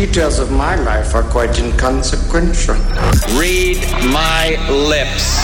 Details 0.00 0.38
of 0.38 0.50
my 0.50 0.76
life 0.76 1.14
are 1.14 1.22
quite 1.22 1.58
inconsequential. 1.58 2.74
Read 3.38 3.76
my 4.10 4.56
lips. 4.70 5.36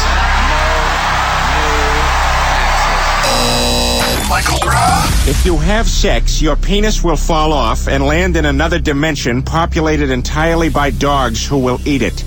Michael 4.30 4.58
Groff. 4.60 5.28
If 5.28 5.44
you 5.44 5.58
have 5.58 5.86
sex, 5.86 6.40
your 6.40 6.56
penis 6.56 7.04
will 7.04 7.18
fall 7.18 7.52
off 7.52 7.86
and 7.86 8.06
land 8.06 8.34
in 8.34 8.46
another 8.46 8.78
dimension 8.78 9.42
populated 9.42 10.08
entirely 10.08 10.70
by 10.70 10.88
dogs 10.90 11.46
who 11.46 11.58
will 11.58 11.78
eat 11.86 12.00
it. 12.00 12.24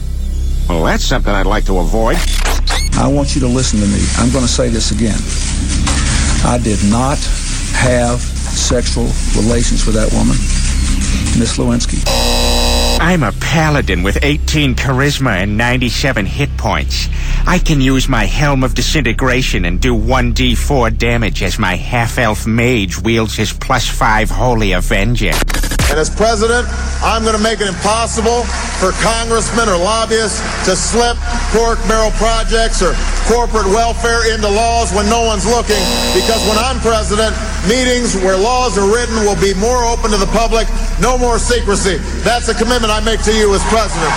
Well, 0.69 0.83
that's 0.83 1.03
something 1.03 1.33
I'd 1.33 1.47
like 1.47 1.65
to 1.65 1.79
avoid. 1.79 2.17
I 2.93 3.07
want 3.11 3.33
you 3.33 3.41
to 3.41 3.47
listen 3.47 3.79
to 3.79 3.87
me. 3.87 4.05
I'm 4.17 4.31
going 4.31 4.45
to 4.45 4.51
say 4.51 4.69
this 4.69 4.91
again. 4.91 5.17
I 6.45 6.59
did 6.63 6.77
not 6.91 7.17
have 7.73 8.21
sexual 8.21 9.09
relations 9.35 9.87
with 9.87 9.95
that 9.95 10.13
woman, 10.13 10.37
Miss 11.37 11.57
Lewinsky. 11.57 12.03
I'm 13.01 13.23
a 13.23 13.31
paladin 13.31 14.03
with 14.03 14.23
18 14.23 14.75
charisma 14.75 15.41
and 15.41 15.57
97 15.57 16.25
hit 16.25 16.49
points. 16.57 17.07
I 17.47 17.57
can 17.57 17.79
use 17.79 18.09
my 18.09 18.25
Helm 18.25 18.63
of 18.63 18.75
Disintegration 18.75 19.65
and 19.65 19.79
do 19.79 19.95
1d4 19.95 20.97
damage 20.97 21.41
as 21.41 21.57
my 21.57 21.75
half-elf 21.75 22.45
mage 22.45 22.99
wields 23.01 23.35
his 23.35 23.53
plus 23.53 23.87
5 23.87 24.29
Holy 24.29 24.73
Avenger. 24.73 25.31
And 25.89 25.97
as 25.97 26.09
president, 26.13 26.69
I'm 27.01 27.23
going 27.23 27.35
to 27.35 27.41
make 27.41 27.61
it 27.61 27.67
impossible 27.67 28.45
for 28.77 28.93
congressmen 29.01 29.65
or 29.65 29.77
lobbyists 29.81 30.37
to 30.69 30.77
slip 30.77 31.17
pork 31.49 31.81
barrel 31.89 32.13
projects 32.21 32.85
or 32.85 32.93
corporate 33.25 33.65
welfare 33.73 34.29
into 34.29 34.45
laws 34.45 34.93
when 34.93 35.09
no 35.09 35.25
one's 35.25 35.49
looking. 35.49 35.81
Because 36.13 36.45
when 36.45 36.61
I'm 36.61 36.77
president, 36.85 37.33
meetings 37.65 38.13
where 38.21 38.37
laws 38.37 38.77
are 38.77 38.85
written 38.85 39.17
will 39.25 39.39
be 39.41 39.57
more 39.57 39.81
open 39.89 40.13
to 40.13 40.19
the 40.21 40.29
public, 40.29 40.69
no 41.01 41.17
more 41.17 41.39
secrecy. 41.39 41.97
That's 42.23 42.47
a 42.49 42.53
commitment 42.53 42.91
I 42.91 42.99
make 42.99 43.21
to 43.23 43.33
you 43.33 43.53
as 43.53 43.63
president. 43.65 44.11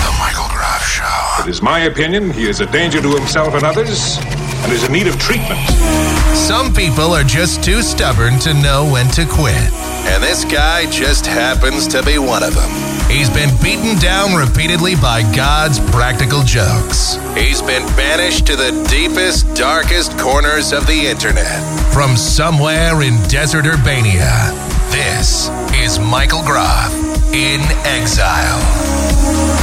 The 0.00 0.12
Michael 0.18 0.48
Groff 0.48 0.84
Show. 0.84 1.44
It 1.44 1.48
is 1.50 1.62
my 1.62 1.80
opinion 1.80 2.30
he 2.30 2.48
is 2.48 2.60
a 2.60 2.66
danger 2.66 3.00
to 3.02 3.10
himself 3.14 3.54
and 3.54 3.64
others 3.64 4.18
and 4.62 4.72
is 4.72 4.84
in 4.84 4.92
need 4.92 5.06
of 5.06 5.18
treatment. 5.18 5.60
Some 6.34 6.72
people 6.72 7.12
are 7.12 7.24
just 7.24 7.62
too 7.62 7.82
stubborn 7.82 8.38
to 8.40 8.54
know 8.54 8.88
when 8.90 9.08
to 9.10 9.26
quit. 9.26 9.89
And 10.10 10.22
this 10.22 10.44
guy 10.44 10.90
just 10.90 11.24
happens 11.24 11.86
to 11.86 12.02
be 12.02 12.18
one 12.18 12.42
of 12.42 12.54
them. 12.54 12.70
He's 13.08 13.30
been 13.30 13.50
beaten 13.62 13.96
down 14.00 14.34
repeatedly 14.34 14.96
by 14.96 15.22
God's 15.34 15.78
practical 15.78 16.42
jokes. 16.42 17.14
He's 17.36 17.62
been 17.62 17.86
banished 17.94 18.44
to 18.48 18.56
the 18.56 18.72
deepest, 18.90 19.54
darkest 19.54 20.18
corners 20.18 20.72
of 20.72 20.86
the 20.88 21.06
internet. 21.06 21.62
From 21.94 22.16
somewhere 22.16 23.02
in 23.02 23.22
desert 23.28 23.66
Urbania, 23.66 24.50
this 24.90 25.48
is 25.80 26.00
Michael 26.00 26.42
Groff 26.42 26.92
in 27.32 27.60
exile. 27.86 29.59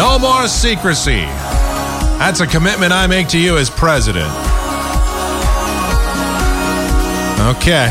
No 0.00 0.18
more 0.18 0.48
secrecy. 0.48 1.26
That's 2.16 2.40
a 2.40 2.46
commitment 2.46 2.90
I 2.90 3.06
make 3.06 3.28
to 3.28 3.38
you 3.38 3.58
as 3.58 3.68
president. 3.68 4.30
Okay. 7.38 7.88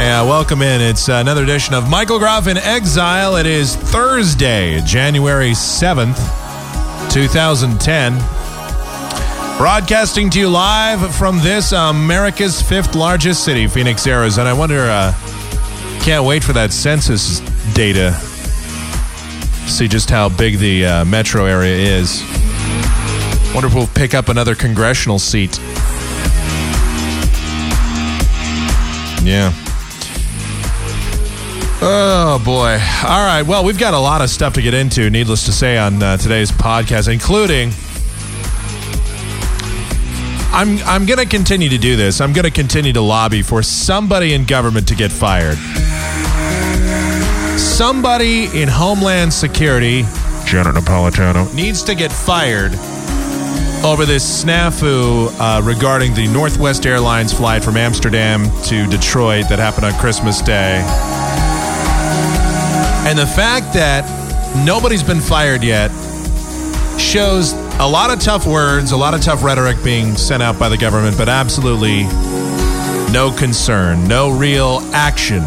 Hey, 0.00 0.12
uh, 0.12 0.24
welcome 0.24 0.62
in. 0.62 0.80
It's 0.80 1.10
another 1.10 1.42
edition 1.42 1.74
of 1.74 1.90
Michael 1.90 2.18
Groff 2.18 2.46
in 2.46 2.56
Exile. 2.56 3.36
It 3.36 3.44
is 3.44 3.76
Thursday, 3.76 4.80
January 4.80 5.50
7th, 5.50 6.16
2010. 7.12 8.14
Broadcasting 9.58 10.30
to 10.30 10.38
you 10.38 10.48
live 10.48 11.14
from 11.14 11.36
this 11.40 11.72
America's 11.72 12.62
fifth 12.62 12.94
largest 12.94 13.44
city, 13.44 13.66
Phoenix, 13.66 14.06
Arizona. 14.06 14.48
I 14.48 14.54
wonder, 14.54 14.80
uh, 14.80 15.12
can't 16.00 16.24
wait 16.24 16.42
for 16.42 16.54
that 16.54 16.72
census 16.72 17.40
data 17.74 18.18
see 19.72 19.88
just 19.88 20.10
how 20.10 20.28
big 20.28 20.58
the 20.58 20.84
uh, 20.84 21.04
metro 21.04 21.46
area 21.46 21.74
is. 21.74 22.22
Wonder 23.54 23.68
if 23.68 23.74
we'll 23.74 23.86
pick 23.86 24.12
up 24.12 24.28
another 24.28 24.54
congressional 24.54 25.18
seat. 25.18 25.58
Yeah. 29.24 29.52
Oh 31.80 32.40
boy. 32.44 32.78
All 33.08 33.26
right. 33.26 33.42
Well, 33.42 33.64
we've 33.64 33.78
got 33.78 33.94
a 33.94 33.98
lot 33.98 34.20
of 34.20 34.28
stuff 34.28 34.54
to 34.54 34.62
get 34.62 34.74
into, 34.74 35.08
needless 35.10 35.46
to 35.46 35.52
say, 35.52 35.78
on 35.78 36.02
uh, 36.02 36.16
today's 36.18 36.52
podcast, 36.52 37.10
including. 37.12 37.70
I'm 40.54 40.78
I'm 40.84 41.06
going 41.06 41.18
to 41.18 41.26
continue 41.26 41.70
to 41.70 41.78
do 41.78 41.96
this. 41.96 42.20
I'm 42.20 42.34
going 42.34 42.44
to 42.44 42.50
continue 42.50 42.92
to 42.92 43.00
lobby 43.00 43.40
for 43.40 43.62
somebody 43.62 44.34
in 44.34 44.44
government 44.44 44.88
to 44.88 44.94
get 44.94 45.10
fired 45.10 45.56
somebody 47.58 48.44
in 48.60 48.68
Homeland 48.68 49.32
Security, 49.32 50.02
Janet 50.44 50.74
Napolitano, 50.74 51.52
needs 51.54 51.82
to 51.84 51.94
get 51.94 52.12
fired 52.12 52.72
over 53.84 54.06
this 54.06 54.44
snafu 54.44 55.28
uh, 55.40 55.60
regarding 55.62 56.14
the 56.14 56.28
Northwest 56.28 56.86
Airlines 56.86 57.32
flight 57.32 57.64
from 57.64 57.76
Amsterdam 57.76 58.44
to 58.64 58.86
Detroit 58.86 59.48
that 59.48 59.58
happened 59.58 59.86
on 59.86 59.92
Christmas 59.98 60.40
Day. 60.40 60.82
And 63.08 63.18
the 63.18 63.26
fact 63.26 63.74
that 63.74 64.04
nobody's 64.64 65.02
been 65.02 65.20
fired 65.20 65.64
yet 65.64 65.90
shows 66.98 67.54
a 67.80 67.88
lot 67.88 68.10
of 68.10 68.20
tough 68.20 68.46
words, 68.46 68.92
a 68.92 68.96
lot 68.96 69.14
of 69.14 69.20
tough 69.20 69.42
rhetoric 69.42 69.82
being 69.82 70.16
sent 70.16 70.42
out 70.42 70.58
by 70.58 70.68
the 70.68 70.78
government, 70.78 71.18
but 71.18 71.28
absolutely 71.28 72.04
no 73.12 73.34
concern, 73.36 74.06
no 74.06 74.30
real 74.30 74.78
action 74.92 75.42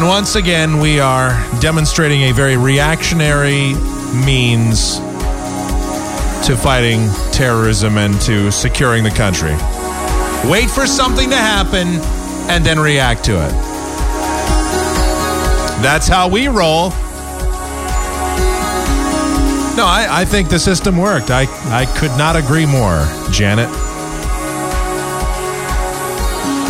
and 0.00 0.08
once 0.08 0.34
again, 0.34 0.78
we 0.78 0.98
are 0.98 1.32
demonstrating 1.60 2.22
a 2.22 2.32
very 2.32 2.56
reactionary 2.56 3.74
means 4.24 4.96
to 6.46 6.56
fighting 6.56 7.06
terrorism 7.32 7.98
and 7.98 8.18
to 8.22 8.50
securing 8.50 9.04
the 9.04 9.10
country. 9.10 9.52
Wait 10.50 10.70
for 10.70 10.86
something 10.86 11.28
to 11.28 11.36
happen 11.36 11.86
and 12.48 12.64
then 12.64 12.80
react 12.80 13.24
to 13.24 13.32
it. 13.32 13.52
That's 15.82 16.08
how 16.08 16.28
we 16.28 16.48
roll. 16.48 16.88
No, 19.76 19.84
I, 19.84 20.06
I 20.10 20.24
think 20.24 20.48
the 20.48 20.58
system 20.58 20.96
worked. 20.96 21.30
I, 21.30 21.42
I 21.66 21.84
could 21.98 22.16
not 22.16 22.36
agree 22.36 22.64
more, 22.64 23.06
Janet. 23.30 23.68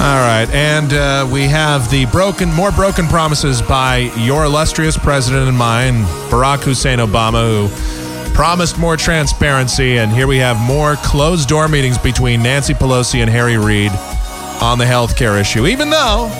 All 0.00 0.06
right, 0.06 0.49
and 0.50 0.94
uh, 0.94 1.28
we 1.31 1.43
have 1.43 1.91
the 1.91 2.06
broken, 2.06 2.50
more 2.55 2.72
broken 2.72 3.06
promises 3.06 3.61
by 3.61 4.11
your 4.16 4.47
illustrious 4.47 4.97
president 4.97 5.47
and 5.47 5.59
mine, 5.59 6.05
Barack 6.31 6.62
Hussein 6.62 7.00
Obama, 7.00 7.69
who 7.69 8.33
promised 8.33 8.78
more 8.78 8.97
transparency, 8.97 9.99
and 9.99 10.10
here 10.10 10.27
we 10.27 10.39
have 10.39 10.59
more 10.59 10.97
closed 10.97 11.50
door 11.50 11.69
meetings 11.69 11.99
between 11.99 12.43
Nancy 12.43 12.72
Pelosi 12.72 13.21
and 13.21 13.28
Harry 13.28 13.59
Reid 13.59 13.93
on 14.62 14.78
the 14.78 14.87
health 14.87 15.19
care 15.19 15.37
issue, 15.37 15.66
even 15.66 15.91
though 15.91 16.31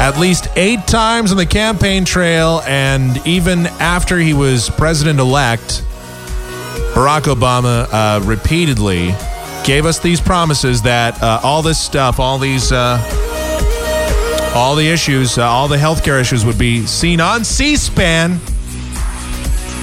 at 0.00 0.18
least 0.18 0.48
eight 0.56 0.86
times 0.86 1.30
on 1.30 1.36
the 1.36 1.44
campaign 1.44 2.06
trail, 2.06 2.62
and 2.64 3.20
even 3.26 3.66
after 3.66 4.18
he 4.18 4.32
was 4.32 4.70
president 4.70 5.20
elect, 5.20 5.84
Barack 6.94 7.24
Obama 7.24 7.86
uh, 7.92 8.22
repeatedly 8.24 9.14
gave 9.64 9.86
us 9.86 9.98
these 9.98 10.20
promises 10.20 10.82
that 10.82 11.22
uh, 11.22 11.40
all 11.42 11.62
this 11.62 11.78
stuff, 11.78 12.18
all 12.18 12.38
these, 12.38 12.72
uh, 12.72 12.98
all 14.54 14.74
the 14.74 14.86
issues, 14.88 15.38
uh, 15.38 15.46
all 15.46 15.68
the 15.68 15.76
healthcare 15.76 16.20
issues 16.20 16.44
would 16.44 16.58
be 16.58 16.84
seen 16.86 17.20
on 17.20 17.44
C-SPAN. 17.44 18.40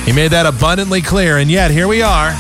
He 0.06 0.14
made 0.14 0.32
that 0.32 0.46
abundantly 0.46 1.02
clear, 1.02 1.38
and 1.38 1.50
yet 1.50 1.72
here 1.72 1.88
we 1.88 2.02
are, 2.02 2.34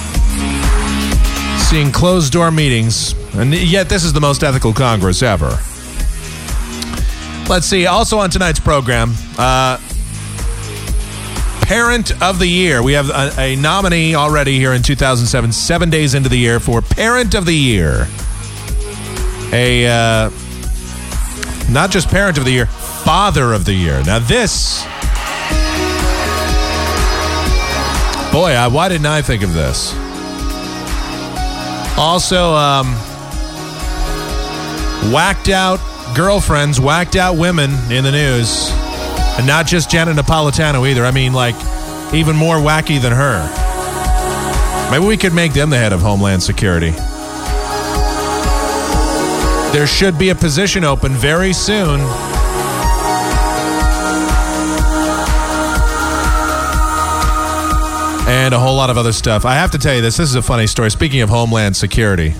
seeing 1.69 1.91
closed-door 1.91 2.51
meetings, 2.51 3.13
and 3.35 3.53
yet 3.53 3.89
this 3.89 4.03
is 4.03 4.13
the 4.13 4.21
most 4.21 4.43
ethical 4.43 4.73
Congress 4.73 5.21
ever. 5.21 5.57
Let's 7.49 7.65
see. 7.65 7.87
Also 7.87 8.19
on 8.19 8.29
tonight's 8.29 8.59
program, 8.59 9.13
uh, 9.37 9.79
Parent 11.69 12.19
of 12.19 12.39
the 12.39 12.47
Year. 12.47 12.81
We 12.81 12.93
have 12.93 13.11
a, 13.11 13.31
a, 13.39 13.55
nominee 13.55 14.15
already 14.15 14.57
here 14.57 14.73
in 14.73 14.81
2007, 14.81 15.51
seven 15.51 15.91
days 15.91 16.15
into 16.15 16.27
the 16.27 16.35
year 16.35 16.59
for 16.59 16.81
Parent 16.81 17.35
of 17.35 17.45
the 17.45 17.53
Year. 17.53 18.07
A, 19.53 19.85
uh, 19.85 20.31
not 21.69 21.91
just 21.91 22.09
Parent 22.09 22.39
of 22.39 22.45
the 22.45 22.49
Year, 22.49 22.65
Father 22.65 23.53
of 23.53 23.65
the 23.65 23.73
Year. 23.75 24.01
Now, 24.03 24.17
this, 24.17 24.81
boy, 28.33 28.53
I, 28.53 28.67
why 28.73 28.89
didn't 28.89 29.05
I 29.05 29.21
think 29.21 29.43
of 29.43 29.53
this? 29.53 29.93
Also, 31.99 32.55
um, 32.55 32.87
whacked 35.13 35.49
out 35.49 35.79
girlfriends 36.15 36.79
whacked 36.79 37.15
out 37.15 37.37
women 37.37 37.69
in 37.91 38.03
the 38.03 38.11
news. 38.11 38.71
And 39.39 39.47
not 39.47 39.65
just 39.67 39.89
Janet 39.89 40.17
Napolitano 40.17 40.85
either. 40.85 41.05
I 41.05 41.11
mean, 41.11 41.31
like, 41.31 41.55
even 42.13 42.35
more 42.35 42.57
wacky 42.57 43.01
than 43.01 43.13
her. 43.13 44.91
Maybe 44.91 45.05
we 45.05 45.15
could 45.15 45.33
make 45.33 45.53
them 45.53 45.69
the 45.69 45.77
head 45.77 45.93
of 45.93 46.01
Homeland 46.01 46.43
Security. 46.43 46.89
There 49.71 49.87
should 49.87 50.19
be 50.19 50.27
a 50.27 50.35
position 50.35 50.83
open 50.83 51.13
very 51.13 51.53
soon. 51.53 52.01
And 58.27 58.53
a 58.53 58.59
whole 58.59 58.75
lot 58.75 58.89
of 58.89 58.97
other 58.97 59.13
stuff. 59.13 59.45
I 59.45 59.53
have 59.53 59.71
to 59.71 59.77
tell 59.77 59.95
you 59.95 60.01
this. 60.01 60.17
This 60.17 60.27
is 60.27 60.35
a 60.35 60.41
funny 60.41 60.67
story. 60.67 60.91
Speaking 60.91 61.21
of 61.21 61.29
Homeland 61.29 61.77
Security. 61.77 62.33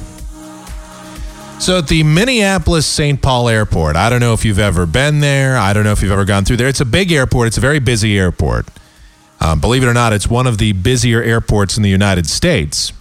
So 1.60 1.78
at 1.78 1.90
the 1.90 2.04
Minneapolis 2.04 2.88
St. 2.88 3.22
Paul 3.22 3.50
Airport, 3.50 3.98
I 3.98 4.10
don't 4.10 4.22
know 4.22 4.34
if 4.34 4.46
you've 4.46 4.60
ever 4.60 4.86
been 4.86 5.20
there. 5.20 5.58
I 5.58 5.74
don't 5.74 5.84
know 5.84 5.92
if 5.92 6.02
you've 6.02 6.12
ever 6.12 6.24
gone 6.24 6.46
through 6.46 6.56
there. 6.58 6.70
It's 6.70 6.80
a 6.80 6.86
big 6.86 7.12
airport. 7.12 7.48
It's 7.48 7.58
a 7.58 7.62
very 7.62 7.80
busy 7.80 8.18
airport. 8.18 8.68
Um, 9.42 9.60
believe 9.60 9.84
it 9.84 9.88
or 9.88 9.94
not, 9.94 10.14
it's 10.14 10.28
one 10.28 10.48
of 10.48 10.58
the 10.58 10.72
busier 10.72 11.22
airports 11.22 11.76
in 11.76 11.84
the 11.84 11.90
United 11.90 12.28
States. 12.28 12.94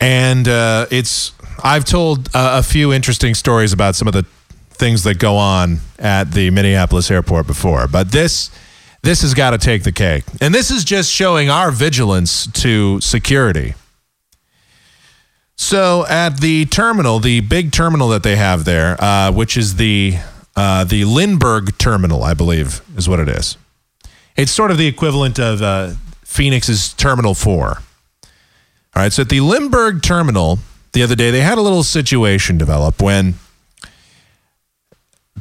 And 0.00 0.48
uh, 0.48 0.86
it's, 0.90 1.32
I've 1.62 1.84
told 1.84 2.28
uh, 2.34 2.58
a 2.58 2.62
few 2.64 2.92
interesting 2.92 3.34
stories 3.34 3.72
about 3.72 3.94
some 3.94 4.08
of 4.08 4.12
the 4.12 4.24
things 4.70 5.04
that 5.04 5.18
go 5.20 5.36
on 5.36 5.78
at 6.00 6.32
the 6.32 6.50
Minneapolis 6.50 7.10
airport 7.10 7.46
before, 7.46 7.86
but 7.86 8.10
this, 8.10 8.50
this 9.02 9.22
has 9.22 9.32
got 9.32 9.50
to 9.50 9.58
take 9.58 9.84
the 9.84 9.92
cake. 9.92 10.24
And 10.40 10.52
this 10.52 10.72
is 10.72 10.84
just 10.84 11.10
showing 11.10 11.50
our 11.50 11.70
vigilance 11.70 12.48
to 12.62 13.00
security. 13.00 13.74
So 15.56 16.06
at 16.06 16.40
the 16.40 16.66
terminal, 16.66 17.18
the 17.18 17.40
big 17.40 17.72
terminal 17.72 18.08
that 18.10 18.22
they 18.22 18.36
have 18.36 18.64
there, 18.64 19.02
uh, 19.02 19.32
which 19.32 19.56
is 19.56 19.76
the 19.76 20.16
uh, 20.54 20.84
the 20.84 21.04
Lindbergh 21.04 21.76
terminal, 21.76 22.22
I 22.22 22.34
believe 22.34 22.80
is 22.96 23.08
what 23.08 23.20
it 23.20 23.28
is. 23.28 23.56
It's 24.36 24.52
sort 24.52 24.70
of 24.70 24.78
the 24.78 24.86
equivalent 24.86 25.38
of 25.38 25.62
uh, 25.62 25.92
Phoenix's 26.22 26.92
Terminal 26.94 27.34
Four. 27.34 27.82
All 28.94 29.02
right, 29.02 29.12
so 29.12 29.22
at 29.22 29.28
the 29.28 29.40
Lindbergh 29.40 30.02
terminal 30.02 30.58
the 30.92 31.02
other 31.02 31.14
day, 31.14 31.30
they 31.30 31.42
had 31.42 31.58
a 31.58 31.60
little 31.60 31.82
situation 31.82 32.56
develop 32.56 33.02
when 33.02 33.34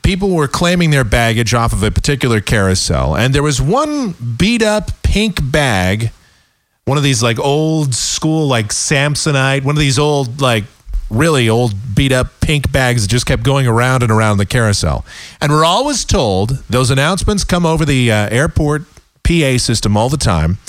people 0.04 0.36
were 0.36 0.48
claiming 0.48 0.92
their 0.92 1.06
baggage 1.06 1.54
off 1.54 1.72
of 1.72 1.82
a 1.82 1.92
particular 1.92 2.42
carousel, 2.42 3.16
and 3.16 3.34
there 3.34 3.44
was 3.44 3.62
one 3.62 4.16
beat 4.38 4.62
up 4.62 4.92
pink 5.04 5.40
bag 5.52 6.12
one 6.86 6.98
of 6.98 7.04
these 7.04 7.24
like 7.24 7.40
old 7.40 7.96
school 7.96 8.48
like 8.48 8.68
Samsonite, 8.68 9.64
one 9.64 9.76
of 9.76 9.80
these 9.80 9.98
old 9.98 10.40
like 10.40 10.66
really 11.10 11.50
old 11.50 11.74
beat 11.96 12.12
up 12.12 12.28
pink 12.42 12.72
bags 12.72 13.04
that 13.04 13.08
just 13.08 13.26
kept 13.26 13.44
going 13.44 13.66
around 13.66 14.04
and 14.04 14.12
around 14.12 14.38
the 14.38 14.46
carousel. 14.46 15.04
And 15.42 15.52
we're 15.52 15.66
always 15.66 16.06
told 16.06 16.64
those 16.70 16.92
announcements 16.92 17.44
come 17.44 17.66
over 17.66 17.86
the 17.86 18.12
uh, 18.12 18.30
airport 18.30 18.84
PA 19.24 19.58
system 19.58 19.98
all 19.98 20.10
the 20.10 20.18
time 20.18 20.60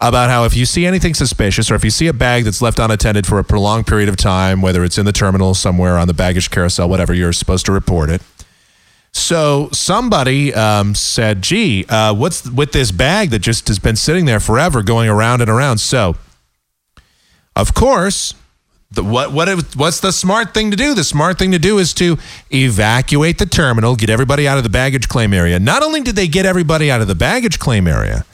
about 0.00 0.30
how 0.30 0.44
if 0.44 0.56
you 0.56 0.64
see 0.64 0.86
anything 0.86 1.12
suspicious 1.12 1.72
or 1.72 1.74
if 1.74 1.82
you 1.82 1.90
see 1.90 2.06
a 2.06 2.12
bag 2.12 2.44
that's 2.44 2.62
left 2.62 2.78
unattended 2.78 3.26
for 3.26 3.40
a 3.40 3.44
prolonged 3.44 3.84
period 3.88 4.08
of 4.08 4.16
time, 4.16 4.62
whether 4.62 4.84
it's 4.84 4.96
in 4.96 5.06
the 5.06 5.12
terminal 5.12 5.54
somewhere 5.54 5.98
on 5.98 6.06
the 6.06 6.14
baggage 6.14 6.50
carousel, 6.50 6.88
whatever, 6.88 7.12
you're 7.12 7.32
supposed 7.32 7.66
to 7.66 7.72
report 7.72 8.10
it. 8.10 8.22
So 9.12 9.68
somebody 9.72 10.54
um, 10.54 10.94
said, 10.94 11.42
"Gee, 11.42 11.84
uh, 11.88 12.14
what's 12.14 12.48
with 12.48 12.72
this 12.72 12.92
bag 12.92 13.30
that 13.30 13.40
just 13.40 13.68
has 13.68 13.78
been 13.78 13.96
sitting 13.96 14.24
there 14.26 14.40
forever, 14.40 14.82
going 14.82 15.08
around 15.08 15.40
and 15.40 15.50
around?" 15.50 15.78
So, 15.78 16.16
of 17.56 17.74
course, 17.74 18.34
the, 18.90 19.04
what 19.04 19.32
what 19.32 19.48
what's 19.76 20.00
the 20.00 20.12
smart 20.12 20.54
thing 20.54 20.70
to 20.70 20.76
do? 20.76 20.94
The 20.94 21.04
smart 21.04 21.38
thing 21.38 21.52
to 21.52 21.58
do 21.58 21.78
is 21.78 21.92
to 21.94 22.16
evacuate 22.50 23.38
the 23.38 23.46
terminal, 23.46 23.96
get 23.96 24.08
everybody 24.08 24.48
out 24.48 24.56
of 24.56 24.64
the 24.64 24.70
baggage 24.70 25.08
claim 25.08 25.34
area. 25.34 25.58
Not 25.58 25.82
only 25.82 26.00
did 26.00 26.16
they 26.16 26.28
get 26.28 26.46
everybody 26.46 26.90
out 26.90 27.00
of 27.00 27.08
the 27.08 27.14
baggage 27.14 27.58
claim 27.58 27.86
area, 27.86 28.24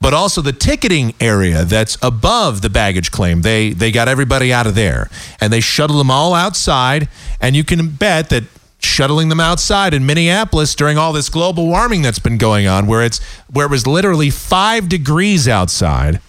but 0.00 0.14
also 0.14 0.40
the 0.40 0.52
ticketing 0.52 1.14
area 1.20 1.64
that's 1.64 1.98
above 2.00 2.62
the 2.62 2.70
baggage 2.70 3.10
claim. 3.10 3.42
They 3.42 3.70
they 3.70 3.90
got 3.90 4.08
everybody 4.08 4.52
out 4.52 4.66
of 4.66 4.74
there 4.74 5.10
and 5.40 5.52
they 5.52 5.60
shuttled 5.60 6.00
them 6.00 6.10
all 6.10 6.34
outside. 6.34 7.08
And 7.40 7.54
you 7.54 7.64
can 7.64 7.90
bet 7.90 8.30
that 8.30 8.44
shuttling 8.78 9.28
them 9.28 9.40
outside 9.40 9.94
in 9.94 10.06
Minneapolis 10.06 10.74
during 10.74 10.96
all 10.98 11.12
this 11.12 11.28
global 11.28 11.66
warming 11.66 12.02
that's 12.02 12.18
been 12.18 12.38
going 12.38 12.66
on, 12.66 12.86
where 12.86 13.02
it's 13.02 13.22
where 13.52 13.66
it 13.66 13.70
was 13.70 13.86
literally 13.86 14.30
five 14.30 14.88
degrees 14.88 15.48
outside. 15.48 16.20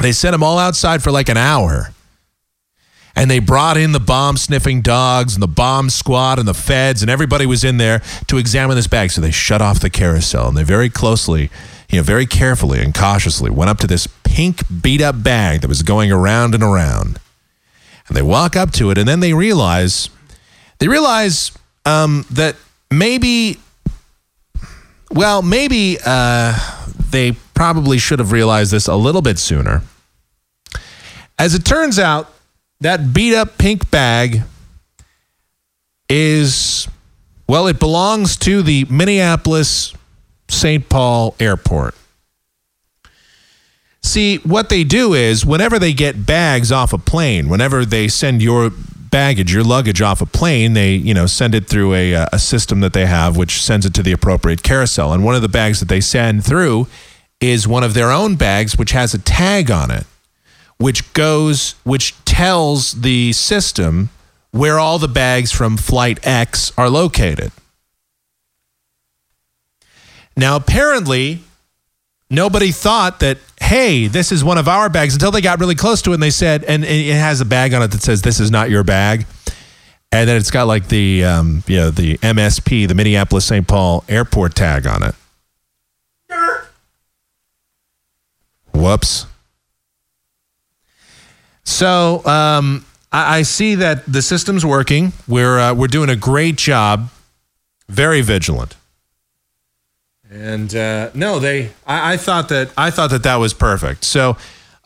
They 0.00 0.12
sent 0.12 0.32
them 0.32 0.42
all 0.42 0.58
outside 0.58 1.02
for 1.02 1.10
like 1.10 1.28
an 1.28 1.36
hour. 1.36 1.92
And 3.16 3.30
they 3.30 3.40
brought 3.40 3.76
in 3.76 3.92
the 3.92 4.00
bomb 4.00 4.36
sniffing 4.36 4.82
dogs 4.82 5.34
and 5.34 5.42
the 5.42 5.48
bomb 5.48 5.90
squad 5.90 6.38
and 6.38 6.48
the 6.48 6.54
feds, 6.54 7.02
and 7.02 7.10
everybody 7.10 7.44
was 7.44 7.64
in 7.64 7.76
there 7.76 8.00
to 8.28 8.38
examine 8.38 8.76
this 8.76 8.86
bag. 8.86 9.10
So 9.10 9.20
they 9.20 9.32
shut 9.32 9.60
off 9.60 9.80
the 9.80 9.90
carousel 9.90 10.48
and 10.48 10.56
they 10.56 10.62
very 10.62 10.88
closely, 10.88 11.50
you 11.90 11.98
know, 11.98 12.02
very 12.02 12.24
carefully 12.24 12.80
and 12.80 12.94
cautiously 12.94 13.50
went 13.50 13.68
up 13.68 13.78
to 13.78 13.86
this 13.86 14.06
pink 14.24 14.62
beat 14.80 15.02
up 15.02 15.22
bag 15.22 15.60
that 15.60 15.68
was 15.68 15.82
going 15.82 16.10
around 16.10 16.54
and 16.54 16.62
around. 16.62 17.18
And 18.06 18.16
they 18.16 18.22
walk 18.22 18.56
up 18.56 18.70
to 18.72 18.90
it, 18.90 18.96
and 18.96 19.06
then 19.06 19.20
they 19.20 19.34
realize 19.34 20.08
they 20.80 20.88
realize 20.88 21.52
um, 21.84 22.26
that 22.32 22.56
maybe, 22.90 23.58
well, 25.10 25.42
maybe 25.42 25.98
uh, 26.04 26.58
they 27.10 27.32
probably 27.54 27.98
should 27.98 28.18
have 28.18 28.32
realized 28.32 28.72
this 28.72 28.88
a 28.88 28.96
little 28.96 29.22
bit 29.22 29.38
sooner. 29.38 29.82
As 31.38 31.54
it 31.54 31.64
turns 31.64 31.98
out, 31.98 32.32
that 32.80 33.12
beat 33.12 33.34
up 33.34 33.58
pink 33.58 33.90
bag 33.90 34.42
is, 36.08 36.88
well, 37.46 37.66
it 37.66 37.78
belongs 37.78 38.36
to 38.38 38.62
the 38.62 38.86
Minneapolis 38.90 39.92
St. 40.48 40.88
Paul 40.88 41.34
Airport. 41.38 41.94
See, 44.02 44.38
what 44.38 44.70
they 44.70 44.82
do 44.82 45.12
is 45.12 45.44
whenever 45.44 45.78
they 45.78 45.92
get 45.92 46.24
bags 46.24 46.72
off 46.72 46.94
a 46.94 46.98
plane, 46.98 47.50
whenever 47.50 47.84
they 47.84 48.08
send 48.08 48.42
your 48.42 48.70
baggage, 49.10 49.52
your 49.52 49.64
luggage 49.64 50.00
off 50.00 50.20
a 50.20 50.26
plane, 50.26 50.72
they 50.74 50.94
you 50.94 51.14
know 51.14 51.26
send 51.26 51.54
it 51.54 51.66
through 51.66 51.94
a 51.94 52.14
uh, 52.14 52.26
a 52.32 52.38
system 52.38 52.80
that 52.80 52.92
they 52.92 53.06
have, 53.06 53.36
which 53.36 53.62
sends 53.62 53.86
it 53.86 53.94
to 53.94 54.02
the 54.02 54.12
appropriate 54.12 54.62
carousel. 54.62 55.12
And 55.12 55.24
one 55.24 55.34
of 55.34 55.42
the 55.42 55.48
bags 55.48 55.80
that 55.80 55.88
they 55.88 56.00
send 56.00 56.44
through 56.44 56.86
is 57.40 57.66
one 57.66 57.82
of 57.82 57.94
their 57.94 58.10
own 58.10 58.36
bags, 58.36 58.76
which 58.76 58.92
has 58.92 59.14
a 59.14 59.18
tag 59.18 59.70
on 59.70 59.90
it, 59.90 60.06
which 60.78 61.12
goes, 61.12 61.74
which 61.84 62.14
tells 62.24 63.00
the 63.00 63.32
system 63.32 64.10
where 64.50 64.78
all 64.78 64.98
the 64.98 65.08
bags 65.08 65.52
from 65.52 65.76
flight 65.76 66.18
X 66.26 66.72
are 66.76 66.90
located. 66.90 67.52
Now, 70.36 70.56
apparently, 70.56 71.40
nobody 72.30 72.70
thought 72.70 73.20
that 73.20 73.38
hey 73.60 74.06
this 74.06 74.32
is 74.32 74.42
one 74.42 74.56
of 74.56 74.68
our 74.68 74.88
bags 74.88 75.14
until 75.14 75.30
they 75.30 75.40
got 75.40 75.58
really 75.60 75.74
close 75.74 76.00
to 76.02 76.12
it 76.12 76.14
and 76.14 76.22
they 76.22 76.30
said 76.30 76.64
and 76.64 76.84
it 76.84 77.14
has 77.14 77.40
a 77.40 77.44
bag 77.44 77.74
on 77.74 77.82
it 77.82 77.88
that 77.88 78.02
says 78.02 78.22
this 78.22 78.40
is 78.40 78.50
not 78.50 78.70
your 78.70 78.84
bag. 78.84 79.26
And 80.12 80.28
then 80.28 80.38
it's 80.38 80.50
got 80.50 80.64
like 80.64 80.88
the 80.88 81.24
um, 81.24 81.62
you 81.66 81.76
know 81.76 81.90
the 81.90 82.16
msp 82.18 82.88
the 82.88 82.94
minneapolis 82.94 83.44
st 83.44 83.66
paul 83.66 84.04
airport 84.08 84.54
tag 84.54 84.86
on 84.86 85.02
it. 85.02 85.14
Whoops. 88.72 89.26
So 91.64 92.24
um, 92.24 92.84
I, 93.12 93.38
I, 93.38 93.42
see 93.42 93.76
that 93.76 94.10
the 94.10 94.22
system's 94.22 94.64
working. 94.64 95.12
We're 95.28 95.58
uh, 95.58 95.74
we're 95.74 95.86
doing 95.86 96.08
a 96.08 96.16
great 96.16 96.56
job. 96.56 97.10
Very 97.88 98.22
vigilant 98.22 98.76
and 100.30 100.74
uh, 100.74 101.10
no, 101.14 101.38
they. 101.38 101.70
I, 101.86 102.14
I, 102.14 102.16
thought 102.16 102.48
that 102.50 102.70
I 102.76 102.90
thought 102.90 103.10
that 103.10 103.24
that 103.24 103.36
was 103.36 103.52
perfect. 103.52 104.04
So, 104.04 104.36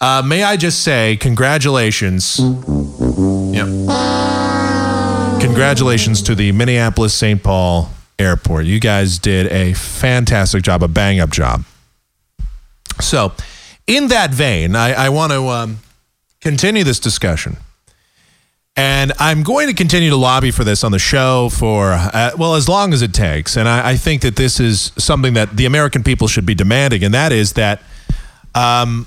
uh, 0.01 0.23
may 0.25 0.43
I 0.43 0.57
just 0.57 0.83
say, 0.83 1.17
congratulations. 1.19 2.41
Yep. 2.41 3.67
Congratulations 5.41 6.23
to 6.23 6.35
the 6.35 6.53
Minneapolis 6.53 7.15
St. 7.15 7.43
Paul 7.43 7.91
Airport. 8.19 8.65
You 8.65 8.81
guys 8.81 9.19
did 9.19 9.47
a 9.53 9.75
fantastic 9.75 10.63
job, 10.63 10.83
a 10.83 10.89
bang 10.89 11.21
up 11.21 11.31
job. 11.31 11.65
So, 13.01 13.33
in 13.87 14.09
that 14.09 14.31
vein, 14.31 14.75
I, 14.75 14.93
I 14.93 15.09
want 15.11 15.33
to 15.33 15.49
um, 15.49 15.79
continue 16.41 16.85
this 16.85 16.99
discussion. 16.99 17.59
And 18.77 19.13
I'm 19.21 19.45
going 19.45 19.69
to 19.69 19.75
continue 19.75 20.11
to 20.11 20.17
lobby 20.17 20.51
for 20.51 20.65
this 20.65 20.83
on 20.83 20.91
the 20.91 20.99
show 20.99 21.49
for, 21.49 21.93
uh, 21.93 22.33
well, 22.37 22.57
as 22.57 22.69
long 22.69 22.93
as 22.93 23.03
it 23.03 23.15
takes. 23.15 23.57
And 23.57 23.69
I, 23.69 23.91
I, 23.91 23.97
think 23.97 24.23
that 24.23 24.35
this 24.35 24.59
is 24.59 24.91
something 24.99 25.35
that 25.35 25.57
the 25.57 25.65
American 25.65 26.03
people 26.03 26.27
should 26.27 26.45
be 26.45 26.57
demanding, 26.57 27.05
and 27.05 27.15
that 27.15 27.31
is 27.31 27.53
that 27.53 27.81
um, 28.53 29.07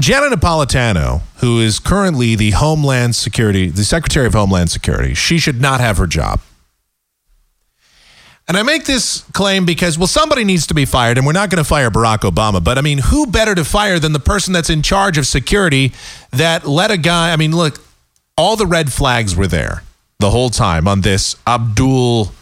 Janet 0.00 0.32
Napolitano, 0.32 1.20
who 1.36 1.60
is 1.60 1.78
currently 1.78 2.34
the 2.34 2.52
Homeland 2.52 3.14
Security, 3.14 3.68
the 3.68 3.84
Secretary 3.84 4.26
of 4.26 4.32
Homeland 4.32 4.70
Security, 4.70 5.12
she 5.12 5.38
should 5.38 5.60
not 5.60 5.80
have 5.80 5.98
her 5.98 6.06
job. 6.06 6.40
And 8.48 8.56
I 8.56 8.62
make 8.62 8.84
this 8.84 9.20
claim 9.32 9.66
because, 9.66 9.98
well, 9.98 10.06
somebody 10.06 10.44
needs 10.44 10.66
to 10.68 10.74
be 10.74 10.86
fired, 10.86 11.18
and 11.18 11.26
we're 11.26 11.32
not 11.32 11.50
going 11.50 11.62
to 11.62 11.68
fire 11.68 11.90
Barack 11.90 12.20
Obama. 12.20 12.62
But 12.62 12.78
I 12.78 12.80
mean, 12.80 12.98
who 12.98 13.26
better 13.26 13.54
to 13.54 13.64
fire 13.64 13.98
than 13.98 14.12
the 14.12 14.20
person 14.20 14.52
that's 14.52 14.70
in 14.70 14.82
charge 14.82 15.18
of 15.18 15.26
security 15.26 15.92
that 16.30 16.66
let 16.66 16.90
a 16.90 16.96
guy, 16.96 17.32
I 17.32 17.36
mean, 17.36 17.54
look, 17.54 17.78
all 18.36 18.56
the 18.56 18.66
red 18.66 18.92
flags 18.92 19.34
were 19.36 19.46
there. 19.46 19.82
the 20.18 20.30
whole 20.30 20.50
time 20.50 20.86
on 20.86 21.00
this 21.00 21.36
Abdul 21.46 22.32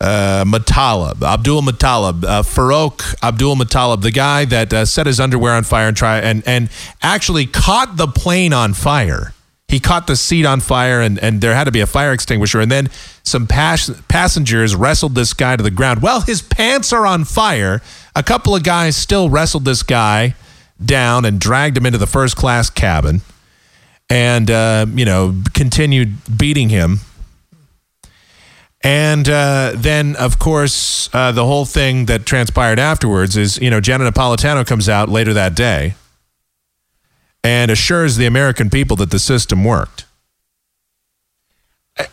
uh, 0.00 0.44
Abdul 0.46 1.62
Matalib, 1.62 2.24
uh, 2.24 2.42
Farouk 2.42 3.14
Abdul 3.22 3.56
Matalib, 3.56 4.02
the 4.02 4.10
guy 4.12 4.44
that 4.44 4.72
uh, 4.72 4.84
set 4.84 5.06
his 5.06 5.18
underwear 5.20 5.54
on 5.54 5.64
fire 5.64 5.88
and 5.88 5.96
try 5.96 6.18
and 6.18 6.42
and 6.46 6.70
actually 7.02 7.46
caught 7.46 7.96
the 7.96 8.06
plane 8.06 8.52
on 8.52 8.74
fire. 8.74 9.34
He 9.66 9.80
caught 9.80 10.06
the 10.06 10.16
seat 10.16 10.46
on 10.46 10.60
fire, 10.60 11.00
and 11.02 11.18
and 11.18 11.40
there 11.42 11.54
had 11.54 11.64
to 11.64 11.72
be 11.72 11.80
a 11.80 11.86
fire 11.86 12.12
extinguisher. 12.12 12.60
And 12.60 12.70
then 12.70 12.88
some 13.22 13.46
pas- 13.46 13.90
passengers 14.08 14.74
wrestled 14.74 15.14
this 15.14 15.34
guy 15.34 15.56
to 15.56 15.62
the 15.62 15.70
ground. 15.70 16.00
Well, 16.00 16.22
his 16.22 16.40
pants 16.40 16.92
are 16.92 17.04
on 17.04 17.24
fire. 17.24 17.82
A 18.16 18.22
couple 18.22 18.54
of 18.54 18.62
guys 18.62 18.96
still 18.96 19.28
wrestled 19.28 19.64
this 19.66 19.82
guy 19.82 20.34
down 20.82 21.24
and 21.26 21.38
dragged 21.40 21.76
him 21.76 21.84
into 21.84 21.98
the 21.98 22.06
first 22.06 22.36
class 22.36 22.70
cabin, 22.70 23.20
and 24.10 24.50
uh, 24.50 24.86
you 24.94 25.04
know 25.04 25.34
continued 25.54 26.14
beating 26.36 26.68
him. 26.68 27.00
And 28.82 29.28
uh, 29.28 29.72
then, 29.74 30.14
of 30.16 30.38
course, 30.38 31.12
uh, 31.12 31.32
the 31.32 31.44
whole 31.44 31.64
thing 31.64 32.06
that 32.06 32.24
transpired 32.24 32.78
afterwards 32.78 33.36
is, 33.36 33.58
you 33.58 33.70
know, 33.70 33.80
Janet 33.80 34.14
Napolitano 34.14 34.64
comes 34.64 34.88
out 34.88 35.08
later 35.08 35.34
that 35.34 35.56
day 35.56 35.94
and 37.42 37.72
assures 37.72 38.16
the 38.16 38.26
American 38.26 38.70
people 38.70 38.96
that 38.96 39.10
the 39.10 39.18
system 39.18 39.64
worked 39.64 40.04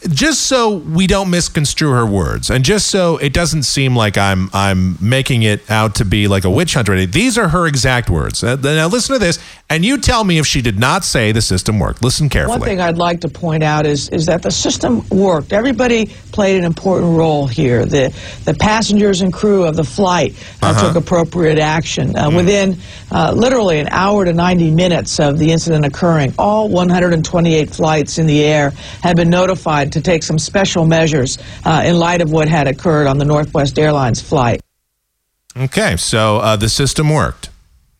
just 0.09 0.47
so 0.47 0.77
we 0.77 1.05
don't 1.07 1.29
misconstrue 1.29 1.91
her 1.91 2.05
words 2.05 2.49
and 2.49 2.65
just 2.65 2.87
so 2.87 3.17
it 3.17 3.33
doesn't 3.33 3.63
seem 3.63 3.95
like 3.95 4.17
I'm 4.17 4.49
I'm 4.53 4.97
making 4.99 5.43
it 5.43 5.69
out 5.69 5.95
to 5.95 6.05
be 6.05 6.27
like 6.27 6.43
a 6.43 6.49
witch 6.49 6.73
hunt 6.73 6.89
already, 6.89 7.05
these 7.05 7.37
are 7.37 7.49
her 7.49 7.67
exact 7.67 8.09
words. 8.09 8.43
Uh, 8.43 8.55
now 8.55 8.87
listen 8.87 9.13
to 9.13 9.19
this 9.19 9.39
and 9.69 9.85
you 9.85 9.97
tell 9.97 10.23
me 10.23 10.37
if 10.37 10.45
she 10.45 10.61
did 10.61 10.79
not 10.79 11.03
say 11.03 11.31
the 11.31 11.41
system 11.41 11.79
worked. 11.79 12.03
Listen 12.03 12.29
carefully. 12.29 12.59
One 12.59 12.67
thing 12.67 12.81
I'd 12.81 12.97
like 12.97 13.21
to 13.21 13.27
point 13.27 13.63
out 13.63 13.85
is 13.85 14.09
is 14.09 14.25
that 14.25 14.41
the 14.41 14.51
system 14.51 15.07
worked. 15.09 15.53
Everybody 15.53 16.07
played 16.31 16.57
an 16.57 16.63
important 16.63 17.17
role 17.17 17.45
here. 17.47 17.85
The 17.85 18.15
the 18.45 18.53
passengers 18.55 19.21
and 19.21 19.31
crew 19.31 19.65
of 19.65 19.75
the 19.75 19.83
flight 19.83 20.33
uh, 20.61 20.67
uh-huh. 20.67 20.87
took 20.87 20.95
appropriate 20.95 21.59
action. 21.59 22.15
Uh, 22.15 22.29
mm. 22.29 22.35
Within 22.37 22.77
uh, 23.11 23.33
literally 23.35 23.79
an 23.79 23.87
hour 23.89 24.25
to 24.25 24.33
90 24.33 24.71
minutes 24.71 25.19
of 25.19 25.37
the 25.37 25.51
incident 25.51 25.85
occurring, 25.85 26.33
all 26.37 26.69
128 26.69 27.69
flights 27.69 28.17
in 28.17 28.25
the 28.25 28.43
air 28.43 28.71
had 29.01 29.15
been 29.15 29.29
notified 29.29 29.74
to 29.83 30.01
take 30.01 30.23
some 30.23 30.39
special 30.39 30.85
measures 30.85 31.37
uh, 31.65 31.83
in 31.85 31.97
light 31.97 32.21
of 32.21 32.31
what 32.31 32.47
had 32.47 32.67
occurred 32.67 33.07
on 33.07 33.17
the 33.17 33.25
Northwest 33.25 33.77
Airlines 33.77 34.21
flight. 34.21 34.61
Okay, 35.57 35.97
so 35.97 36.37
uh, 36.37 36.55
the 36.55 36.69
system 36.69 37.09
worked. 37.09 37.49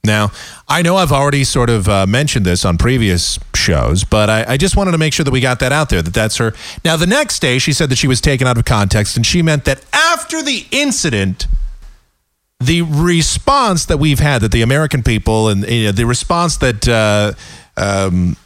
Now, 0.05 0.31
I 0.67 0.81
know 0.81 0.97
I've 0.97 1.11
already 1.11 1.43
sort 1.43 1.69
of 1.69 1.89
uh, 1.89 2.05
mentioned 2.05 2.45
this 2.45 2.63
on 2.63 2.77
previous 2.77 3.39
shows, 3.55 4.03
but 4.03 4.29
I, 4.29 4.53
I, 4.53 4.57
just 4.57 4.77
wanted 4.77 4.91
to 4.91 4.97
make 4.97 5.13
sure 5.13 5.23
that 5.23 5.31
we 5.31 5.41
got 5.41 5.59
that 5.59 5.71
out 5.71 5.89
there 5.89 6.01
that 6.01 6.13
that's 6.13 6.37
her. 6.37 6.53
Now, 6.83 6.95
the 6.95 7.07
next 7.07 7.39
day, 7.39 7.57
she 7.57 7.73
said 7.73 7.89
that 7.89 7.97
she 7.97 8.07
was 8.07 8.21
taken 8.21 8.45
out 8.47 8.57
of 8.57 8.65
context, 8.65 9.17
and 9.17 9.25
she 9.25 9.41
meant 9.41 9.65
that 9.65 9.83
after 9.91 10.43
the 10.43 10.65
incident, 10.71 11.47
the 12.59 12.83
response 12.83 13.85
that 13.85 13.97
we've 13.97 14.19
had, 14.19 14.41
that 14.41 14.51
the 14.51 14.61
American 14.61 15.03
people 15.03 15.49
and 15.49 15.67
you 15.67 15.85
know, 15.85 15.91
the 15.91 16.05
response 16.05 16.57
that 16.57 16.87
uh, 16.87 17.33
um, 17.75 18.37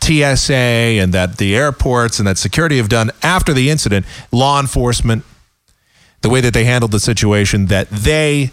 TSA 0.00 0.52
and 0.52 1.12
that 1.14 1.38
the 1.38 1.56
airports 1.56 2.18
and 2.18 2.28
that 2.28 2.38
security 2.38 2.76
have 2.76 2.88
done 2.88 3.10
after 3.22 3.52
the 3.52 3.70
incident, 3.70 4.06
law 4.32 4.60
enforcement, 4.60 5.24
the 6.20 6.28
way 6.28 6.40
that 6.40 6.54
they 6.54 6.64
handled 6.64 6.92
the 6.92 7.00
situation, 7.00 7.66
that 7.66 7.88
they 7.90 8.50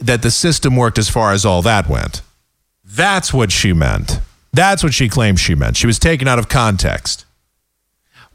that 0.00 0.22
the 0.22 0.30
system 0.30 0.76
worked 0.76 0.98
as 0.98 1.08
far 1.08 1.32
as 1.32 1.44
all 1.44 1.62
that 1.62 1.88
went. 1.88 2.22
That's 2.84 3.34
what 3.34 3.50
she 3.50 3.72
meant. 3.72 4.20
That's 4.52 4.82
what 4.82 4.94
she 4.94 5.08
claimed 5.08 5.40
she 5.40 5.54
meant. 5.54 5.76
She 5.76 5.86
was 5.86 5.98
taken 5.98 6.28
out 6.28 6.38
of 6.38 6.48
context. 6.48 7.24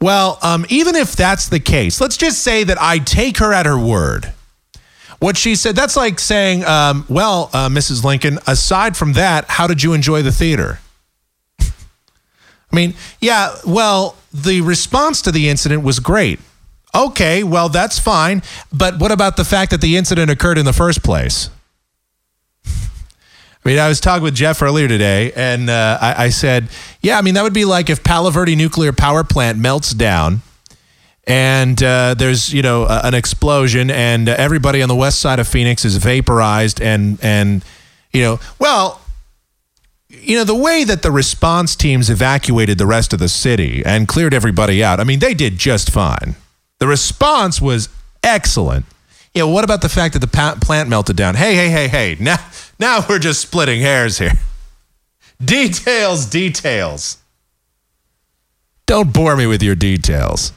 Well, 0.00 0.38
um, 0.42 0.66
even 0.68 0.94
if 0.94 1.16
that's 1.16 1.48
the 1.48 1.60
case, 1.60 2.00
let's 2.00 2.16
just 2.16 2.42
say 2.42 2.64
that 2.64 2.80
I 2.80 2.98
take 2.98 3.38
her 3.38 3.52
at 3.52 3.66
her 3.66 3.78
word. 3.78 4.32
What 5.18 5.38
she 5.38 5.54
said, 5.54 5.74
that's 5.74 5.96
like 5.96 6.18
saying, 6.18 6.64
um, 6.64 7.06
well, 7.08 7.48
uh, 7.54 7.70
Mrs. 7.70 8.04
Lincoln, 8.04 8.38
aside 8.46 8.96
from 8.96 9.14
that, 9.14 9.46
how 9.48 9.66
did 9.66 9.82
you 9.82 9.94
enjoy 9.94 10.20
the 10.20 10.32
theater? 10.32 10.80
I 12.76 12.78
mean, 12.78 12.94
yeah, 13.22 13.56
well, 13.66 14.16
the 14.34 14.60
response 14.60 15.22
to 15.22 15.32
the 15.32 15.48
incident 15.48 15.82
was 15.82 15.98
great. 15.98 16.40
Okay, 16.94 17.42
well, 17.42 17.70
that's 17.70 17.98
fine. 17.98 18.42
But 18.70 18.98
what 18.98 19.12
about 19.12 19.38
the 19.38 19.44
fact 19.44 19.70
that 19.70 19.80
the 19.80 19.96
incident 19.96 20.30
occurred 20.30 20.58
in 20.58 20.66
the 20.66 20.74
first 20.74 21.02
place? 21.02 21.48
I 22.66 22.70
mean, 23.64 23.78
I 23.78 23.88
was 23.88 23.98
talking 23.98 24.22
with 24.22 24.34
Jeff 24.34 24.60
earlier 24.60 24.88
today, 24.88 25.32
and 25.34 25.70
uh, 25.70 25.96
I, 26.00 26.24
I, 26.24 26.28
said, 26.28 26.68
yeah, 27.00 27.16
I 27.16 27.22
mean, 27.22 27.32
that 27.34 27.44
would 27.44 27.54
be 27.54 27.64
like 27.64 27.88
if 27.88 28.04
Palo 28.04 28.28
Verde 28.28 28.54
nuclear 28.54 28.92
power 28.92 29.24
plant 29.24 29.58
melts 29.58 29.94
down 29.94 30.42
and 31.26 31.82
uh, 31.82 32.12
there's, 32.12 32.52
you 32.52 32.60
know, 32.60 32.86
an 32.86 33.14
explosion 33.14 33.90
and 33.90 34.28
everybody 34.28 34.82
on 34.82 34.90
the 34.90 34.94
west 34.94 35.20
side 35.20 35.38
of 35.38 35.48
Phoenix 35.48 35.86
is 35.86 35.96
vaporized 35.96 36.82
and, 36.82 37.18
and, 37.22 37.64
you 38.12 38.20
know, 38.20 38.38
well, 38.58 39.00
you 40.26 40.36
know, 40.36 40.44
the 40.44 40.56
way 40.56 40.82
that 40.82 41.02
the 41.02 41.12
response 41.12 41.76
teams 41.76 42.10
evacuated 42.10 42.78
the 42.78 42.86
rest 42.86 43.12
of 43.12 43.20
the 43.20 43.28
city 43.28 43.84
and 43.84 44.08
cleared 44.08 44.34
everybody 44.34 44.82
out, 44.82 44.98
I 44.98 45.04
mean, 45.04 45.20
they 45.20 45.34
did 45.34 45.56
just 45.56 45.90
fine. 45.90 46.34
The 46.80 46.88
response 46.88 47.60
was 47.60 47.88
excellent. 48.24 48.86
Yeah, 49.34 49.44
what 49.44 49.64
about 49.64 49.82
the 49.82 49.88
fact 49.88 50.14
that 50.14 50.20
the 50.20 50.56
plant 50.60 50.88
melted 50.88 51.16
down? 51.16 51.36
Hey, 51.36 51.54
hey, 51.54 51.68
hey, 51.68 51.88
hey. 51.88 52.16
Now, 52.18 52.38
now 52.80 53.04
we're 53.08 53.20
just 53.20 53.40
splitting 53.40 53.80
hairs 53.80 54.18
here. 54.18 54.32
Details, 55.42 56.26
details. 56.26 57.18
Don't 58.86 59.12
bore 59.12 59.36
me 59.36 59.46
with 59.46 59.62
your 59.62 59.74
details. 59.74 60.52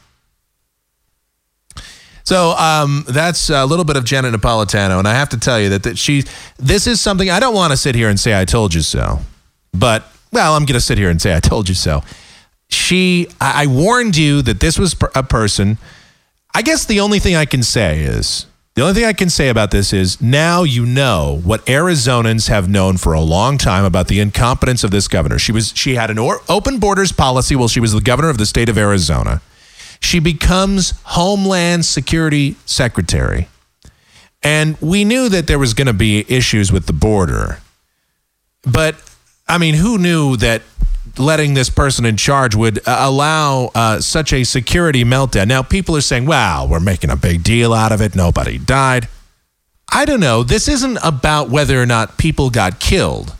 So 2.24 2.52
um, 2.52 3.04
that's 3.08 3.50
a 3.50 3.66
little 3.66 3.84
bit 3.84 3.96
of 3.96 4.04
Janet 4.04 4.34
Napolitano, 4.34 4.98
and 4.98 5.06
I 5.06 5.14
have 5.14 5.28
to 5.30 5.38
tell 5.38 5.60
you 5.60 5.68
that, 5.70 5.82
that 5.82 5.98
she. 5.98 6.24
This 6.58 6.86
is 6.86 7.00
something 7.00 7.28
I 7.28 7.40
don't 7.40 7.54
want 7.54 7.72
to 7.72 7.76
sit 7.76 7.94
here 7.94 8.08
and 8.08 8.18
say 8.18 8.38
I 8.38 8.44
told 8.44 8.72
you 8.72 8.82
so. 8.82 9.20
But, 9.72 10.04
well, 10.32 10.54
I'm 10.54 10.64
going 10.64 10.74
to 10.74 10.80
sit 10.80 10.98
here 10.98 11.10
and 11.10 11.20
say, 11.20 11.34
I 11.34 11.40
told 11.40 11.68
you 11.68 11.74
so. 11.74 12.02
She, 12.68 13.28
I, 13.40 13.64
I 13.64 13.66
warned 13.66 14.16
you 14.16 14.42
that 14.42 14.60
this 14.60 14.78
was 14.78 14.94
a 15.14 15.22
person. 15.22 15.78
I 16.54 16.62
guess 16.62 16.84
the 16.84 17.00
only 17.00 17.18
thing 17.18 17.36
I 17.36 17.44
can 17.44 17.62
say 17.62 18.00
is, 18.00 18.46
the 18.74 18.82
only 18.82 18.94
thing 18.94 19.04
I 19.04 19.12
can 19.12 19.28
say 19.28 19.48
about 19.48 19.72
this 19.72 19.92
is 19.92 20.20
now 20.20 20.62
you 20.62 20.86
know 20.86 21.40
what 21.42 21.66
Arizonans 21.66 22.48
have 22.48 22.68
known 22.68 22.96
for 22.96 23.12
a 23.12 23.20
long 23.20 23.58
time 23.58 23.84
about 23.84 24.08
the 24.08 24.20
incompetence 24.20 24.84
of 24.84 24.90
this 24.90 25.08
governor. 25.08 25.38
She 25.38 25.52
was 25.52 25.72
she 25.76 25.96
had 25.96 26.08
an 26.10 26.18
or, 26.18 26.40
open 26.48 26.78
borders 26.78 27.10
policy 27.10 27.56
while 27.56 27.68
she 27.68 27.80
was 27.80 27.92
the 27.92 28.00
governor 28.00 28.30
of 28.30 28.38
the 28.38 28.46
state 28.46 28.68
of 28.68 28.78
Arizona. 28.78 29.42
She 30.00 30.18
becomes 30.18 30.94
Homeland 31.02 31.84
Security 31.84 32.56
Secretary. 32.64 33.48
And 34.42 34.80
we 34.80 35.04
knew 35.04 35.28
that 35.28 35.46
there 35.46 35.58
was 35.58 35.74
going 35.74 35.86
to 35.86 35.92
be 35.92 36.24
issues 36.28 36.72
with 36.72 36.86
the 36.86 36.94
border. 36.94 37.58
But 38.62 38.96
I 39.50 39.58
mean, 39.58 39.74
who 39.74 39.98
knew 39.98 40.36
that 40.36 40.62
letting 41.18 41.54
this 41.54 41.68
person 41.70 42.04
in 42.04 42.16
charge 42.16 42.54
would 42.54 42.78
uh, 42.86 42.98
allow 43.00 43.72
uh, 43.74 43.98
such 44.00 44.32
a 44.32 44.44
security 44.44 45.02
meltdown? 45.02 45.48
Now, 45.48 45.62
people 45.62 45.96
are 45.96 46.00
saying, 46.00 46.26
wow, 46.26 46.68
we're 46.70 46.78
making 46.78 47.10
a 47.10 47.16
big 47.16 47.42
deal 47.42 47.74
out 47.74 47.90
of 47.90 48.00
it. 48.00 48.14
Nobody 48.14 48.58
died. 48.58 49.08
I 49.92 50.04
don't 50.04 50.20
know. 50.20 50.44
This 50.44 50.68
isn't 50.68 50.98
about 51.02 51.50
whether 51.50 51.82
or 51.82 51.86
not 51.86 52.16
people 52.16 52.50
got 52.50 52.78
killed. 52.78 53.34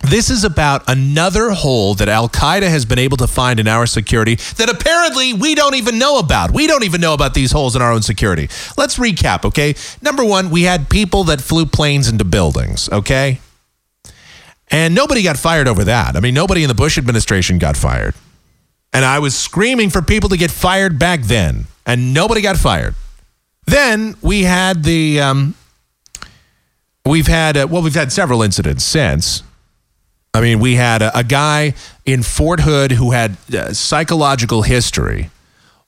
This 0.00 0.30
is 0.30 0.42
about 0.42 0.88
another 0.88 1.50
hole 1.50 1.94
that 1.96 2.08
Al 2.08 2.30
Qaeda 2.30 2.66
has 2.66 2.86
been 2.86 2.98
able 2.98 3.18
to 3.18 3.26
find 3.26 3.60
in 3.60 3.68
our 3.68 3.86
security 3.86 4.36
that 4.56 4.70
apparently 4.70 5.34
we 5.34 5.54
don't 5.54 5.74
even 5.74 5.98
know 5.98 6.18
about. 6.18 6.52
We 6.52 6.66
don't 6.66 6.84
even 6.84 7.02
know 7.02 7.12
about 7.12 7.34
these 7.34 7.52
holes 7.52 7.76
in 7.76 7.82
our 7.82 7.92
own 7.92 8.00
security. 8.00 8.48
Let's 8.78 8.96
recap, 8.96 9.44
okay? 9.44 9.74
Number 10.00 10.24
one, 10.24 10.48
we 10.48 10.62
had 10.62 10.88
people 10.88 11.24
that 11.24 11.42
flew 11.42 11.66
planes 11.66 12.08
into 12.08 12.24
buildings, 12.24 12.88
okay? 12.90 13.40
And 14.70 14.94
nobody 14.94 15.22
got 15.22 15.36
fired 15.36 15.68
over 15.68 15.84
that. 15.84 16.16
I 16.16 16.20
mean, 16.20 16.34
nobody 16.34 16.62
in 16.62 16.68
the 16.68 16.74
Bush 16.74 16.98
administration 16.98 17.58
got 17.58 17.76
fired. 17.76 18.14
And 18.92 19.04
I 19.04 19.18
was 19.18 19.36
screaming 19.36 19.90
for 19.90 20.02
people 20.02 20.28
to 20.30 20.36
get 20.36 20.50
fired 20.50 20.98
back 20.98 21.22
then, 21.22 21.66
and 21.84 22.14
nobody 22.14 22.40
got 22.40 22.56
fired. 22.56 22.94
Then 23.66 24.16
we 24.22 24.44
had 24.44 24.84
the, 24.84 25.20
um, 25.20 25.54
we've 27.04 27.26
had, 27.26 27.56
uh, 27.56 27.66
well, 27.70 27.82
we've 27.82 27.94
had 27.94 28.10
several 28.10 28.42
incidents 28.42 28.84
since. 28.84 29.42
I 30.32 30.40
mean, 30.40 30.60
we 30.60 30.74
had 30.74 31.02
a, 31.02 31.18
a 31.18 31.24
guy 31.24 31.74
in 32.04 32.22
Fort 32.22 32.60
Hood 32.60 32.92
who 32.92 33.10
had 33.10 33.36
uh, 33.52 33.72
psychological 33.72 34.62
history 34.62 35.30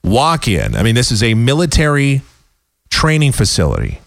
walk 0.03 0.47
in. 0.47 0.75
I 0.75 0.83
mean, 0.83 0.95
this 0.95 1.11
is 1.11 1.21
a 1.23 1.33
military 1.33 2.21
training 2.89 3.31
facility. 3.31 3.99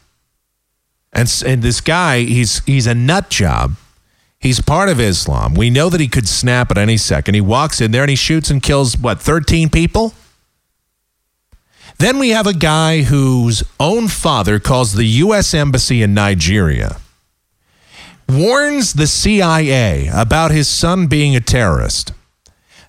And, 1.13 1.33
and 1.47 1.63
this 1.63 1.81
guy, 1.81 2.21
he's, 2.21 2.65
he's 2.65 2.87
a 2.87 2.95
nut 2.95 3.31
job 3.31 3.77
He's 4.43 4.61
part 4.61 4.89
of 4.89 4.99
Islam. 4.99 5.55
We 5.55 5.71
know 5.71 5.89
that 5.89 6.01
he 6.01 6.09
could 6.09 6.27
snap 6.27 6.73
at 6.73 6.77
any 6.77 6.97
second. 6.97 7.37
He 7.37 7.41
walks 7.41 7.81
in 7.81 7.93
there 7.93 8.03
and 8.03 8.11
he 8.11 8.17
shoots 8.17 8.51
and 8.51 8.61
kills, 8.61 8.99
what, 8.99 9.21
13 9.21 9.71
people? 9.71 10.15
Then 11.99 12.19
we 12.19 12.31
have 12.31 12.49
a 12.49 12.53
guy 12.53 13.03
whose 13.03 13.63
own 13.79 14.09
father 14.09 14.59
calls 14.59 14.95
the 14.95 15.05
U.S. 15.05 15.55
Embassy 15.55 16.03
in 16.03 16.13
Nigeria, 16.13 16.97
warns 18.29 18.95
the 18.95 19.07
CIA 19.07 20.11
about 20.13 20.51
his 20.51 20.67
son 20.67 21.07
being 21.07 21.37
a 21.37 21.41
terrorist. 21.41 22.13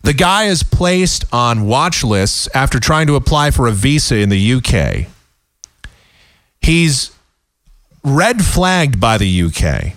The 0.01 0.13
guy 0.13 0.45
is 0.45 0.63
placed 0.63 1.23
on 1.31 1.67
watch 1.67 2.03
lists 2.03 2.49
after 2.55 2.79
trying 2.79 3.05
to 3.05 3.15
apply 3.15 3.51
for 3.51 3.67
a 3.67 3.71
visa 3.71 4.17
in 4.17 4.29
the 4.29 4.53
UK. 4.53 5.07
He's 6.61 7.11
red 8.03 8.43
flagged 8.43 8.99
by 8.99 9.19
the 9.19 9.43
UK. 9.43 9.93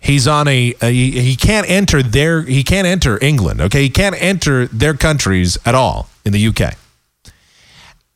He's 0.00 0.28
on 0.28 0.46
a, 0.46 0.74
a 0.80 0.90
he, 0.90 1.10
he 1.20 1.36
can't 1.36 1.68
enter 1.68 2.02
their 2.02 2.42
he 2.42 2.62
can't 2.62 2.86
enter 2.86 3.22
England. 3.22 3.60
Okay, 3.60 3.82
he 3.82 3.90
can't 3.90 4.14
enter 4.20 4.66
their 4.66 4.94
countries 4.94 5.58
at 5.64 5.74
all 5.74 6.08
in 6.24 6.32
the 6.32 6.46
UK. 6.46 6.74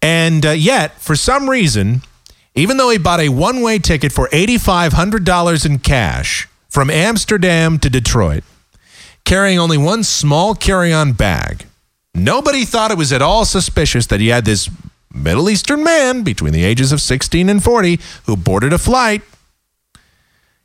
And 0.01 0.47
uh, 0.47 0.51
yet, 0.51 1.01
for 1.01 1.15
some 1.15 1.49
reason, 1.51 2.03
even 2.55 2.77
though 2.77 2.91
he 2.91 2.99
bought 2.99 3.21
a 3.21 3.29
one-way 3.31 3.79
ticket 3.79 4.12
for 4.12 4.29
eighty-five 4.33 4.93
hundred 4.93 5.25
dollars 5.25 5.65
in 5.65 5.79
cash 5.79 6.49
from 6.69 6.89
Amsterdam 6.89 7.79
to 7.81 7.91
Detroit, 7.91 8.45
carrying 9.25 9.59
only 9.59 9.79
one 9.79 10.05
small 10.05 10.55
carry-on 10.55 11.12
bag, 11.12 11.67
nobody 12.15 12.65
thought 12.65 12.91
it 12.91 12.99
was 12.99 13.12
at 13.12 13.23
all 13.23 13.45
suspicious 13.45 14.07
that 14.07 14.21
he 14.21 14.29
had 14.29 14.45
this 14.45 14.71
Middle 15.12 15.51
Eastern 15.51 15.85
man 15.85 16.23
between 16.23 16.53
the 16.53 16.65
ages 16.65 16.93
of 16.93 17.01
16 17.01 17.49
and 17.49 17.62
40 17.62 18.01
who 18.25 18.37
boarded 18.37 18.73
a 18.73 18.79
flight 18.79 19.23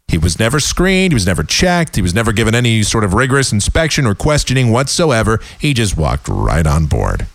he 0.07 0.17
was 0.17 0.39
never 0.39 0.59
screened. 0.59 1.11
He 1.11 1.15
was 1.15 1.25
never 1.25 1.43
checked. 1.43 1.95
He 1.95 2.01
was 2.01 2.13
never 2.13 2.31
given 2.31 2.55
any 2.55 2.81
sort 2.83 3.03
of 3.03 3.13
rigorous 3.13 3.51
inspection 3.51 4.05
or 4.05 4.15
questioning 4.15 4.71
whatsoever. 4.71 5.39
He 5.59 5.73
just 5.73 5.97
walked 5.97 6.29
right 6.29 6.65
on 6.65 6.85
board. 6.85 7.27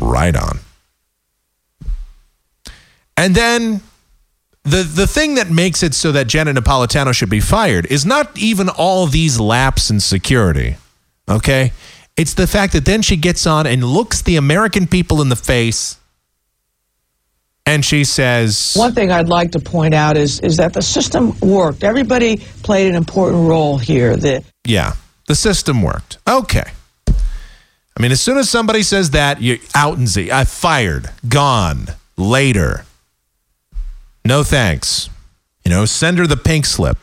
Right 0.00 0.34
on. 0.34 0.58
And 3.16 3.34
then 3.34 3.82
the 4.64 4.82
the 4.82 5.06
thing 5.06 5.36
that 5.36 5.50
makes 5.50 5.82
it 5.82 5.94
so 5.94 6.12
that 6.12 6.26
Janet 6.26 6.56
Napolitano 6.56 7.12
should 7.12 7.30
be 7.30 7.40
fired 7.40 7.86
is 7.86 8.04
not 8.04 8.36
even 8.36 8.68
all 8.68 9.06
these 9.06 9.38
laps 9.38 9.90
in 9.90 10.00
security. 10.00 10.76
Okay? 11.28 11.72
It's 12.16 12.34
the 12.34 12.48
fact 12.48 12.72
that 12.72 12.84
then 12.84 13.02
she 13.02 13.16
gets 13.16 13.46
on 13.46 13.66
and 13.66 13.84
looks 13.84 14.22
the 14.22 14.36
American 14.36 14.88
people 14.88 15.22
in 15.22 15.28
the 15.28 15.36
face 15.36 15.97
and 17.68 17.84
she 17.84 18.04
says 18.04 18.72
One 18.74 18.94
thing 18.94 19.12
I'd 19.12 19.28
like 19.28 19.52
to 19.52 19.60
point 19.60 19.94
out 19.94 20.16
is 20.16 20.40
is 20.40 20.56
that 20.56 20.72
the 20.72 20.82
system 20.82 21.38
worked. 21.40 21.84
Everybody 21.84 22.38
played 22.62 22.88
an 22.88 22.94
important 22.94 23.48
role 23.48 23.76
here. 23.78 24.16
The 24.16 24.42
Yeah, 24.64 24.94
the 25.26 25.34
system 25.34 25.82
worked. 25.82 26.18
Okay. 26.26 26.64
I 27.06 28.00
mean, 28.00 28.12
as 28.12 28.20
soon 28.20 28.38
as 28.38 28.48
somebody 28.48 28.82
says 28.82 29.10
that, 29.10 29.42
you're 29.42 29.58
out 29.74 29.98
and 29.98 30.06
Z. 30.06 30.30
I 30.30 30.44
fired, 30.44 31.10
gone, 31.28 31.88
later. 32.16 32.84
No 34.24 34.44
thanks. 34.44 35.10
You 35.64 35.72
know, 35.72 35.84
send 35.84 36.18
her 36.18 36.26
the 36.26 36.36
pink 36.36 36.64
slip. 36.64 36.96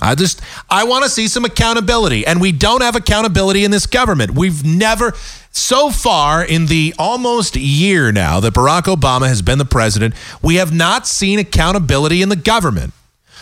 I 0.00 0.14
just 0.14 0.40
I 0.70 0.84
want 0.84 1.04
to 1.04 1.10
see 1.10 1.28
some 1.28 1.44
accountability 1.44 2.26
and 2.26 2.40
we 2.40 2.52
don't 2.52 2.82
have 2.82 2.96
accountability 2.96 3.64
in 3.64 3.70
this 3.70 3.86
government. 3.86 4.32
We've 4.34 4.64
never 4.64 5.14
so 5.50 5.90
far 5.90 6.44
in 6.44 6.66
the 6.66 6.94
almost 6.98 7.56
year 7.56 8.12
now 8.12 8.40
that 8.40 8.54
Barack 8.54 8.82
Obama 8.82 9.28
has 9.28 9.42
been 9.42 9.58
the 9.58 9.64
president, 9.64 10.14
we 10.42 10.56
have 10.56 10.72
not 10.72 11.06
seen 11.06 11.38
accountability 11.38 12.22
in 12.22 12.28
the 12.28 12.36
government. 12.36 12.92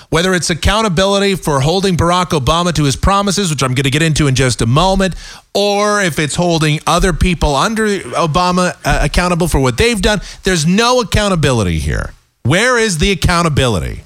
Whether 0.09 0.35
it's 0.35 0.51
accountability 0.51 1.35
for 1.35 1.61
holding 1.61 1.97
Barack 1.97 2.27
Obama 2.27 2.73
to 2.75 2.85
his 2.85 2.95
promises, 2.95 3.51
which 3.51 3.63
I'm 3.63 3.75
going 3.75 3.85
to 3.85 3.91
get 3.91 4.03
into 4.03 4.29
in 4.29 4.37
just 4.37 4.63
a 4.63 4.67
moment, 4.67 5.17
or 5.53 6.01
if 6.01 6.21
it's 6.21 6.37
holding 6.37 6.79
other 6.87 7.13
people 7.13 7.57
under 7.57 7.87
Obama 7.87 8.77
uh, 8.85 9.01
accountable 9.03 9.49
for 9.49 9.59
what 9.59 9.77
they've 9.77 10.01
done, 10.01 10.21
there's 10.45 10.65
no 10.65 11.01
accountability 11.01 11.81
here. 11.81 12.13
Where 12.45 12.79
is 12.79 12.99
the 12.99 13.11
accountability? 13.11 14.03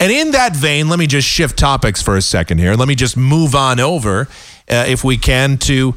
And 0.00 0.10
in 0.10 0.30
that 0.30 0.56
vein, 0.56 0.88
let 0.88 0.98
me 0.98 1.06
just 1.06 1.28
shift 1.28 1.58
topics 1.58 2.00
for 2.02 2.16
a 2.16 2.22
second 2.22 2.58
here. 2.58 2.74
Let 2.74 2.88
me 2.88 2.94
just 2.94 3.18
move 3.18 3.54
on 3.54 3.78
over, 3.78 4.22
uh, 4.68 4.86
if 4.88 5.04
we 5.04 5.18
can, 5.18 5.58
to 5.58 5.94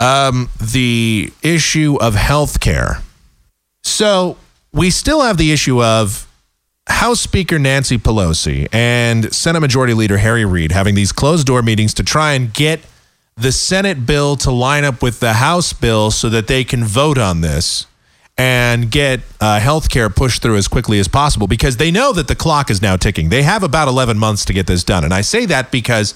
um, 0.00 0.50
the 0.60 1.32
issue 1.40 1.96
of 2.00 2.16
health 2.16 2.58
care. 2.58 2.98
So 3.84 4.36
we 4.72 4.90
still 4.90 5.22
have 5.22 5.36
the 5.36 5.52
issue 5.52 5.80
of 5.80 6.28
House 6.88 7.20
Speaker 7.20 7.60
Nancy 7.60 7.96
Pelosi 7.96 8.66
and 8.72 9.32
Senate 9.32 9.60
Majority 9.60 9.94
Leader 9.94 10.18
Harry 10.18 10.44
Reid 10.44 10.72
having 10.72 10.96
these 10.96 11.12
closed 11.12 11.46
door 11.46 11.62
meetings 11.62 11.94
to 11.94 12.02
try 12.02 12.32
and 12.32 12.52
get 12.52 12.80
the 13.36 13.52
Senate 13.52 14.04
bill 14.04 14.36
to 14.36 14.50
line 14.50 14.84
up 14.84 15.00
with 15.00 15.20
the 15.20 15.34
House 15.34 15.72
bill 15.72 16.10
so 16.10 16.28
that 16.28 16.48
they 16.48 16.64
can 16.64 16.84
vote 16.84 17.18
on 17.18 17.40
this 17.40 17.86
and 18.36 18.90
get 18.90 19.20
uh, 19.40 19.60
health 19.60 19.88
care 19.88 20.10
pushed 20.10 20.42
through 20.42 20.56
as 20.56 20.66
quickly 20.66 20.98
as 20.98 21.06
possible 21.06 21.46
because 21.46 21.76
they 21.76 21.90
know 21.90 22.12
that 22.12 22.26
the 22.26 22.34
clock 22.34 22.70
is 22.70 22.82
now 22.82 22.96
ticking. 22.96 23.28
They 23.28 23.42
have 23.42 23.62
about 23.62 23.86
11 23.86 24.18
months 24.18 24.44
to 24.46 24.52
get 24.52 24.66
this 24.66 24.82
done. 24.82 25.04
And 25.04 25.14
I 25.14 25.20
say 25.20 25.46
that 25.46 25.70
because 25.70 26.14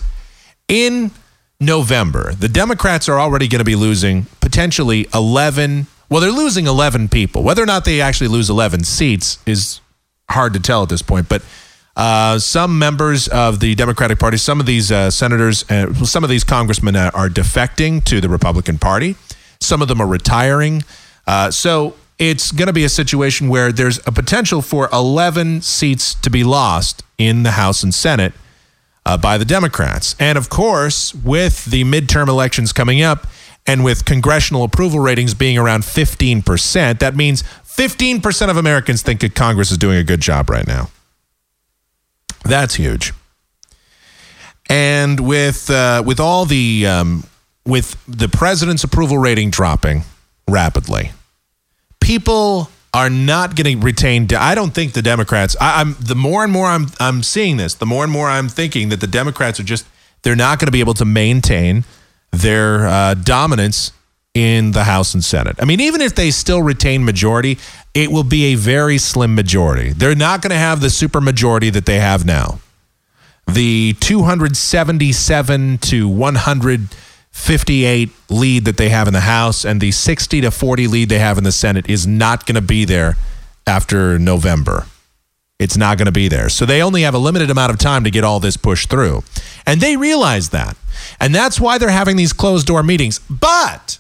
in 0.66 1.12
November, 1.61 2.33
the 2.35 2.48
Democrats 2.48 3.09
are 3.09 3.20
already 3.20 3.46
going 3.46 3.61
to 3.61 3.64
be 3.64 3.76
losing 3.76 4.26
potentially 4.40 5.07
11. 5.14 5.87
Well, 6.09 6.20
they're 6.20 6.33
losing 6.33 6.66
11 6.66 7.09
people. 7.09 7.42
Whether 7.42 7.62
or 7.62 7.66
not 7.66 7.85
they 7.85 8.00
actually 8.00 8.28
lose 8.28 8.50
11 8.50 8.85
seats 8.85 9.38
is 9.46 9.81
hard 10.28 10.54
to 10.54 10.61
tell 10.61 10.83
at 10.83 10.88
this 10.88 11.02
point. 11.02 11.28
But 11.28 11.42
uh, 11.96 12.38
some 12.38 12.78
members 12.78 13.28
of 13.28 13.61
the 13.61 13.74
Democratic 13.74 14.18
Party, 14.18 14.37
some 14.37 14.61
of 14.61 14.66
these 14.66 14.90
uh, 14.90 15.11
senators, 15.11 15.68
uh, 15.70 15.92
some 16.04 16.24
of 16.24 16.31
these 16.31 16.44
congressmen 16.44 16.96
are 16.96 17.28
defecting 17.28 18.02
to 18.04 18.20
the 18.20 18.28
Republican 18.28 18.78
Party. 18.78 19.16
Some 19.61 19.83
of 19.83 19.88
them 19.88 20.00
are 20.00 20.07
retiring. 20.07 20.83
Uh, 21.26 21.50
so 21.50 21.94
it's 22.18 22.50
going 22.50 22.66
to 22.66 22.72
be 22.72 22.85
a 22.85 22.88
situation 22.88 23.48
where 23.48 23.70
there's 23.70 23.98
a 24.07 24.12
potential 24.12 24.61
for 24.61 24.88
11 24.92 25.62
seats 25.62 26.14
to 26.14 26.31
be 26.31 26.42
lost 26.42 27.02
in 27.16 27.44
the 27.44 27.52
House 27.52 27.83
and 27.83 27.94
Senate 27.94 28.33
uh, 29.07 29.16
by 29.16 29.38
the 29.38 29.44
Democrats. 29.44 30.16
And 30.18 30.37
of 30.37 30.48
course, 30.48 31.14
with 31.14 31.64
the 31.66 31.85
midterm 31.85 32.28
elections 32.28 32.72
coming 32.72 33.02
up 33.02 33.26
and 33.66 33.85
with 33.85 34.04
congressional 34.04 34.64
approval 34.64 35.00
ratings 35.00 35.35
being 35.35 35.59
around 35.59 35.83
15%, 35.83 36.98
that 36.98 37.14
means 37.14 37.42
15% 37.42 38.50
of 38.50 38.57
Americans 38.57 39.02
think 39.02 39.20
that 39.20 39.35
Congress 39.35 39.70
is 39.70 39.78
doing 39.78 39.96
a 39.96 40.04
good 40.04 40.20
job 40.20 40.50
right 40.50 40.66
now. 40.66 40.90
That's 42.44 42.74
huge. 42.74 43.12
And 44.70 45.20
with 45.20 45.70
uh, 45.70 46.02
with 46.04 46.20
all 46.20 46.44
the 46.44 46.87
um, 46.87 47.24
with 47.64 47.96
the 48.07 48.28
president's 48.28 48.85
approval 48.85 49.16
rating 49.16 49.50
dropping 49.50 50.02
rapidly, 50.46 51.12
people 52.09 52.71
are 52.94 53.11
not 53.11 53.55
going 53.55 53.79
to 53.79 53.85
retain. 53.85 54.27
I 54.35 54.55
don't 54.55 54.73
think 54.73 54.94
the 54.94 55.03
Democrats. 55.03 55.55
I, 55.61 55.83
am 55.83 55.94
the 56.01 56.14
more 56.14 56.42
and 56.42 56.51
more 56.51 56.66
I'm 56.66 56.87
I'm 56.99 57.23
seeing 57.23 57.59
this, 57.59 57.75
the 57.75 57.85
more 57.85 58.03
and 58.03 58.11
more 58.11 58.31
I'm 58.31 58.49
thinking 58.49 58.88
that 58.88 59.01
the 59.01 59.07
Democrats 59.07 59.61
are 59.61 59.64
just 59.64 59.85
they're 60.23 60.35
not 60.35 60.59
going 60.59 60.68
to 60.68 60.73
be 60.73 60.81
able 60.81 60.94
to 60.94 61.05
maintain 61.05 61.85
their 62.33 62.87
uh, 62.87 63.12
dominance 63.12 63.92
in 64.33 64.73
the 64.73 64.85
House 64.85 65.12
and 65.12 65.23
Senate. 65.23 65.57
I 65.61 65.66
mean, 65.66 65.81
even 65.81 66.01
if 66.01 66.14
they 66.14 66.31
still 66.31 66.62
retain 66.62 67.05
majority, 67.05 67.59
it 67.92 68.11
will 68.11 68.25
be 68.25 68.53
a 68.53 68.55
very 68.55 68.97
slim 68.97 69.35
majority. 69.35 69.92
They're 69.92 70.14
not 70.14 70.40
going 70.40 70.53
to 70.53 70.57
have 70.57 70.81
the 70.81 70.90
super 70.90 71.21
majority 71.21 71.68
that 71.71 71.85
they 71.85 72.01
have 72.01 72.25
now. 72.25 72.61
The 73.47 73.94
277 74.01 75.79
to 75.79 76.09
100 76.09 76.88
58 77.38 78.11
lead 78.29 78.64
that 78.66 78.77
they 78.77 78.90
have 78.90 79.07
in 79.07 79.14
the 79.14 79.20
House 79.20 79.64
and 79.64 79.81
the 79.81 79.90
60 79.90 80.42
to 80.42 80.51
40 80.51 80.87
lead 80.87 81.09
they 81.09 81.20
have 81.20 81.38
in 81.38 81.44
the 81.44 81.53
Senate 81.53 81.88
is 81.88 82.07
not 82.07 82.44
going 82.44 82.57
to 82.57 82.61
be 82.61 82.85
there 82.85 83.16
after 83.66 84.18
November. 84.18 84.87
It's 85.59 85.77
not 85.77 85.98
going 85.98 86.07
to 86.07 86.12
be 86.12 86.29
there. 86.29 86.48
So 86.51 86.66
they 86.66 86.83
only 86.83 87.03
have 87.03 87.14
a 87.14 87.18
limited 87.18 87.48
amount 87.48 87.72
of 87.72 87.79
time 87.79 88.05
to 88.05 88.11
get 88.11 88.22
all 88.22 88.38
this 88.38 88.57
pushed 88.57 88.90
through. 88.90 89.22
And 89.64 89.81
they 89.81 89.96
realize 89.96 90.51
that. 90.51 90.77
And 91.20 91.35
that's 91.35 91.59
why 91.59 91.79
they're 91.79 91.88
having 91.88 92.16
these 92.16 92.33
closed 92.33 92.66
door 92.66 92.83
meetings. 92.83 93.20
But 93.31 93.98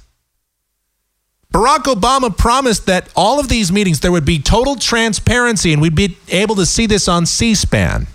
Barack 1.52 1.84
Obama 1.84 2.36
promised 2.36 2.86
that 2.86 3.08
all 3.16 3.40
of 3.40 3.48
these 3.48 3.72
meetings, 3.72 4.00
there 4.00 4.12
would 4.12 4.26
be 4.26 4.40
total 4.40 4.76
transparency 4.76 5.72
and 5.72 5.80
we'd 5.80 5.94
be 5.94 6.18
able 6.28 6.56
to 6.56 6.66
see 6.66 6.86
this 6.86 7.08
on 7.08 7.24
C 7.24 7.54
SPAN. 7.54 8.08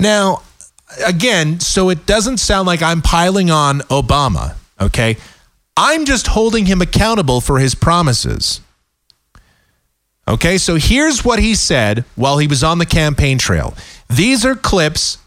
Now, 0.00 0.42
again, 1.04 1.60
so 1.60 1.90
it 1.90 2.06
doesn't 2.06 2.38
sound 2.38 2.66
like 2.66 2.82
I'm 2.82 3.02
piling 3.02 3.50
on 3.50 3.80
Obama, 3.80 4.56
okay? 4.80 5.16
I'm 5.76 6.04
just 6.04 6.28
holding 6.28 6.66
him 6.66 6.80
accountable 6.80 7.40
for 7.40 7.58
his 7.58 7.74
promises. 7.74 8.60
Okay, 10.28 10.58
so 10.58 10.76
here's 10.76 11.24
what 11.24 11.38
he 11.38 11.54
said 11.54 12.04
while 12.16 12.38
he 12.38 12.46
was 12.46 12.64
on 12.64 12.78
the 12.78 12.86
campaign 12.86 13.38
trail. 13.38 13.74
These 14.08 14.44
are 14.44 14.54
clips 14.54 15.18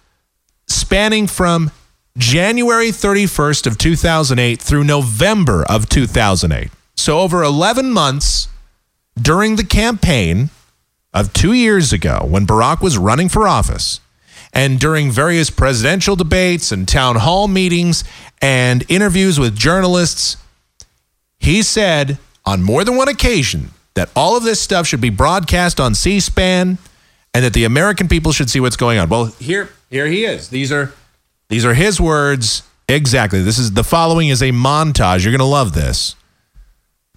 spanning 0.68 1.28
from 1.28 1.72
January 2.18 2.90
31st 2.90 3.68
of 3.68 3.78
2008 3.78 4.62
through 4.62 4.84
November 4.84 5.64
of 5.70 5.88
2008. 5.88 6.70
So 6.96 7.20
over 7.20 7.44
11 7.44 7.92
months 7.92 8.50
during 9.20 9.56
the 9.56 9.64
campaign 9.64 10.50
of 11.14 11.32
2 11.32 11.54
years 11.54 11.94
ago 11.94 12.26
when 12.28 12.46
Barack 12.46 12.82
was 12.82 12.98
running 12.98 13.30
for 13.30 13.48
office, 13.48 14.02
and 14.54 14.80
during 14.80 15.12
various 15.12 15.50
presidential 15.50 16.16
debates 16.16 16.72
and 16.72 16.88
town 16.88 17.18
hall 17.18 17.48
meetings 17.48 18.04
and 18.42 18.84
interviews 18.90 19.40
with 19.40 19.56
journalists, 19.56 20.38
he 21.38 21.62
said 21.62 22.18
on 22.46 22.62
more 22.62 22.84
than 22.84 22.96
one 22.96 23.08
occasion 23.08 23.72
that 23.94 24.10
all 24.16 24.36
of 24.36 24.44
this 24.44 24.62
stuff 24.62 24.88
should 24.88 25.02
be 25.02 25.10
broadcast 25.10 25.80
on 25.80 25.94
C 25.94 26.20
SPAN 26.20 26.78
and 27.34 27.46
that 27.46 27.54
the 27.54 27.64
American 27.64 28.08
people 28.08 28.32
should 28.32 28.50
see 28.50 28.60
what's 28.60 28.78
going 28.78 28.98
on. 28.98 29.10
Well, 29.10 29.26
here, 29.40 29.70
here 29.90 30.08
he 30.08 30.26
is. 30.26 30.50
These 30.50 30.72
are 30.72 30.94
these 31.50 31.66
are 31.66 31.74
his 31.74 32.00
words, 32.00 32.64
Exactly. 32.90 33.44
This 33.44 33.60
is 33.60 33.72
the 33.72 33.84
following 33.84 34.30
is 34.30 34.42
a 34.42 34.50
montage. 34.50 35.24
You're 35.24 35.32
going 35.32 35.40
to 35.40 35.46
love 35.46 35.74
this. 35.74 36.16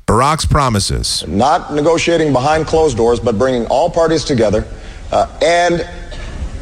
Barack's 0.06 0.44
promises. 0.44 1.26
Not 1.26 1.72
negotiating 1.72 2.32
behind 2.34 2.66
closed 2.66 2.98
doors, 2.98 3.18
but 3.18 3.38
bringing 3.38 3.66
all 3.68 3.88
parties 3.88 4.22
together 4.22 4.66
uh, 5.10 5.26
and 5.40 5.88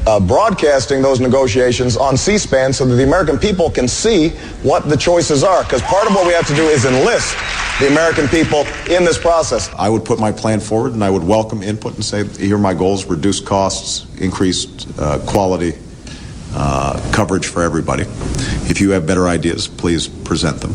uh, 0.07 0.21
broadcasting 0.21 1.03
those 1.03 1.21
negotiations 1.21 1.97
on 1.97 2.17
C 2.17 2.39
SPAN 2.39 2.73
so 2.73 2.85
that 2.87 2.95
the 2.95 3.05
American 3.05 3.39
people 3.39 3.71
can 3.71 3.89
see 3.89 4.31
what 4.63 4.89
the 4.89 4.97
choices 4.97 5.45
are. 5.45 5.63
Because 5.63 5.83
part 5.83 6.07
of 6.09 6.15
what 6.15 6.27
we 6.27 6.33
have 6.33 6.47
to 6.47 6.55
do 6.55 6.65
is 6.65 6.85
enlist 6.85 7.37
the 7.81 7.89
American 7.89 8.29
people 8.29 8.61
in 8.91 9.05
this 9.05 9.19
process. 9.19 9.71
I 9.77 9.89
would 9.89 10.05
put 10.05 10.19
my 10.19 10.33
plan 10.33 10.61
forward 10.61 10.93
and 10.93 11.03
I 11.03 11.11
would 11.11 11.25
welcome 11.25 11.63
input 11.63 11.95
and 11.95 12.05
say, 12.05 12.25
here 12.25 12.57
are 12.57 12.59
my 12.59 12.75
goals 12.75 13.07
reduce 13.07 13.41
costs, 13.41 14.07
increased 14.21 14.89
uh, 14.99 15.19
quality, 15.27 15.75
uh, 16.55 17.01
coverage 17.13 17.47
for 17.47 17.63
everybody. 17.63 18.05
If 18.69 18.81
you 18.81 18.91
have 18.91 19.07
better 19.07 19.29
ideas, 19.29 19.69
please 19.69 20.09
present 20.09 20.61
them. 20.61 20.75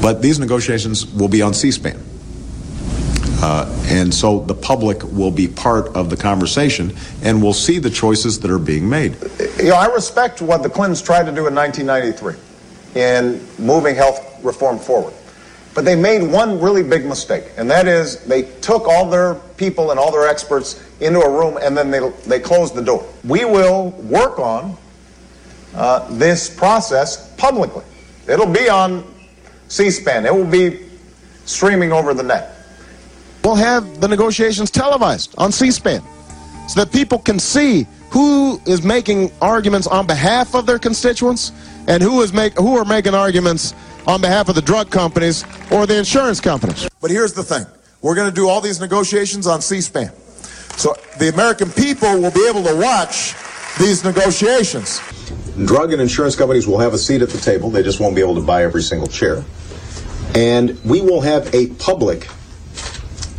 But 0.00 0.22
these 0.22 0.38
negotiations 0.38 1.06
will 1.06 1.28
be 1.28 1.42
on 1.42 1.54
C 1.54 1.70
SPAN. 1.70 2.04
Uh, 3.40 3.66
and 3.86 4.12
so 4.12 4.40
the 4.40 4.54
public 4.54 5.02
will 5.04 5.30
be 5.30 5.46
part 5.46 5.88
of 5.94 6.10
the 6.10 6.16
conversation 6.16 6.94
and 7.22 7.40
will 7.40 7.52
see 7.52 7.78
the 7.78 7.90
choices 7.90 8.40
that 8.40 8.50
are 8.50 8.58
being 8.58 8.88
made. 8.88 9.16
You 9.58 9.70
know, 9.70 9.76
I 9.76 9.86
respect 9.86 10.42
what 10.42 10.62
the 10.62 10.70
Clintons 10.70 11.00
tried 11.00 11.24
to 11.24 11.32
do 11.32 11.46
in 11.46 11.54
1993 11.54 12.34
in 13.00 13.40
moving 13.64 13.94
health 13.94 14.42
reform 14.42 14.78
forward. 14.78 15.14
But 15.74 15.84
they 15.84 15.94
made 15.94 16.28
one 16.28 16.60
really 16.60 16.82
big 16.82 17.06
mistake, 17.06 17.44
and 17.56 17.70
that 17.70 17.86
is 17.86 18.24
they 18.24 18.42
took 18.60 18.88
all 18.88 19.08
their 19.08 19.34
people 19.56 19.92
and 19.92 20.00
all 20.00 20.10
their 20.10 20.26
experts 20.26 20.82
into 21.00 21.20
a 21.20 21.30
room 21.30 21.58
and 21.62 21.76
then 21.76 21.90
they, 21.90 22.00
they 22.26 22.40
closed 22.40 22.74
the 22.74 22.82
door. 22.82 23.06
We 23.24 23.44
will 23.44 23.90
work 23.90 24.38
on 24.40 24.76
uh, 25.74 26.08
this 26.16 26.50
process 26.50 27.32
publicly. 27.36 27.84
It'll 28.26 28.52
be 28.52 28.68
on 28.68 29.04
C 29.68 29.90
SPAN, 29.90 30.26
it 30.26 30.34
will 30.34 30.44
be 30.44 30.86
streaming 31.44 31.92
over 31.92 32.14
the 32.14 32.22
net. 32.22 32.57
We'll 33.44 33.54
have 33.54 34.00
the 34.00 34.08
negotiations 34.08 34.70
televised 34.70 35.34
on 35.38 35.52
C 35.52 35.70
SPAN 35.70 36.02
so 36.68 36.84
that 36.84 36.92
people 36.92 37.18
can 37.18 37.38
see 37.38 37.86
who 38.10 38.60
is 38.66 38.82
making 38.82 39.30
arguments 39.40 39.86
on 39.86 40.06
behalf 40.06 40.54
of 40.54 40.66
their 40.66 40.78
constituents 40.78 41.52
and 41.86 42.02
who 42.02 42.20
is 42.22 42.32
make 42.32 42.54
who 42.54 42.76
are 42.76 42.84
making 42.84 43.14
arguments 43.14 43.74
on 44.06 44.20
behalf 44.20 44.48
of 44.48 44.54
the 44.54 44.62
drug 44.62 44.90
companies 44.90 45.44
or 45.70 45.86
the 45.86 45.96
insurance 45.96 46.40
companies. 46.40 46.88
But 47.00 47.10
here's 47.10 47.32
the 47.32 47.42
thing. 47.42 47.66
We're 48.00 48.14
going 48.14 48.28
to 48.28 48.34
do 48.34 48.48
all 48.48 48.60
these 48.60 48.80
negotiations 48.80 49.46
on 49.46 49.60
C-SPAN. 49.60 50.12
So 50.76 50.94
the 51.18 51.28
American 51.28 51.70
people 51.70 52.20
will 52.20 52.30
be 52.30 52.46
able 52.48 52.62
to 52.62 52.76
watch 52.76 53.34
these 53.78 54.04
negotiations. 54.04 55.00
Drug 55.66 55.92
and 55.92 56.00
insurance 56.00 56.36
companies 56.36 56.66
will 56.66 56.78
have 56.78 56.94
a 56.94 56.98
seat 56.98 57.22
at 57.22 57.30
the 57.30 57.38
table. 57.38 57.70
They 57.70 57.82
just 57.82 57.98
won't 57.98 58.14
be 58.14 58.22
able 58.22 58.36
to 58.36 58.40
buy 58.40 58.62
every 58.62 58.82
single 58.82 59.08
chair. 59.08 59.44
And 60.34 60.82
we 60.84 61.00
will 61.00 61.20
have 61.20 61.52
a 61.54 61.66
public 61.74 62.28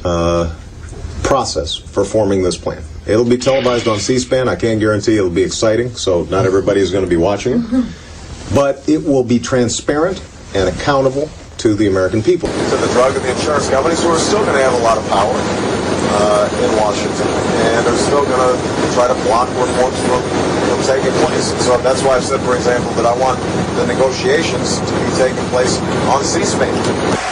uh, 0.03 0.55
process 1.23 1.75
for 1.75 2.03
forming 2.03 2.43
this 2.43 2.57
plan. 2.57 2.83
It'll 3.07 3.25
be 3.25 3.37
televised 3.37 3.87
on 3.87 3.99
C-SPAN. 3.99 4.47
I 4.47 4.55
can't 4.55 4.79
guarantee 4.79 5.17
it'll 5.17 5.29
be 5.29 5.43
exciting, 5.43 5.89
so 5.95 6.23
not 6.25 6.45
everybody 6.45 6.79
is 6.79 6.91
going 6.91 7.03
to 7.03 7.09
be 7.09 7.17
watching 7.17 7.63
it. 7.63 7.85
But 8.49 8.89
it 8.89 9.05
will 9.05 9.23
be 9.23 9.37
transparent 9.37 10.25
and 10.55 10.67
accountable 10.69 11.29
to 11.59 11.75
the 11.75 11.85
American 11.85 12.23
people. 12.23 12.49
To 12.49 12.77
the 12.81 12.89
drug 12.93 13.15
and 13.15 13.23
the 13.23 13.29
insurance 13.29 13.69
companies 13.69 14.01
who 14.01 14.09
are 14.09 14.17
still 14.17 14.41
going 14.43 14.57
to 14.57 14.63
have 14.63 14.73
a 14.73 14.81
lot 14.81 14.97
of 14.97 15.07
power 15.07 15.37
uh, 16.17 16.63
in 16.65 16.71
Washington 16.81 17.27
and 17.77 17.85
they're 17.85 17.97
still 17.97 18.25
going 18.25 18.41
to 18.41 18.57
try 18.95 19.07
to 19.07 19.13
block 19.29 19.49
reforms 19.53 19.99
from, 20.07 20.21
from 20.65 20.81
taking 20.89 21.13
place. 21.21 21.53
So 21.63 21.77
that's 21.77 22.01
why 22.01 22.15
I've 22.15 22.23
said, 22.23 22.39
for 22.41 22.55
example, 22.55 22.89
that 22.97 23.05
I 23.05 23.15
want 23.19 23.39
the 23.77 23.85
negotiations 23.85 24.79
to 24.79 24.93
be 24.97 25.11
taking 25.21 25.45
place 25.53 25.77
on 26.09 26.23
C-SPAN. 26.23 27.28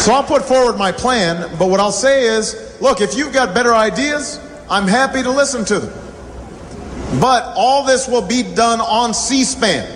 So 0.00 0.12
I'll 0.14 0.24
put 0.24 0.42
forward 0.42 0.78
my 0.78 0.92
plan, 0.92 1.54
but 1.58 1.68
what 1.68 1.78
I'll 1.78 1.92
say 1.92 2.24
is, 2.24 2.56
look, 2.80 3.02
if 3.02 3.14
you've 3.14 3.34
got 3.34 3.54
better 3.54 3.74
ideas, 3.74 4.40
I'm 4.70 4.88
happy 4.88 5.22
to 5.22 5.30
listen 5.30 5.62
to 5.66 5.78
them. 5.78 7.20
But 7.20 7.52
all 7.54 7.84
this 7.84 8.08
will 8.08 8.26
be 8.26 8.42
done 8.42 8.80
on 8.80 9.12
C-SPAN, 9.12 9.86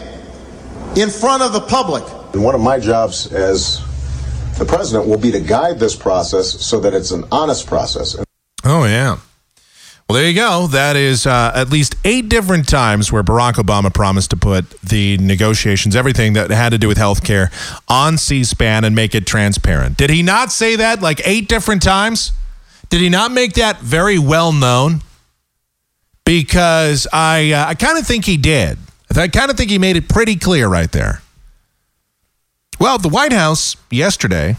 in 0.95 1.09
front 1.09 1.43
of 1.43 1.55
the 1.55 1.61
public. 1.63 2.05
And 2.35 2.45
one 2.45 2.55
of 2.55 2.61
my 2.61 2.79
jobs 2.79 3.33
as 3.33 3.81
the 4.59 4.67
president 4.67 5.09
will 5.09 5.17
be 5.17 5.33
to 5.33 5.41
guide 5.41 5.81
this 5.81 5.97
process 5.97 6.51
so 6.51 6.81
that 6.81 6.93
it's 6.93 7.11
an 7.11 7.25
honest 7.33 7.67
process. 7.67 8.15
Oh, 8.63 8.85
yeah. 8.85 9.17
Well, 10.09 10.19
there 10.19 10.29
you 10.29 10.35
go. 10.35 10.67
That 10.67 10.97
is 10.97 11.27
uh, 11.27 11.53
at 11.55 11.71
least 11.71 11.95
eight 12.05 12.29
different 12.29 12.69
times 12.69 13.11
where 13.11 13.23
Barack 13.23 13.55
Obama 13.55 13.93
promised 13.93 14.31
to 14.31 14.37
put 14.37 14.69
the 14.81 15.17
negotiations, 15.17 15.97
everything 15.97 16.35
that 16.35 16.51
had 16.51 16.71
to 16.71 16.79
do 16.79 16.89
with 16.89 16.99
health 16.99 17.25
care, 17.25 17.51
on 17.89 18.19
C 18.19 18.45
SPAN 18.45 18.85
and 18.85 18.95
make 18.95 19.15
it 19.15 19.27
transparent. 19.27 19.97
Did 19.97 20.11
he 20.11 20.23
not 20.23 20.53
say 20.53 20.77
that 20.77 21.01
like 21.01 21.27
eight 21.27 21.49
different 21.49 21.83
times? 21.83 22.33
Did 22.91 23.01
he 23.01 23.09
not 23.09 23.33
make 23.33 23.55
that 23.55 23.81
very 23.81 24.19
well 24.19 24.53
known? 24.53 25.01
Because 26.27 27.07
I, 27.13 27.53
uh, 27.53 27.67
I 27.69 27.75
kind 27.75 27.99
of 27.99 28.07
think 28.07 28.27
he 28.27 28.37
did. 28.37 28.79
I 29.17 29.29
kind 29.29 29.51
of 29.51 29.57
think 29.57 29.71
he 29.71 29.79
made 29.79 29.97
it 29.97 30.09
pretty 30.09 30.37
clear 30.37 30.69
right 30.69 30.91
there. 30.93 31.23
Well, 32.79 32.99
the 32.99 33.09
White 33.09 33.33
House 33.33 33.77
yesterday 33.91 34.57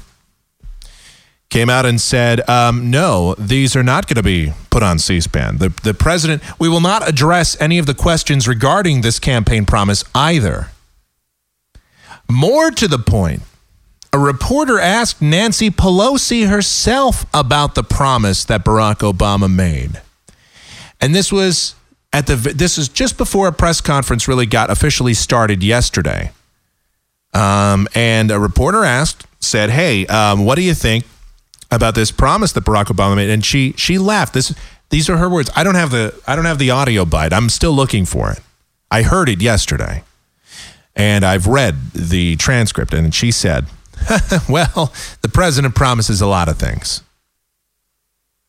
came 1.50 1.70
out 1.70 1.86
and 1.86 2.02
said, 2.02 2.48
um, 2.50 2.90
no, 2.90 3.36
these 3.36 3.76
are 3.76 3.84
not 3.84 4.08
going 4.08 4.16
to 4.16 4.24
be 4.24 4.52
put 4.70 4.84
on 4.84 5.00
C 5.00 5.22
SPAN. 5.22 5.58
The, 5.58 5.70
the 5.84 5.94
president, 5.94 6.42
we 6.60 6.68
will 6.68 6.82
not 6.82 7.08
address 7.08 7.60
any 7.62 7.78
of 7.78 7.86
the 7.86 7.94
questions 7.94 8.48
regarding 8.48 9.02
this 9.02 9.20
campaign 9.20 9.66
promise 9.66 10.04
either. 10.14 10.70
More 12.30 12.72
to 12.72 12.88
the 12.88 13.00
point, 13.00 13.44
a 14.12 14.18
reporter 14.18 14.80
asked 14.80 15.22
Nancy 15.22 15.70
Pelosi 15.70 16.48
herself 16.48 17.26
about 17.34 17.76
the 17.76 17.84
promise 17.84 18.44
that 18.46 18.64
Barack 18.66 19.00
Obama 19.00 19.54
made. 19.54 20.02
And 21.00 21.14
this 21.14 21.32
was 21.32 21.76
at 22.12 22.28
the 22.28 22.36
this 22.36 22.78
is 22.78 22.88
just 22.88 23.18
before 23.18 23.48
a 23.48 23.52
press 23.52 23.82
conference 23.82 24.28
really 24.28 24.46
got 24.46 24.70
officially 24.70 25.14
started 25.14 25.62
yesterday. 25.62 26.32
Um, 27.34 27.90
and 27.94 28.32
a 28.32 28.40
reporter 28.40 28.86
asked, 28.86 29.28
said, 29.42 29.70
"Hey, 29.70 30.08
um, 30.08 30.46
what 30.46 30.56
do 30.56 30.62
you 30.62 30.74
think 30.74 31.06
about 31.72 31.96
this 31.96 32.12
promise 32.12 32.52
that 32.54 32.64
Barack 32.64 32.86
Obama 32.86 33.16
made?" 33.16 33.30
And 33.30 33.44
she 33.44 33.74
she 33.78 33.98
laughed. 33.98 34.34
This 34.34 34.54
these 34.90 35.10
are 35.10 35.18
her 35.18 35.30
words. 35.30 35.50
I 35.56 35.64
don't 35.64 35.76
have 35.76 35.92
the 35.92 36.14
I 36.28 36.36
don't 36.36 36.46
have 36.46 36.60
the 36.60 36.72
audio 36.72 37.06
bite. 37.06 37.34
I'm 37.34 37.50
still 37.50 37.74
looking 37.74 38.06
for 38.06 38.32
it. 38.32 38.40
I 38.92 39.02
heard 39.02 39.30
it 39.30 39.42
yesterday, 39.42 40.04
and 40.96 41.26
I've 41.26 41.48
read 41.48 41.92
the 41.94 42.36
transcript. 42.36 42.94
And 42.94 43.14
she 43.14 43.32
said, 43.32 43.66
"Well, 44.50 44.94
the 45.22 45.30
president 45.30 45.76
promises 45.76 46.22
a 46.22 46.28
lot 46.28 46.50
of 46.50 46.58
things." 46.58 47.02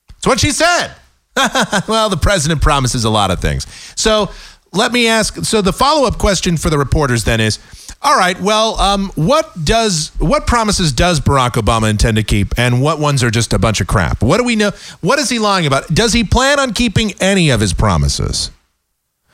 That's 0.08 0.26
what 0.26 0.40
she 0.40 0.50
said. 0.50 0.92
well, 1.88 2.08
the 2.08 2.18
president 2.20 2.62
promises 2.62 3.04
a 3.04 3.10
lot 3.10 3.30
of 3.30 3.40
things. 3.40 3.66
So 3.94 4.30
let 4.76 4.92
me 4.92 5.08
ask. 5.08 5.44
So 5.44 5.62
the 5.62 5.72
follow 5.72 6.06
up 6.06 6.18
question 6.18 6.56
for 6.56 6.70
the 6.70 6.78
reporters 6.78 7.24
then 7.24 7.40
is, 7.40 7.58
all 8.02 8.16
right. 8.16 8.38
Well, 8.40 8.78
um, 8.78 9.10
what 9.14 9.64
does 9.64 10.12
what 10.18 10.46
promises 10.46 10.92
does 10.92 11.20
Barack 11.20 11.52
Obama 11.52 11.90
intend 11.90 12.16
to 12.18 12.22
keep, 12.22 12.58
and 12.58 12.82
what 12.82 12.98
ones 12.98 13.24
are 13.24 13.30
just 13.30 13.52
a 13.52 13.58
bunch 13.58 13.80
of 13.80 13.86
crap? 13.86 14.22
What 14.22 14.38
do 14.38 14.44
we 14.44 14.54
know? 14.54 14.70
What 15.00 15.18
is 15.18 15.30
he 15.30 15.38
lying 15.38 15.66
about? 15.66 15.88
Does 15.88 16.12
he 16.12 16.22
plan 16.22 16.60
on 16.60 16.72
keeping 16.72 17.12
any 17.20 17.50
of 17.50 17.60
his 17.60 17.72
promises? 17.72 18.50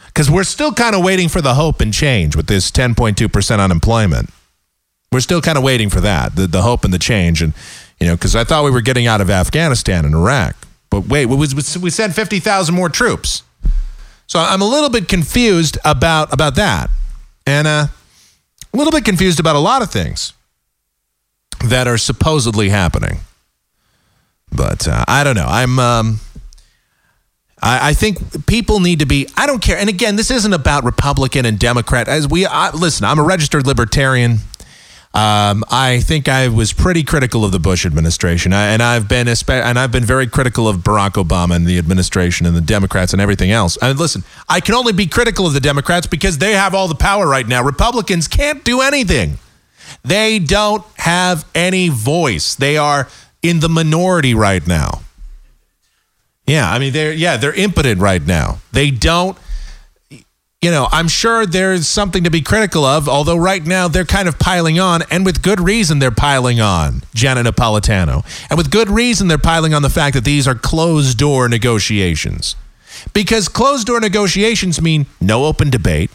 Because 0.06 0.30
we're 0.30 0.44
still 0.44 0.72
kind 0.72 0.94
of 0.94 1.02
waiting 1.02 1.28
for 1.28 1.40
the 1.40 1.54
hope 1.54 1.80
and 1.80 1.92
change 1.92 2.36
with 2.36 2.46
this 2.46 2.70
10.2 2.70 3.32
percent 3.32 3.60
unemployment. 3.60 4.30
We're 5.10 5.20
still 5.20 5.42
kind 5.42 5.58
of 5.58 5.64
waiting 5.64 5.90
for 5.90 6.00
that, 6.00 6.36
the, 6.36 6.46
the 6.46 6.62
hope 6.62 6.84
and 6.84 6.94
the 6.94 6.98
change, 6.98 7.42
and 7.42 7.52
you 8.00 8.06
know, 8.06 8.14
because 8.14 8.34
I 8.34 8.44
thought 8.44 8.64
we 8.64 8.70
were 8.70 8.80
getting 8.80 9.06
out 9.06 9.20
of 9.20 9.28
Afghanistan 9.28 10.04
and 10.04 10.14
Iraq, 10.14 10.56
but 10.88 11.06
wait, 11.06 11.26
we, 11.26 11.36
we 11.36 11.90
sent 11.90 12.14
50,000 12.14 12.74
more 12.74 12.88
troops. 12.88 13.42
So 14.32 14.38
I'm 14.38 14.62
a 14.62 14.66
little 14.66 14.88
bit 14.88 15.08
confused 15.08 15.76
about 15.84 16.32
about 16.32 16.54
that, 16.54 16.88
and 17.46 17.66
uh, 17.66 17.88
a 18.72 18.76
little 18.78 18.90
bit 18.90 19.04
confused 19.04 19.38
about 19.38 19.56
a 19.56 19.58
lot 19.58 19.82
of 19.82 19.90
things 19.90 20.32
that 21.66 21.86
are 21.86 21.98
supposedly 21.98 22.70
happening. 22.70 23.18
But 24.50 24.88
uh, 24.88 25.04
I 25.06 25.22
don't 25.22 25.36
know. 25.36 25.44
I'm. 25.46 25.78
Um, 25.78 26.20
I, 27.60 27.90
I, 27.90 27.92
think 27.92 28.46
people 28.46 28.80
need 28.80 29.00
to 29.00 29.06
be. 29.06 29.28
I 29.36 29.46
don't 29.46 29.60
care. 29.60 29.76
And 29.76 29.90
again, 29.90 30.16
this 30.16 30.30
isn't 30.30 30.54
about 30.54 30.82
Republican 30.82 31.44
and 31.44 31.58
Democrat. 31.58 32.08
As 32.08 32.26
we 32.26 32.46
I, 32.46 32.70
listen, 32.70 33.04
I'm 33.04 33.18
a 33.18 33.22
registered 33.22 33.66
libertarian. 33.66 34.38
Um, 35.14 35.62
I 35.70 36.00
think 36.00 36.26
I 36.26 36.48
was 36.48 36.72
pretty 36.72 37.02
critical 37.02 37.44
of 37.44 37.52
the 37.52 37.58
Bush 37.58 37.84
administration, 37.84 38.54
I, 38.54 38.68
and 38.68 38.82
I've 38.82 39.08
been 39.08 39.28
and 39.28 39.78
I've 39.78 39.92
been 39.92 40.06
very 40.06 40.26
critical 40.26 40.66
of 40.66 40.78
Barack 40.78 41.22
Obama 41.22 41.54
and 41.54 41.66
the 41.66 41.76
administration 41.76 42.46
and 42.46 42.56
the 42.56 42.62
Democrats 42.62 43.12
and 43.12 43.20
everything 43.20 43.50
else. 43.50 43.76
And 43.82 43.98
listen, 43.98 44.24
I 44.48 44.60
can 44.60 44.74
only 44.74 44.94
be 44.94 45.06
critical 45.06 45.46
of 45.46 45.52
the 45.52 45.60
Democrats 45.60 46.06
because 46.06 46.38
they 46.38 46.52
have 46.52 46.74
all 46.74 46.88
the 46.88 46.94
power 46.94 47.28
right 47.28 47.46
now. 47.46 47.62
Republicans 47.62 48.26
can't 48.26 48.64
do 48.64 48.80
anything. 48.80 49.36
They 50.02 50.38
don't 50.38 50.84
have 50.96 51.44
any 51.54 51.90
voice. 51.90 52.54
They 52.54 52.78
are 52.78 53.06
in 53.42 53.60
the 53.60 53.68
minority 53.68 54.32
right 54.32 54.66
now. 54.66 55.02
Yeah, 56.46 56.70
I 56.70 56.78
mean 56.78 56.92
they're 56.94 57.12
yeah 57.12 57.36
they're 57.36 57.54
impotent 57.54 58.00
right 58.00 58.24
now. 58.24 58.60
They 58.72 58.90
don't 58.90 59.36
you 60.62 60.70
know, 60.70 60.86
I'm 60.92 61.08
sure 61.08 61.44
there's 61.44 61.88
something 61.88 62.22
to 62.22 62.30
be 62.30 62.40
critical 62.40 62.84
of, 62.84 63.08
although 63.08 63.36
right 63.36 63.66
now 63.66 63.88
they're 63.88 64.04
kind 64.04 64.28
of 64.28 64.38
piling 64.38 64.78
on, 64.78 65.02
and 65.10 65.26
with 65.26 65.42
good 65.42 65.58
reason 65.58 65.98
they're 65.98 66.12
piling 66.12 66.60
on, 66.60 67.02
Janet 67.14 67.46
Napolitano. 67.46 68.24
And 68.48 68.56
with 68.56 68.70
good 68.70 68.88
reason 68.88 69.26
they're 69.26 69.38
piling 69.38 69.74
on 69.74 69.82
the 69.82 69.90
fact 69.90 70.14
that 70.14 70.24
these 70.24 70.46
are 70.46 70.54
closed 70.54 71.18
door 71.18 71.48
negotiations. 71.48 72.54
Because 73.12 73.48
closed 73.48 73.88
door 73.88 73.98
negotiations 73.98 74.80
mean 74.80 75.06
no 75.20 75.46
open 75.46 75.68
debate. 75.68 76.12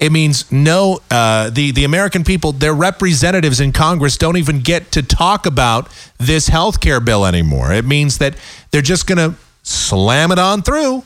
It 0.00 0.10
means 0.10 0.50
no, 0.50 1.00
uh, 1.08 1.50
the, 1.50 1.70
the 1.70 1.84
American 1.84 2.24
people, 2.24 2.50
their 2.50 2.74
representatives 2.74 3.60
in 3.60 3.70
Congress 3.70 4.18
don't 4.18 4.36
even 4.36 4.60
get 4.60 4.90
to 4.92 5.02
talk 5.02 5.46
about 5.46 5.88
this 6.18 6.48
health 6.48 6.80
care 6.80 6.98
bill 6.98 7.24
anymore. 7.24 7.72
It 7.72 7.84
means 7.84 8.18
that 8.18 8.34
they're 8.72 8.82
just 8.82 9.06
going 9.06 9.18
to 9.18 9.38
slam 9.62 10.32
it 10.32 10.38
on 10.40 10.62
through, 10.62 11.04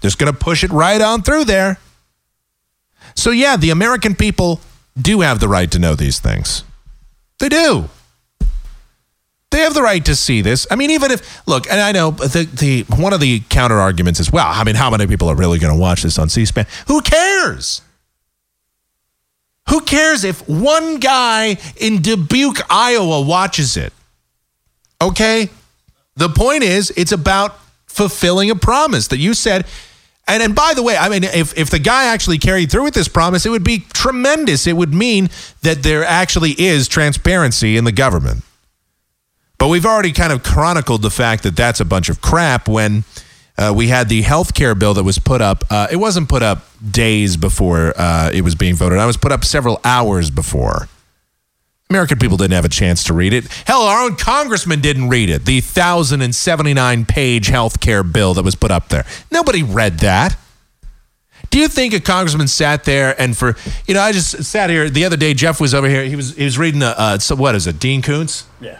just 0.00 0.18
going 0.20 0.32
to 0.32 0.38
push 0.38 0.62
it 0.62 0.70
right 0.70 1.00
on 1.00 1.22
through 1.22 1.44
there. 1.44 1.78
So, 3.18 3.32
yeah, 3.32 3.56
the 3.56 3.70
American 3.70 4.14
people 4.14 4.60
do 4.96 5.22
have 5.22 5.40
the 5.40 5.48
right 5.48 5.68
to 5.72 5.80
know 5.80 5.96
these 5.96 6.20
things. 6.20 6.62
They 7.40 7.48
do. 7.48 7.88
They 9.50 9.58
have 9.58 9.74
the 9.74 9.82
right 9.82 10.04
to 10.04 10.14
see 10.14 10.40
this. 10.40 10.68
I 10.70 10.76
mean, 10.76 10.90
even 10.90 11.10
if 11.10 11.44
look, 11.48 11.68
and 11.68 11.80
I 11.80 11.90
know 11.90 12.12
the 12.12 12.44
the 12.44 12.82
one 12.94 13.12
of 13.12 13.18
the 13.18 13.40
counter 13.48 13.80
arguments 13.80 14.20
is, 14.20 14.30
well, 14.30 14.46
I 14.46 14.62
mean, 14.62 14.76
how 14.76 14.88
many 14.88 15.08
people 15.08 15.28
are 15.28 15.34
really 15.34 15.58
going 15.58 15.74
to 15.74 15.80
watch 15.80 16.04
this 16.04 16.16
on 16.16 16.28
C-SPAN? 16.28 16.66
Who 16.86 17.00
cares? 17.00 17.82
Who 19.70 19.80
cares 19.80 20.22
if 20.22 20.48
one 20.48 21.00
guy 21.00 21.56
in 21.76 22.02
Dubuque, 22.02 22.60
Iowa 22.70 23.22
watches 23.22 23.76
it? 23.76 23.92
Okay? 25.02 25.48
The 26.14 26.28
point 26.28 26.62
is, 26.62 26.92
it's 26.96 27.12
about 27.12 27.58
fulfilling 27.86 28.48
a 28.48 28.54
promise 28.54 29.08
that 29.08 29.18
you 29.18 29.34
said. 29.34 29.66
And, 30.28 30.42
and 30.42 30.54
by 30.54 30.74
the 30.74 30.82
way, 30.82 30.96
I 30.96 31.08
mean, 31.08 31.24
if, 31.24 31.56
if 31.56 31.70
the 31.70 31.78
guy 31.78 32.04
actually 32.04 32.38
carried 32.38 32.70
through 32.70 32.84
with 32.84 32.94
this 32.94 33.08
promise, 33.08 33.46
it 33.46 33.50
would 33.50 33.64
be 33.64 33.80
tremendous. 33.94 34.66
It 34.66 34.76
would 34.76 34.92
mean 34.92 35.30
that 35.62 35.82
there 35.82 36.04
actually 36.04 36.52
is 36.52 36.86
transparency 36.86 37.76
in 37.78 37.84
the 37.84 37.92
government. 37.92 38.44
But 39.56 39.68
we've 39.68 39.86
already 39.86 40.12
kind 40.12 40.32
of 40.32 40.44
chronicled 40.44 41.02
the 41.02 41.10
fact 41.10 41.42
that 41.42 41.56
that's 41.56 41.80
a 41.80 41.84
bunch 41.84 42.08
of 42.08 42.20
crap 42.20 42.68
when 42.68 43.04
uh, 43.56 43.72
we 43.74 43.88
had 43.88 44.08
the 44.08 44.22
health 44.22 44.54
care 44.54 44.74
bill 44.74 44.94
that 44.94 45.02
was 45.02 45.18
put 45.18 45.40
up. 45.40 45.64
Uh, 45.70 45.88
it 45.90 45.96
wasn't 45.96 46.28
put 46.28 46.42
up 46.42 46.64
days 46.90 47.36
before 47.36 47.92
uh, 47.96 48.30
it 48.32 48.42
was 48.42 48.54
being 48.54 48.74
voted 48.74 48.98
it 48.98 49.04
was 49.04 49.16
put 49.16 49.32
up 49.32 49.44
several 49.44 49.80
hours 49.84 50.30
before. 50.30 50.88
American 51.90 52.18
people 52.18 52.36
didn't 52.36 52.52
have 52.52 52.66
a 52.66 52.70
chance 52.70 53.02
to 53.04 53.14
read 53.14 53.32
it. 53.32 53.46
Hell, 53.66 53.80
our 53.82 54.04
own 54.04 54.16
congressman 54.16 54.80
didn't 54.80 55.08
read 55.08 55.30
it. 55.30 55.46
The 55.46 55.60
1,079 55.60 57.06
page 57.06 57.46
health 57.46 57.80
care 57.80 58.02
bill 58.02 58.34
that 58.34 58.44
was 58.44 58.54
put 58.54 58.70
up 58.70 58.88
there. 58.88 59.06
Nobody 59.30 59.62
read 59.62 60.00
that. 60.00 60.36
Do 61.50 61.58
you 61.58 61.68
think 61.68 61.94
a 61.94 62.00
congressman 62.00 62.46
sat 62.46 62.84
there 62.84 63.18
and 63.18 63.34
for 63.34 63.56
you 63.86 63.94
know 63.94 64.00
I 64.00 64.12
just 64.12 64.44
sat 64.44 64.68
here 64.68 64.90
the 64.90 65.04
other 65.06 65.16
day. 65.16 65.32
Jeff 65.32 65.60
was 65.60 65.72
over 65.72 65.88
here. 65.88 66.04
He 66.04 66.14
was 66.14 66.36
he 66.36 66.44
was 66.44 66.58
reading 66.58 66.82
a 66.82 66.88
uh, 66.88 67.18
so 67.18 67.34
what 67.34 67.54
is 67.54 67.66
it? 67.66 67.78
Dean 67.78 68.02
Koontz. 68.02 68.44
Yeah. 68.60 68.78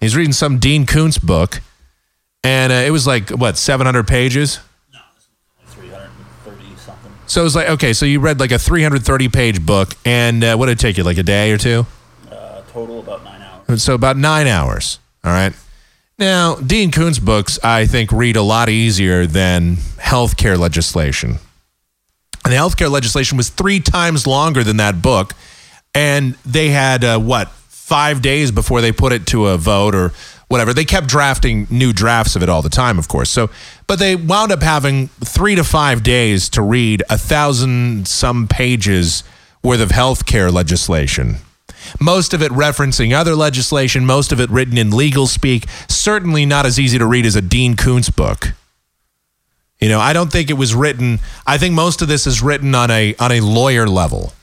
He's 0.00 0.14
reading 0.14 0.32
some 0.32 0.58
Dean 0.58 0.86
Koontz 0.86 1.18
book, 1.18 1.60
and 2.44 2.72
uh, 2.72 2.76
it 2.76 2.90
was 2.90 3.06
like 3.06 3.30
what 3.30 3.56
700 3.56 4.06
pages. 4.06 4.58
No, 4.92 4.98
it's 5.16 5.74
330 5.74 6.76
something. 6.76 7.12
So 7.26 7.40
it 7.40 7.44
was 7.44 7.56
like 7.56 7.70
okay, 7.70 7.94
so 7.94 8.04
you 8.04 8.20
read 8.20 8.38
like 8.38 8.52
a 8.52 8.58
330 8.58 9.28
page 9.28 9.64
book, 9.64 9.94
and 10.04 10.44
uh, 10.44 10.56
what 10.56 10.66
did 10.66 10.72
it 10.72 10.78
take 10.78 10.98
you? 10.98 11.04
Like 11.04 11.18
a 11.18 11.22
day 11.22 11.52
or 11.52 11.58
two? 11.58 11.86
Total 12.72 13.00
about 13.00 13.24
nine 13.24 13.42
hours. 13.42 13.82
So 13.82 13.94
about 13.94 14.16
nine 14.16 14.46
hours. 14.46 14.98
All 15.24 15.32
right. 15.32 15.52
Now, 16.18 16.56
Dean 16.56 16.90
Koontz 16.90 17.18
books, 17.18 17.58
I 17.64 17.86
think, 17.86 18.12
read 18.12 18.36
a 18.36 18.42
lot 18.42 18.68
easier 18.68 19.26
than 19.26 19.76
healthcare 19.76 20.58
legislation. 20.58 21.38
And 22.44 22.52
the 22.52 22.56
healthcare 22.56 22.90
legislation 22.90 23.36
was 23.36 23.48
three 23.48 23.80
times 23.80 24.26
longer 24.26 24.62
than 24.62 24.76
that 24.76 25.02
book. 25.02 25.32
And 25.94 26.34
they 26.44 26.68
had, 26.68 27.04
uh, 27.04 27.18
what, 27.18 27.48
five 27.50 28.22
days 28.22 28.52
before 28.52 28.80
they 28.80 28.92
put 28.92 29.12
it 29.12 29.26
to 29.26 29.48
a 29.48 29.56
vote 29.58 29.94
or 29.94 30.12
whatever. 30.46 30.72
They 30.72 30.84
kept 30.84 31.08
drafting 31.08 31.66
new 31.70 31.92
drafts 31.92 32.36
of 32.36 32.42
it 32.42 32.48
all 32.48 32.62
the 32.62 32.68
time, 32.68 32.98
of 32.98 33.08
course. 33.08 33.30
So, 33.30 33.50
but 33.86 33.98
they 33.98 34.14
wound 34.14 34.52
up 34.52 34.62
having 34.62 35.08
three 35.24 35.54
to 35.56 35.64
five 35.64 36.02
days 36.02 36.48
to 36.50 36.62
read 36.62 37.02
a 37.10 37.18
thousand 37.18 38.06
some 38.06 38.46
pages 38.46 39.24
worth 39.62 39.80
of 39.80 39.88
healthcare 39.88 40.52
legislation. 40.52 41.36
Most 41.98 42.34
of 42.34 42.42
it 42.42 42.52
referencing 42.52 43.14
other 43.14 43.34
legislation, 43.34 44.06
most 44.06 44.32
of 44.32 44.40
it 44.40 44.50
written 44.50 44.78
in 44.78 44.90
legal 44.90 45.26
speak. 45.26 45.66
Certainly 45.88 46.46
not 46.46 46.66
as 46.66 46.78
easy 46.78 46.98
to 46.98 47.06
read 47.06 47.26
as 47.26 47.36
a 47.36 47.42
Dean 47.42 47.76
Koontz 47.76 48.10
book. 48.10 48.52
You 49.80 49.88
know, 49.88 50.00
I 50.00 50.12
don't 50.12 50.30
think 50.30 50.50
it 50.50 50.54
was 50.54 50.74
written. 50.74 51.20
I 51.46 51.56
think 51.56 51.74
most 51.74 52.02
of 52.02 52.08
this 52.08 52.26
is 52.26 52.42
written 52.42 52.74
on 52.74 52.90
a 52.90 53.14
on 53.18 53.32
a 53.32 53.40
lawyer 53.40 53.86
level. 53.86 54.34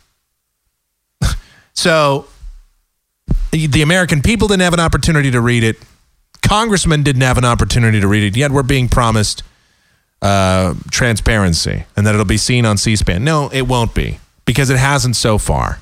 so 1.74 2.28
the 3.52 3.82
American 3.82 4.22
people 4.22 4.48
didn't 4.48 4.64
have 4.64 4.74
an 4.74 4.80
opportunity 4.80 5.32
to 5.32 5.42
read 5.42 5.64
it. 5.64 5.78
Congressmen 6.42 7.04
didn't 7.04 7.22
have 7.22 7.38
an 7.38 7.46
opportunity 7.46 8.00
to 8.00 8.08
read 8.08 8.24
it. 8.24 8.38
Yet 8.38 8.52
we're 8.52 8.64
being 8.64 8.90
promised 8.90 9.44
uh, 10.22 10.74
transparency 10.92 11.86
and 11.96 12.06
that 12.08 12.14
it'll 12.14 12.26
be 12.26 12.38
seen 12.38 12.66
on 12.66 12.78
C-SPAN. 12.78 13.24
No, 13.24 13.50
it 13.50 13.68
won't 13.68 13.94
be 13.94 14.20
because 14.46 14.70
it 14.70 14.78
hasn't 14.78 15.16
so 15.16 15.38
far. 15.38 15.80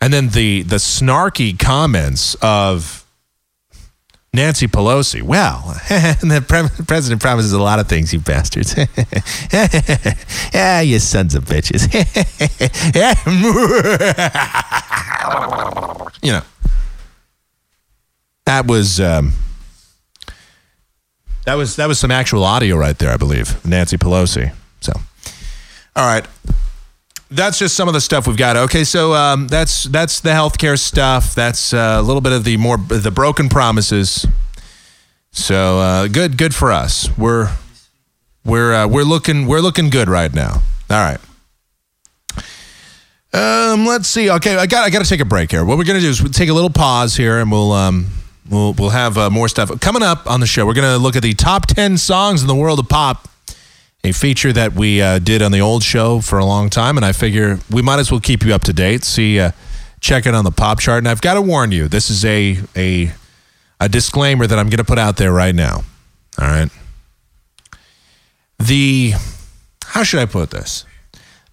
And 0.00 0.12
then 0.12 0.28
the 0.28 0.62
the 0.62 0.76
snarky 0.76 1.58
comments 1.58 2.36
of 2.40 3.04
Nancy 4.32 4.68
Pelosi. 4.68 5.22
Well, 5.22 5.62
the 5.88 6.44
pre- 6.46 6.84
president 6.84 7.20
promises 7.20 7.52
a 7.52 7.60
lot 7.60 7.80
of 7.80 7.88
things, 7.88 8.12
you 8.12 8.20
bastards. 8.20 8.76
yeah, 10.54 10.80
you 10.80 10.98
sons 10.98 11.34
of 11.34 11.46
bitches. 11.46 11.92
you 16.22 16.32
know, 16.32 16.42
that 18.46 18.66
was 18.66 19.00
um, 19.00 19.32
that 21.44 21.54
was 21.54 21.74
that 21.76 21.88
was 21.88 21.98
some 21.98 22.12
actual 22.12 22.44
audio 22.44 22.76
right 22.76 22.96
there, 22.98 23.10
I 23.10 23.16
believe. 23.16 23.64
Nancy 23.66 23.96
Pelosi. 23.96 24.52
So, 24.80 24.92
all 25.96 26.06
right 26.06 26.26
that's 27.30 27.58
just 27.58 27.76
some 27.76 27.88
of 27.88 27.94
the 27.94 28.00
stuff 28.00 28.26
we've 28.26 28.36
got. 28.36 28.56
Okay, 28.56 28.84
so 28.84 29.12
um, 29.14 29.48
that's 29.48 29.84
that's 29.84 30.20
the 30.20 30.30
healthcare 30.30 30.78
stuff. 30.78 31.34
That's 31.34 31.74
uh, 31.74 31.96
a 31.98 32.02
little 32.02 32.20
bit 32.20 32.32
of 32.32 32.44
the 32.44 32.56
more 32.56 32.76
the 32.76 33.10
broken 33.10 33.48
promises. 33.48 34.26
So 35.30 35.78
uh, 35.78 36.08
good, 36.08 36.38
good 36.38 36.54
for 36.54 36.72
us. 36.72 37.08
We're 37.18 37.50
we're 38.44 38.74
uh, 38.74 38.88
we're 38.88 39.04
looking 39.04 39.46
we're 39.46 39.60
looking 39.60 39.90
good 39.90 40.08
right 40.08 40.32
now. 40.32 40.62
All 40.90 40.96
right. 41.04 41.18
Um, 43.30 43.84
let's 43.84 44.08
see. 44.08 44.30
Okay, 44.30 44.56
I 44.56 44.66
got 44.66 44.84
I 44.84 44.90
got 44.90 45.02
to 45.02 45.08
take 45.08 45.20
a 45.20 45.26
break 45.26 45.50
here. 45.50 45.64
What 45.64 45.76
we're 45.76 45.84
gonna 45.84 46.00
do 46.00 46.08
is 46.08 46.22
we'll 46.22 46.32
take 46.32 46.48
a 46.48 46.54
little 46.54 46.70
pause 46.70 47.14
here, 47.14 47.40
and 47.40 47.52
we'll 47.52 47.72
um 47.72 48.06
we'll 48.48 48.72
we'll 48.72 48.90
have 48.90 49.18
uh, 49.18 49.28
more 49.28 49.48
stuff 49.48 49.78
coming 49.80 50.02
up 50.02 50.28
on 50.30 50.40
the 50.40 50.46
show. 50.46 50.64
We're 50.66 50.74
gonna 50.74 50.96
look 50.96 51.14
at 51.14 51.22
the 51.22 51.34
top 51.34 51.66
ten 51.66 51.98
songs 51.98 52.40
in 52.40 52.48
the 52.48 52.54
world 52.54 52.78
of 52.78 52.88
pop 52.88 53.28
a 54.04 54.12
feature 54.12 54.52
that 54.52 54.74
we 54.74 55.02
uh, 55.02 55.18
did 55.18 55.42
on 55.42 55.52
the 55.52 55.60
old 55.60 55.82
show 55.82 56.20
for 56.20 56.38
a 56.38 56.44
long 56.44 56.70
time, 56.70 56.96
and 56.96 57.04
I 57.04 57.12
figure 57.12 57.58
we 57.70 57.82
might 57.82 57.98
as 57.98 58.10
well 58.10 58.20
keep 58.20 58.44
you 58.44 58.54
up 58.54 58.62
to 58.64 58.72
date. 58.72 59.04
See, 59.04 59.40
uh, 59.40 59.52
check 60.00 60.26
it 60.26 60.34
on 60.34 60.44
the 60.44 60.50
pop 60.50 60.80
chart, 60.80 60.98
and 60.98 61.08
I've 61.08 61.20
got 61.20 61.34
to 61.34 61.42
warn 61.42 61.72
you: 61.72 61.88
this 61.88 62.10
is 62.10 62.24
a 62.24 62.58
a 62.76 63.12
a 63.80 63.88
disclaimer 63.88 64.46
that 64.46 64.58
I'm 64.58 64.66
going 64.66 64.78
to 64.78 64.84
put 64.84 64.98
out 64.98 65.16
there 65.16 65.32
right 65.32 65.54
now. 65.54 65.82
All 66.40 66.46
right. 66.46 66.70
The 68.58 69.14
how 69.86 70.02
should 70.02 70.20
I 70.20 70.26
put 70.26 70.50
this? 70.50 70.84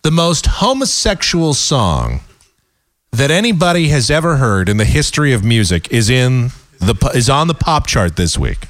The 0.02 0.12
most 0.12 0.46
homosexual 0.46 1.54
song 1.54 2.22
that 3.12 3.32
anybody 3.32 3.88
has 3.88 4.12
ever 4.12 4.38
heard 4.38 4.70
in 4.70 4.78
the 4.78 4.86
history 4.86 5.34
of 5.34 5.44
music 5.44 5.92
is 5.92 6.10
in 6.10 6.50
the 6.80 6.96
is 7.16 7.30
on 7.30 7.48
the 7.48 7.54
pop 7.54 7.88
chart 7.88 8.16
this 8.16 8.38
week. 8.38 8.68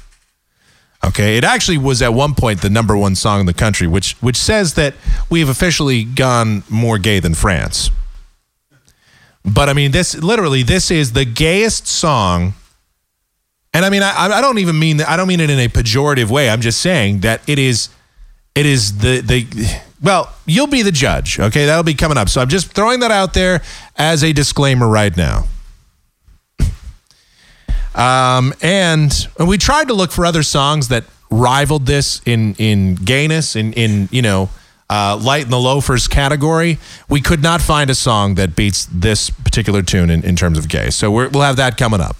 Okay, 1.06 1.36
it 1.36 1.44
actually 1.44 1.78
was 1.78 2.02
at 2.02 2.12
one 2.12 2.34
point 2.34 2.62
the 2.62 2.70
number 2.70 2.96
one 2.96 3.14
song 3.14 3.38
in 3.40 3.46
the 3.46 3.54
country, 3.54 3.86
which 3.86 4.14
which 4.20 4.36
says 4.36 4.74
that 4.74 4.94
we've 5.30 5.48
officially 5.48 6.02
gone 6.02 6.64
more 6.68 6.98
gay 6.98 7.20
than 7.20 7.34
France. 7.34 7.90
But 9.44 9.68
I 9.68 9.72
mean, 9.72 9.92
this 9.92 10.16
literally 10.16 10.64
this 10.64 10.90
is 10.90 11.12
the 11.12 11.24
gayest 11.24 11.86
song, 11.86 12.54
and 13.72 13.84
I 13.84 13.90
mean, 13.90 14.02
I, 14.02 14.14
I 14.16 14.40
don't 14.40 14.58
even 14.58 14.78
mean 14.78 15.00
I 15.00 15.16
don't 15.16 15.28
mean 15.28 15.38
it 15.38 15.48
in 15.48 15.60
a 15.60 15.68
pejorative 15.68 16.28
way. 16.28 16.50
I'm 16.50 16.60
just 16.60 16.80
saying 16.80 17.20
that 17.20 17.40
it 17.48 17.60
is 17.60 17.88
it 18.56 18.66
is 18.66 18.98
the 18.98 19.20
the 19.20 19.46
well, 20.02 20.34
you'll 20.44 20.66
be 20.66 20.82
the 20.82 20.92
judge. 20.92 21.38
Okay, 21.38 21.66
that'll 21.66 21.84
be 21.84 21.94
coming 21.94 22.18
up. 22.18 22.28
So 22.28 22.40
I'm 22.40 22.48
just 22.48 22.72
throwing 22.72 23.00
that 23.00 23.12
out 23.12 23.32
there 23.32 23.62
as 23.96 24.24
a 24.24 24.32
disclaimer 24.32 24.88
right 24.88 25.16
now. 25.16 25.46
Um, 27.96 28.52
and 28.60 29.12
we 29.38 29.58
tried 29.58 29.88
to 29.88 29.94
look 29.94 30.12
for 30.12 30.26
other 30.26 30.42
songs 30.42 30.88
that 30.88 31.04
rivaled 31.30 31.86
this 31.86 32.20
in 32.26 32.54
in 32.54 32.94
gayness, 32.94 33.56
in 33.56 33.72
in 33.72 34.08
you 34.12 34.22
know, 34.22 34.50
uh, 34.90 35.18
light 35.20 35.44
in 35.44 35.50
the 35.50 35.58
loafers 35.58 36.06
category. 36.06 36.78
We 37.08 37.20
could 37.20 37.42
not 37.42 37.60
find 37.60 37.90
a 37.90 37.94
song 37.94 38.34
that 38.34 38.54
beats 38.54 38.86
this 38.92 39.30
particular 39.30 39.82
tune 39.82 40.10
in, 40.10 40.22
in 40.24 40.36
terms 40.36 40.58
of 40.58 40.68
gay. 40.68 40.90
So 40.90 41.10
we 41.10 41.26
will 41.28 41.42
have 41.42 41.56
that 41.56 41.76
coming 41.76 42.00
up. 42.00 42.16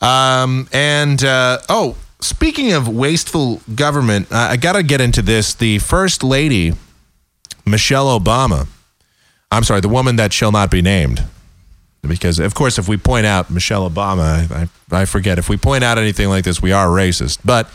Um, 0.00 0.68
and 0.72 1.22
uh, 1.22 1.58
oh, 1.68 1.96
speaking 2.20 2.72
of 2.72 2.88
wasteful 2.88 3.60
government, 3.74 4.32
uh, 4.32 4.48
I 4.50 4.56
got 4.56 4.72
to 4.72 4.82
get 4.82 5.00
into 5.00 5.22
this. 5.22 5.54
The 5.54 5.78
first 5.78 6.24
lady 6.24 6.72
Michelle 7.66 8.18
Obama. 8.18 8.68
I'm 9.50 9.64
sorry, 9.64 9.80
the 9.80 9.88
woman 9.88 10.16
that 10.16 10.32
shall 10.32 10.52
not 10.52 10.70
be 10.70 10.82
named. 10.82 11.24
Because, 12.06 12.38
of 12.38 12.54
course, 12.54 12.78
if 12.78 12.88
we 12.88 12.96
point 12.96 13.26
out 13.26 13.50
Michelle 13.50 13.88
Obama, 13.88 14.50
I, 14.50 14.68
I 15.02 15.04
forget, 15.04 15.38
if 15.38 15.48
we 15.48 15.56
point 15.56 15.84
out 15.84 15.98
anything 15.98 16.28
like 16.28 16.44
this, 16.44 16.62
we 16.62 16.72
are 16.72 16.86
racist. 16.88 17.38
But 17.44 17.70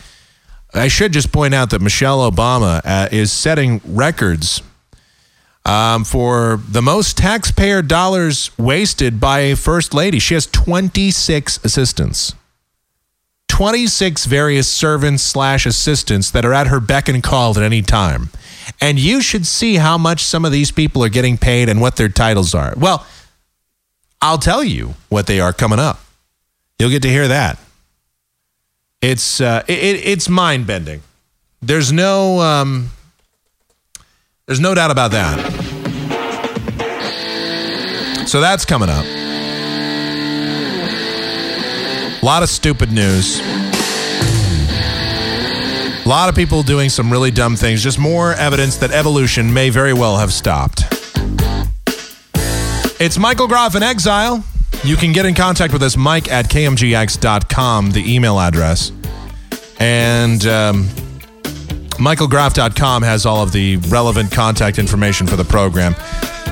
I 0.74 0.88
should 0.88 1.14
just 1.14 1.32
point 1.32 1.54
out 1.54 1.70
that 1.72 1.82
Michelle 1.82 2.30
Obama 2.30 2.82
uh, 2.86 3.10
is 3.12 3.32
setting 3.32 3.82
records 3.86 4.62
um, 5.66 6.04
for 6.04 6.60
the 6.70 6.82
most 6.82 7.18
taxpayer 7.18 7.82
dollars 7.82 8.52
wasted 8.58 9.20
by 9.20 9.40
a 9.40 9.56
first 9.56 9.94
lady. 9.94 10.20
She 10.20 10.34
has 10.34 10.48
26 10.48 11.64
assistants. 11.64 12.34
26 13.48 14.26
various 14.26 14.72
servants 14.72 15.22
slash 15.22 15.66
assistants 15.66 16.32
that 16.32 16.46
are 16.46 16.54
at 16.54 16.68
her 16.68 16.80
beck 16.80 17.10
and 17.10 17.22
call 17.22 17.52
at 17.52 17.64
any 17.64 17.82
time. 17.82 18.30
And 18.80 18.98
you 18.98 19.22
should 19.22 19.46
see 19.46 19.76
how 19.76 19.98
much 19.98 20.24
some 20.24 20.46
of 20.46 20.52
these 20.52 20.72
people 20.72 21.04
are 21.04 21.10
getting 21.10 21.38
paid 21.38 21.68
and 21.68 21.82
what 21.82 21.98
their 21.98 22.10
titles 22.10 22.56
are. 22.56 22.74
Well, 22.78 23.06
I'll 24.22 24.38
tell 24.38 24.64
you 24.64 24.94
what 25.10 25.26
they 25.28 25.40
are 25.40 25.52
coming 25.52 25.80
up. 25.80 26.00
You'll 26.78 26.92
get 26.92 27.02
to 27.04 27.10
hear 27.10 27.28
that. 27.28 27.58
It's 29.02 29.42
uh, 29.42 29.64
it, 29.68 29.74
it's 29.74 30.30
mind 30.30 30.68
bending. 30.68 31.02
There's 31.62 31.92
no 31.92 32.40
um, 32.40 32.92
there's 34.46 34.60
no 34.60 34.76
doubt 34.76 34.92
about 34.92 35.12
that. 35.12 35.40
So 38.28 38.40
that's 38.42 38.64
coming 38.64 38.90
up. 38.90 39.06
A 42.22 42.26
lot 42.26 42.44
of 42.44 42.50
stupid 42.50 42.92
news. 42.92 43.40
A 46.04 46.08
lot 46.08 46.30
of 46.30 46.36
people 46.36 46.62
doing 46.62 46.90
some 46.90 47.12
really 47.12 47.32
dumb 47.32 47.56
things. 47.56 47.84
Just 47.84 47.98
more 47.98 48.34
evidence 48.34 48.78
that 48.78 48.92
evolution 48.92 49.52
may 49.52 49.70
very 49.72 49.94
well 49.94 50.18
have 50.18 50.32
stopped. 50.32 51.01
It's 53.04 53.18
Michael 53.18 53.48
Groff 53.48 53.74
in 53.74 53.82
exile. 53.82 54.44
You 54.84 54.96
can 54.96 55.12
get 55.12 55.26
in 55.26 55.34
contact 55.34 55.74
with 55.74 55.82
us, 55.82 55.98
Mike 55.98 56.32
at 56.32 56.46
KMGX.com, 56.46 57.90
the 57.90 58.14
email 58.16 58.40
address. 58.40 58.92
And 59.80 60.46
um, 60.46 60.84
MichaelGroff.com 61.98 63.02
has 63.02 63.26
all 63.26 63.42
of 63.42 63.54
the 63.54 63.78
relevant 63.88 64.32
contact 64.32 64.78
information 64.78 65.26
for 65.26 65.36
the 65.36 65.44
program. 65.44 65.96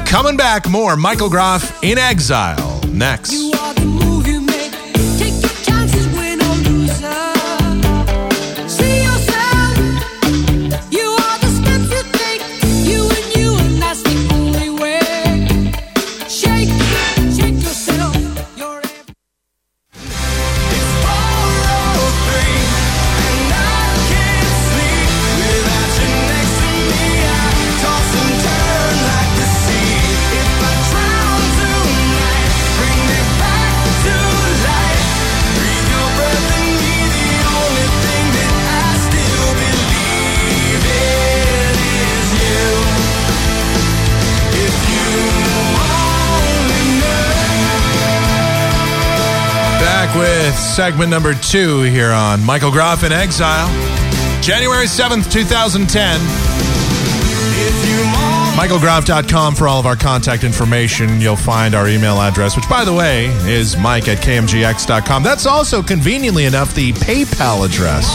Coming 0.08 0.38
back, 0.38 0.68
more 0.68 0.98
Michael 0.98 1.30
Groff 1.30 1.84
in 1.84 2.00
exile 2.00 2.82
next. 2.88 3.59
With 50.16 50.58
segment 50.58 51.10
number 51.10 51.34
two 51.34 51.82
here 51.82 52.12
on 52.12 52.44
Michael 52.44 52.72
Groff 52.72 53.04
in 53.04 53.12
Exile. 53.12 53.68
January 54.42 54.86
7th, 54.86 55.32
2010. 55.32 56.20
MichaelGroff.com 58.58 59.56
for 59.56 59.68
all 59.68 59.80
of 59.80 59.86
our 59.86 59.96
contact 59.96 60.44
information. 60.44 61.22
You'll 61.22 61.36
find 61.36 61.76
our 61.76 61.88
email 61.88 62.20
address, 62.20 62.56
which, 62.56 62.68
by 62.70 62.84
the 62.84 62.94
way, 62.94 63.28
is 63.50 63.78
mike 63.78 64.08
at 64.08 64.18
kmgx.com. 64.18 65.24
That's 65.24 65.46
also, 65.46 65.82
conveniently 65.82 66.46
enough, 66.46 66.74
the 66.76 66.92
PayPal 66.94 67.66
address. 67.66 68.06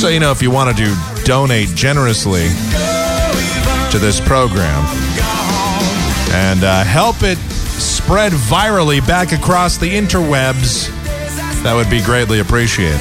So, 0.00 0.08
you 0.08 0.20
know, 0.20 0.30
if 0.30 0.42
you 0.42 0.50
wanted 0.50 0.76
to 0.78 0.96
donate 1.24 1.68
generously 1.70 2.48
to 3.90 3.98
this 3.98 4.20
program 4.20 4.84
and 6.32 6.64
uh, 6.64 6.84
help 6.84 7.22
it 7.22 7.38
spread 8.04 8.32
virally 8.32 9.04
back 9.06 9.32
across 9.32 9.78
the 9.78 9.88
interwebs, 9.88 10.90
that 11.62 11.74
would 11.74 11.88
be 11.88 12.02
greatly 12.02 12.40
appreciated. 12.40 13.00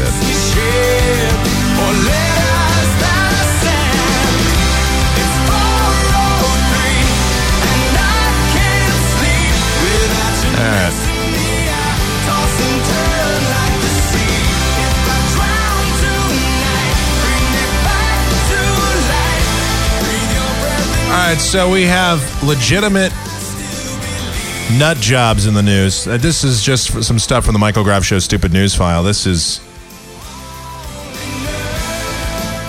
All 21.05 21.19
right. 21.19 21.37
So 21.37 21.69
we 21.69 21.83
have 21.83 22.43
legitimate 22.43 23.11
nut 24.71 24.97
jobs 24.97 25.45
in 25.45 25.53
the 25.53 25.63
news. 25.63 26.07
Uh, 26.07 26.17
this 26.17 26.43
is 26.43 26.63
just 26.63 27.03
some 27.03 27.19
stuff 27.19 27.45
from 27.45 27.53
the 27.53 27.59
Michael 27.59 27.83
Groff 27.83 28.03
Show 28.03 28.19
Stupid 28.19 28.53
News 28.53 28.75
File. 28.75 29.03
This 29.03 29.25
is. 29.25 29.59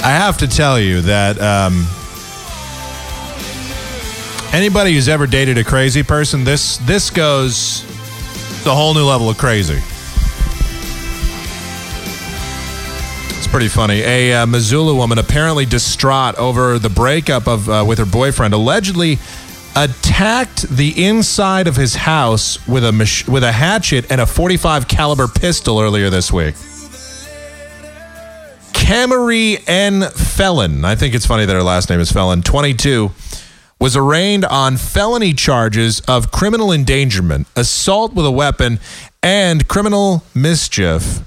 I 0.03 0.11
have 0.11 0.37
to 0.39 0.49
tell 0.49 0.79
you 0.79 1.01
that 1.03 1.41
um, 1.41 1.87
anybody 4.53 4.93
who's 4.93 5.09
ever 5.09 5.27
dated 5.27 5.57
a 5.57 5.65
crazy 5.65 6.03
person, 6.03 6.45
this 6.45 6.77
this 6.79 7.11
goes 7.11 7.83
the 8.65 8.75
whole 8.75 8.95
new 8.95 9.05
level 9.05 9.29
of 9.31 9.39
crazy. 9.39 9.81
It's 13.37 13.47
pretty 13.47 13.69
funny. 13.69 14.01
A 14.01 14.43
uh, 14.43 14.47
Missoula 14.47 14.95
woman 14.95 15.19
apparently 15.19 15.67
distraught 15.67 16.35
over 16.37 16.79
the 16.79 16.89
breakup 16.89 17.47
of 17.47 17.69
uh, 17.69 17.85
with 17.87 17.99
her 17.99 18.07
boyfriend, 18.07 18.55
allegedly 18.55 19.19
attacked 19.77 20.63
the 20.69 21.05
inside 21.05 21.67
of 21.67 21.77
his 21.77 21.95
house 21.95 22.65
with 22.67 22.85
a 22.85 22.93
mach- 22.93 23.27
with 23.27 23.43
a 23.43 23.53
hatchet 23.53 24.11
and 24.11 24.21
a 24.21 24.27
45 24.27 24.89
caliber 24.89 25.29
pistol 25.29 25.81
earlier 25.81 26.11
this 26.11 26.33
week. 26.33 26.55
Camry 28.73 29.63
N. 29.67 30.03
Felon, 30.11 30.85
I 30.85 30.95
think 30.95 31.15
it's 31.15 31.27
funny 31.27 31.47
that 31.47 31.55
her 31.55 31.63
last 31.63 31.89
name 31.89 32.01
is 32.01 32.13
Felon, 32.13 32.43
22, 32.43 33.11
was 33.81 33.97
arraigned 33.97 34.45
on 34.45 34.77
felony 34.77 35.33
charges 35.33 36.01
of 36.01 36.31
criminal 36.31 36.71
endangerment, 36.71 37.47
assault 37.57 38.13
with 38.13 38.27
a 38.27 38.31
weapon, 38.31 38.79
and 39.23 39.67
criminal 39.69 40.23
mischief 40.35 41.21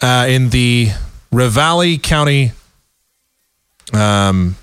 uh, 0.00 0.26
in 0.28 0.48
the 0.48 0.88
Ravalli 1.32 2.02
County 2.02 2.52
um, 3.92 4.56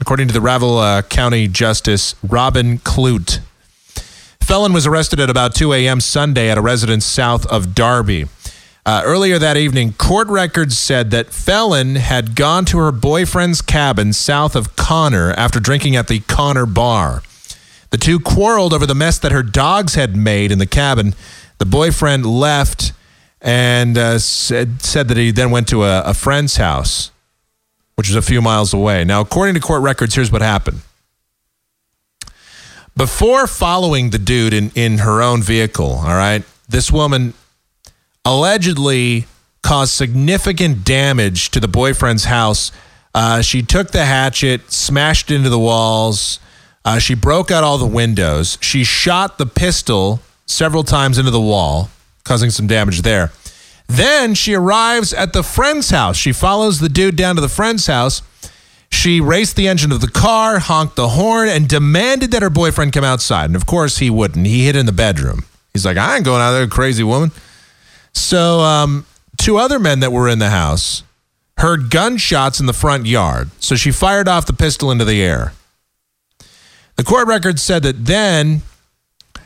according 0.00 0.28
to 0.28 0.34
the 0.34 0.40
Raval 0.40 0.80
uh, 0.80 1.02
County 1.02 1.48
Justice 1.48 2.14
Robin 2.22 2.78
Clute. 2.78 3.40
Felon 4.40 4.72
was 4.72 4.86
arrested 4.86 5.20
at 5.20 5.28
about 5.28 5.54
2 5.54 5.72
a.m. 5.74 6.00
Sunday 6.00 6.50
at 6.50 6.56
a 6.56 6.62
residence 6.62 7.04
south 7.04 7.46
of 7.46 7.74
Darby. 7.74 8.26
Uh, 8.86 9.02
earlier 9.04 9.38
that 9.38 9.58
evening, 9.58 9.92
court 9.92 10.28
records 10.28 10.78
said 10.78 11.10
that 11.10 11.26
Felon 11.26 11.96
had 11.96 12.34
gone 12.34 12.64
to 12.64 12.78
her 12.78 12.90
boyfriend's 12.90 13.60
cabin 13.60 14.14
south 14.14 14.56
of 14.56 14.76
Conner 14.76 15.32
after 15.32 15.60
drinking 15.60 15.96
at 15.96 16.08
the 16.08 16.20
Conner 16.20 16.64
bar. 16.64 17.22
The 17.90 17.98
two 17.98 18.18
quarreled 18.18 18.72
over 18.72 18.86
the 18.86 18.94
mess 18.94 19.18
that 19.18 19.32
her 19.32 19.42
dogs 19.42 19.94
had 19.94 20.16
made 20.16 20.50
in 20.50 20.58
the 20.58 20.66
cabin. 20.66 21.14
The 21.58 21.66
boyfriend 21.66 22.24
left 22.24 22.92
and 23.42 23.98
uh, 23.98 24.18
said, 24.18 24.80
said 24.80 25.08
that 25.08 25.16
he 25.16 25.30
then 25.30 25.50
went 25.50 25.68
to 25.68 25.84
a, 25.84 26.02
a 26.04 26.14
friend's 26.14 26.56
house 26.56 27.10
which 27.98 28.08
is 28.08 28.14
a 28.14 28.22
few 28.22 28.40
miles 28.40 28.72
away. 28.72 29.02
Now, 29.02 29.20
according 29.20 29.56
to 29.56 29.60
court 29.60 29.82
records, 29.82 30.14
here's 30.14 30.30
what 30.30 30.40
happened. 30.40 30.82
Before 32.96 33.48
following 33.48 34.10
the 34.10 34.20
dude 34.20 34.54
in, 34.54 34.70
in 34.76 34.98
her 34.98 35.20
own 35.20 35.42
vehicle, 35.42 35.94
all 36.04 36.14
right, 36.14 36.44
this 36.68 36.92
woman 36.92 37.34
allegedly 38.24 39.26
caused 39.64 39.94
significant 39.94 40.84
damage 40.84 41.50
to 41.50 41.58
the 41.58 41.66
boyfriend's 41.66 42.26
house. 42.26 42.70
Uh, 43.16 43.42
she 43.42 43.62
took 43.62 43.90
the 43.90 44.04
hatchet, 44.04 44.70
smashed 44.70 45.32
into 45.32 45.50
the 45.50 45.58
walls. 45.58 46.38
Uh, 46.84 47.00
she 47.00 47.16
broke 47.16 47.50
out 47.50 47.64
all 47.64 47.78
the 47.78 47.86
windows. 47.86 48.58
She 48.60 48.84
shot 48.84 49.38
the 49.38 49.46
pistol 49.46 50.20
several 50.46 50.84
times 50.84 51.18
into 51.18 51.32
the 51.32 51.40
wall, 51.40 51.90
causing 52.22 52.50
some 52.50 52.68
damage 52.68 53.02
there. 53.02 53.32
Then 53.88 54.34
she 54.34 54.54
arrives 54.54 55.12
at 55.12 55.32
the 55.32 55.42
friend's 55.42 55.90
house. 55.90 56.16
She 56.16 56.32
follows 56.32 56.78
the 56.78 56.88
dude 56.88 57.16
down 57.16 57.34
to 57.34 57.40
the 57.40 57.48
friend's 57.48 57.86
house. 57.86 58.22
She 58.90 59.20
raced 59.20 59.56
the 59.56 59.68
engine 59.68 59.92
of 59.92 60.00
the 60.00 60.10
car, 60.10 60.58
honked 60.58 60.96
the 60.96 61.08
horn, 61.08 61.48
and 61.48 61.68
demanded 61.68 62.30
that 62.30 62.42
her 62.42 62.50
boyfriend 62.50 62.92
come 62.92 63.04
outside. 63.04 63.46
And 63.46 63.56
of 63.56 63.66
course, 63.66 63.98
he 63.98 64.10
wouldn't. 64.10 64.46
He 64.46 64.64
hid 64.66 64.76
in 64.76 64.86
the 64.86 64.92
bedroom. 64.92 65.44
He's 65.72 65.84
like, 65.84 65.96
I 65.96 66.16
ain't 66.16 66.24
going 66.24 66.40
out 66.40 66.52
there, 66.52 66.66
crazy 66.66 67.02
woman. 67.02 67.32
So, 68.12 68.60
um, 68.60 69.06
two 69.36 69.58
other 69.58 69.78
men 69.78 70.00
that 70.00 70.12
were 70.12 70.28
in 70.28 70.38
the 70.38 70.50
house 70.50 71.02
heard 71.58 71.90
gunshots 71.90 72.60
in 72.60 72.66
the 72.66 72.72
front 72.72 73.06
yard. 73.06 73.50
So 73.58 73.74
she 73.74 73.90
fired 73.90 74.28
off 74.28 74.46
the 74.46 74.52
pistol 74.52 74.90
into 74.90 75.04
the 75.04 75.22
air. 75.22 75.52
The 76.96 77.04
court 77.04 77.28
record 77.28 77.58
said 77.60 77.82
that 77.84 78.06
then 78.06 78.62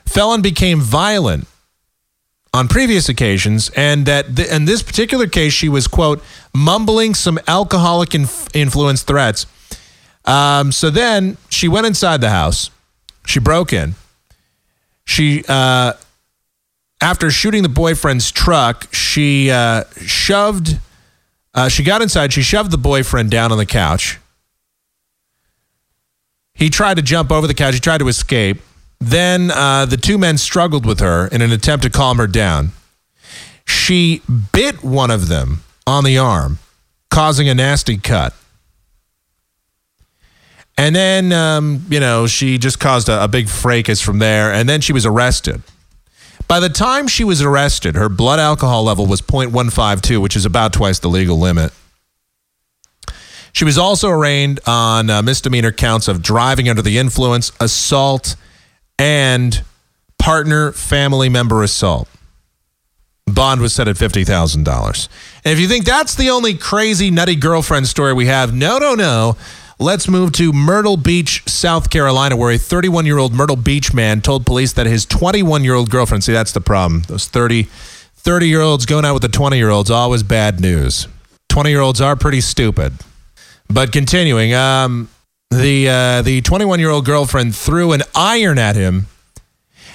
Felon 0.07 0.43
became 0.43 0.81
violent 0.81 1.47
on 2.55 2.69
previous 2.69 3.09
occasions, 3.09 3.71
and 3.71 4.05
that 4.07 4.37
th- 4.37 4.49
in 4.49 4.67
this 4.67 4.83
particular 4.83 5.27
case, 5.27 5.53
she 5.53 5.69
was, 5.69 5.87
quote, 5.87 6.23
mumbling 6.55 7.15
some 7.15 7.39
alcoholic 7.49 8.15
inf- 8.15 8.55
influence 8.55 9.03
threats. 9.03 9.47
Um, 10.25 10.71
so 10.71 10.91
then 10.91 11.39
she 11.49 11.67
went 11.67 11.87
inside 11.87 12.21
the 12.21 12.31
house. 12.31 12.71
She 13.27 13.41
broke 13.41 13.73
in. 13.73 13.95
She, 15.05 15.45
uh, 15.49 15.95
after 17.01 17.31
shooting 17.31 17.63
the 17.63 17.69
boyfriend's 17.69 18.31
truck, 18.31 18.93
she 18.95 19.51
uh, 19.51 19.85
shoved, 19.97 20.79
uh, 21.55 21.69
she 21.69 21.83
got 21.83 22.03
inside, 22.03 22.33
she 22.33 22.43
shoved 22.43 22.71
the 22.71 22.79
boyfriend 22.79 23.31
down 23.31 23.51
on 23.51 23.59
the 23.59 23.67
couch. 23.67 24.19
He 26.55 26.69
tried 26.69 26.95
to 26.97 27.03
jump 27.03 27.33
over 27.33 27.47
the 27.47 27.55
couch, 27.55 27.75
he 27.75 27.81
tried 27.81 27.99
to 27.99 28.09
escape. 28.09 28.61
Then 29.03 29.51
uh, 29.51 29.85
the 29.85 29.97
two 29.97 30.17
men 30.17 30.39
struggled 30.39 30.87
with 30.87 31.01
her 31.01 31.27
in 31.27 31.43
an 31.43 31.51
attempt 31.51 31.83
to 31.83 31.91
calm 31.91 32.19
her 32.19 32.29
down. 32.29 32.71
She 33.65 34.23
bit 34.53 34.85
one 34.85 35.11
of 35.11 35.27
them 35.27 35.65
on 35.89 36.05
the 36.05 36.19
arm, 36.19 36.61
causing 37.11 37.49
a 37.49 37.55
nasty 37.55 37.99
cut. 37.99 38.33
And 40.79 40.95
then, 40.95 41.33
um, 41.33 41.85
you 41.91 41.99
know, 41.99 42.29
she 42.29 42.59
just 42.59 42.79
caused 42.79 43.09
a, 43.09 43.25
a 43.25 43.29
big 43.29 43.49
fracas 43.49 44.01
from 44.01 44.21
there. 44.21 44.53
And 44.53 44.69
then 44.69 44.81
she 44.81 44.93
was 44.93 45.05
arrested. 45.05 45.63
By 46.47 46.61
the 46.61 46.69
time 46.69 47.09
she 47.09 47.25
was 47.25 47.43
arrested, 47.43 47.97
her 47.97 48.09
blood 48.09 48.39
alcohol 48.39 48.85
level 48.85 49.07
was 49.07 49.21
0.152, 49.21 50.23
which 50.23 50.37
is 50.37 50.47
about 50.47 50.73
twice 50.73 51.01
the 51.01 51.09
legal 51.09 51.39
limit. 51.39 51.73
She 53.53 53.65
was 53.65 53.77
also 53.77 54.09
arraigned 54.11 54.61
on 54.65 55.11
uh, 55.11 55.23
misdemeanor 55.23 55.73
counts 55.73 56.07
of 56.07 56.23
driving 56.23 56.69
under 56.69 56.83
the 56.83 56.99
influence, 56.99 57.51
assault, 57.59 58.37
and 58.99 59.63
partner 60.19 60.73
family 60.73 61.29
member 61.29 61.63
assault. 61.63 62.09
Bond 63.27 63.61
was 63.61 63.73
set 63.73 63.89
at 63.89 63.97
$50,000. 63.97 65.09
And 65.45 65.53
if 65.53 65.59
you 65.59 65.69
think 65.69 65.85
that's 65.85 66.15
the 66.15 66.31
only 66.31 66.55
crazy, 66.55 67.11
nutty 67.11 67.37
girlfriend 67.37 67.87
story 67.87 68.13
we 68.13 68.27
have, 68.27 68.55
no, 68.55 68.79
no, 68.79 68.95
no. 68.95 69.37
Let's 69.79 70.07
move 70.07 70.33
to 70.33 70.53
Myrtle 70.53 70.97
Beach, 70.97 71.43
South 71.49 71.91
Carolina, 71.91 72.37
where 72.37 72.53
a 72.53 72.59
31 72.59 73.07
year 73.07 73.19
old 73.19 73.33
Myrtle 73.33 73.57
Beach 73.57 73.93
man 73.93 74.21
told 74.21 74.47
police 74.47 74.73
that 74.75 74.87
his 74.87 75.05
21 75.07 75.65
year 75.65 75.75
old 75.75 75.91
girlfriend, 75.91 76.23
see, 76.23 76.33
that's 76.33 76.53
the 76.53 76.61
problem. 76.61 77.03
Those 77.09 77.27
30 77.27 77.69
30 78.23 78.47
year 78.47 78.61
olds 78.61 78.87
going 78.87 79.05
out 79.05 79.15
with 79.15 79.23
the 79.23 79.29
20 79.29 79.57
year 79.57 79.71
olds, 79.71 79.91
always 79.91 80.23
bad 80.23 80.61
news. 80.61 81.09
20 81.49 81.71
year 81.71 81.81
olds 81.81 82.01
are 82.01 82.15
pretty 82.15 82.41
stupid. 82.41 82.93
But 83.69 83.91
continuing, 83.91 84.55
um, 84.55 85.09
the 85.53 85.89
uh, 85.89 86.23
the 86.23 86.41
21 86.43 86.81
year 86.81 86.91
old 86.91 87.05
girlfriend 87.05 87.55
threw 87.55 87.93
an 87.93 88.03
iron 88.15 88.59
at 88.59 88.77
him 88.77 89.07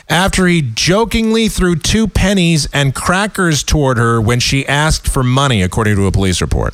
after 0.10 0.48
he 0.48 0.62
jokingly 0.62 1.50
threw 1.50 1.76
two 1.76 2.08
pennies 2.08 2.68
and 2.74 2.96
crackers 2.96 3.64
toward 3.64 3.98
her 3.98 4.22
when 4.22 4.40
she 4.40 4.66
asked 4.68 5.08
for 5.08 5.24
money, 5.24 5.62
according 5.62 5.96
to 5.96 6.08
a 6.08 6.12
police 6.12 6.42
report. 6.42 6.74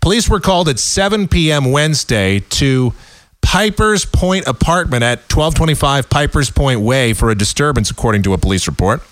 Police 0.00 0.28
were 0.28 0.40
called 0.40 0.68
at 0.68 0.78
7 0.78 1.28
p.m. 1.28 1.72
Wednesday 1.72 2.40
to 2.40 2.92
Piper's 3.40 4.04
Point 4.04 4.46
apartment 4.46 5.02
at 5.02 5.20
1225 5.20 6.10
Piper's 6.10 6.50
Point 6.50 6.80
Way 6.80 7.14
for 7.14 7.30
a 7.30 7.34
disturbance, 7.34 7.90
according 7.90 8.22
to 8.24 8.34
a 8.34 8.38
police 8.38 8.66
report. 8.66 9.02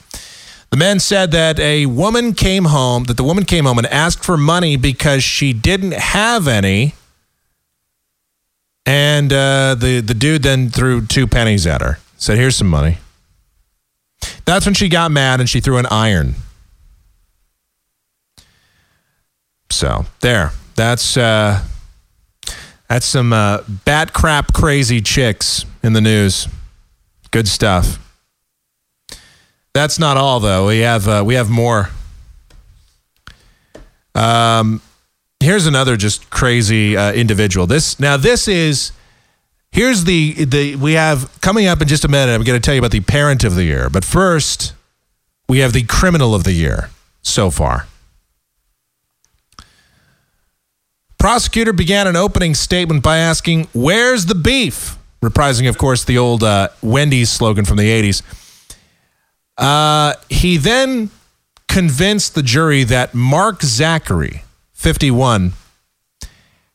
The 0.70 0.76
men 0.76 1.00
said 1.00 1.32
that 1.32 1.58
a 1.58 1.86
woman 1.86 2.32
came 2.32 2.66
home, 2.66 3.04
that 3.04 3.16
the 3.16 3.24
woman 3.24 3.44
came 3.44 3.64
home 3.64 3.78
and 3.78 3.86
asked 3.88 4.24
for 4.24 4.36
money 4.36 4.76
because 4.76 5.24
she 5.24 5.52
didn't 5.52 5.94
have 5.94 6.46
any. 6.46 6.94
And 8.90 9.32
uh, 9.32 9.76
the, 9.76 10.00
the 10.00 10.14
dude 10.14 10.42
then 10.42 10.68
threw 10.68 11.06
two 11.06 11.28
pennies 11.28 11.64
at 11.64 11.80
her, 11.80 12.00
said, 12.16 12.38
Here's 12.38 12.56
some 12.56 12.66
money. 12.66 12.98
That's 14.44 14.66
when 14.66 14.74
she 14.74 14.88
got 14.88 15.12
mad 15.12 15.38
and 15.38 15.48
she 15.48 15.60
threw 15.60 15.76
an 15.76 15.86
iron. 15.92 16.34
So 19.70 20.06
there, 20.22 20.50
that's 20.74 21.16
uh, 21.16 21.64
that's 22.88 23.06
some 23.06 23.32
uh, 23.32 23.58
bat 23.84 24.12
crap 24.12 24.52
crazy 24.52 25.00
chicks 25.00 25.64
in 25.84 25.92
the 25.92 26.00
news. 26.00 26.48
Good 27.30 27.46
stuff. 27.46 27.96
That's 29.72 30.00
not 30.00 30.16
all 30.16 30.40
though. 30.40 30.66
We 30.66 30.80
have 30.80 31.06
uh, 31.06 31.22
we 31.24 31.34
have 31.34 31.48
more. 31.48 31.90
Um, 34.16 34.82
here's 35.40 35.66
another 35.66 35.96
just 35.96 36.30
crazy 36.30 36.96
uh, 36.96 37.12
individual. 37.12 37.66
This 37.66 37.98
now 37.98 38.16
this 38.16 38.46
is 38.46 38.92
here's 39.72 40.04
the 40.04 40.44
the 40.44 40.76
we 40.76 40.92
have 40.92 41.40
coming 41.40 41.66
up 41.66 41.80
in 41.82 41.88
just 41.88 42.04
a 42.04 42.08
minute. 42.08 42.32
I'm 42.32 42.44
going 42.44 42.60
to 42.60 42.64
tell 42.64 42.74
you 42.74 42.80
about 42.80 42.92
the 42.92 43.00
parent 43.00 43.44
of 43.44 43.54
the 43.54 43.64
year, 43.64 43.90
but 43.90 44.04
first 44.04 44.74
we 45.48 45.58
have 45.58 45.72
the 45.72 45.82
criminal 45.82 46.34
of 46.34 46.44
the 46.44 46.52
year 46.52 46.90
so 47.22 47.50
far. 47.50 47.86
Prosecutor 51.18 51.72
began 51.72 52.06
an 52.06 52.16
opening 52.16 52.54
statement 52.54 53.02
by 53.02 53.18
asking, 53.18 53.68
"Where's 53.72 54.26
the 54.26 54.34
beef?" 54.34 54.96
Reprising, 55.22 55.68
of 55.68 55.76
course, 55.76 56.04
the 56.04 56.16
old 56.16 56.42
uh, 56.42 56.68
Wendy's 56.80 57.28
slogan 57.28 57.66
from 57.66 57.76
the 57.76 57.90
'80s. 57.90 58.22
Uh, 59.58 60.14
he 60.30 60.56
then 60.56 61.10
convinced 61.68 62.34
the 62.34 62.42
jury 62.42 62.84
that 62.84 63.14
Mark 63.14 63.62
Zachary, 63.62 64.44
51, 64.80 65.52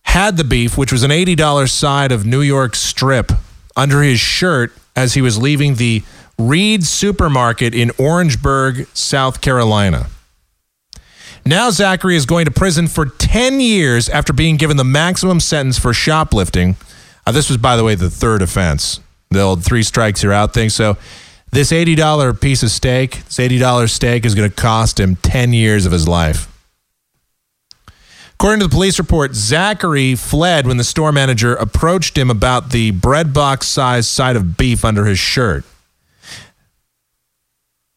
had 0.04 0.38
the 0.38 0.44
beef, 0.44 0.78
which 0.78 0.92
was 0.92 1.02
an 1.02 1.10
$80 1.10 1.68
side 1.68 2.12
of 2.12 2.24
New 2.24 2.42
York 2.42 2.76
strip, 2.76 3.32
under 3.76 4.04
his 4.04 4.20
shirt 4.20 4.72
as 4.96 5.16
he 5.16 5.24
was 5.24 5.40
leaving 5.40 5.76
the 5.76 6.04
Reed 6.38 6.84
supermarket 6.84 7.74
in 7.74 7.90
Orangeburg, 7.98 8.86
South 8.94 9.42
Carolina. 9.42 10.06
Now 11.48 11.72
Zachary 11.72 12.16
is 12.16 12.28
going 12.28 12.46
to 12.46 12.52
prison 12.52 12.88
for 12.88 13.08
10 13.08 13.60
years 13.60 14.08
after 14.08 14.34
being 14.34 14.58
given 14.58 14.78
the 14.78 14.84
maximum 14.84 15.40
sentence 15.40 15.80
for 15.80 15.92
shoplifting. 15.92 16.76
Uh, 17.26 17.32
this 17.32 17.50
was, 17.50 17.58
by 17.58 17.76
the 17.76 17.84
way, 17.84 17.96
the 17.96 18.12
third 18.12 18.44
offense. 18.44 19.00
The 19.32 19.42
old 19.42 19.66
three 19.66 19.82
strikes, 19.82 20.22
you're 20.22 20.32
out 20.32 20.54
thing. 20.54 20.70
So 20.70 20.98
this 21.52 21.72
$80 21.72 22.40
piece 22.40 22.62
of 22.62 22.70
steak, 22.70 23.24
this 23.26 23.40
$80 23.40 23.90
steak 23.90 24.28
is 24.28 24.36
going 24.36 24.48
to 24.48 24.56
cost 24.56 25.00
him 25.00 25.16
10 25.16 25.54
years 25.54 25.88
of 25.88 25.92
his 25.92 26.08
life. 26.08 26.52
According 28.36 28.60
to 28.60 28.68
the 28.68 28.72
police 28.72 29.00
report, 29.00 29.34
Zachary 29.34 30.14
fled 30.14 30.68
when 30.68 30.76
the 30.76 30.84
store 30.84 31.14
manager 31.14 31.56
approached 31.56 32.18
him 32.18 32.30
about 32.30 32.72
the 32.72 32.92
bread 32.92 33.34
box 33.34 33.68
sized 33.68 34.10
side 34.10 34.36
of 34.36 34.58
beef 34.58 34.84
under 34.84 35.06
his 35.06 35.18
shirt. 35.18 35.64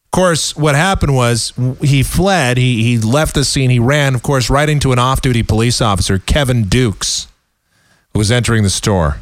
Of 0.05 0.11
course, 0.11 0.55
what 0.55 0.75
happened 0.75 1.13
was 1.13 1.53
he 1.81 2.03
fled. 2.03 2.57
He, 2.57 2.83
he 2.83 2.97
left 2.97 3.35
the 3.35 3.43
scene. 3.43 3.69
He 3.69 3.79
ran, 3.79 4.15
of 4.15 4.23
course, 4.23 4.49
right 4.49 4.67
into 4.67 4.93
an 4.93 4.97
off 4.97 5.21
duty 5.21 5.43
police 5.43 5.81
officer, 5.81 6.17
Kevin 6.17 6.63
Dukes, 6.63 7.27
who 8.13 8.19
was 8.19 8.31
entering 8.31 8.63
the 8.63 8.69
store. 8.69 9.17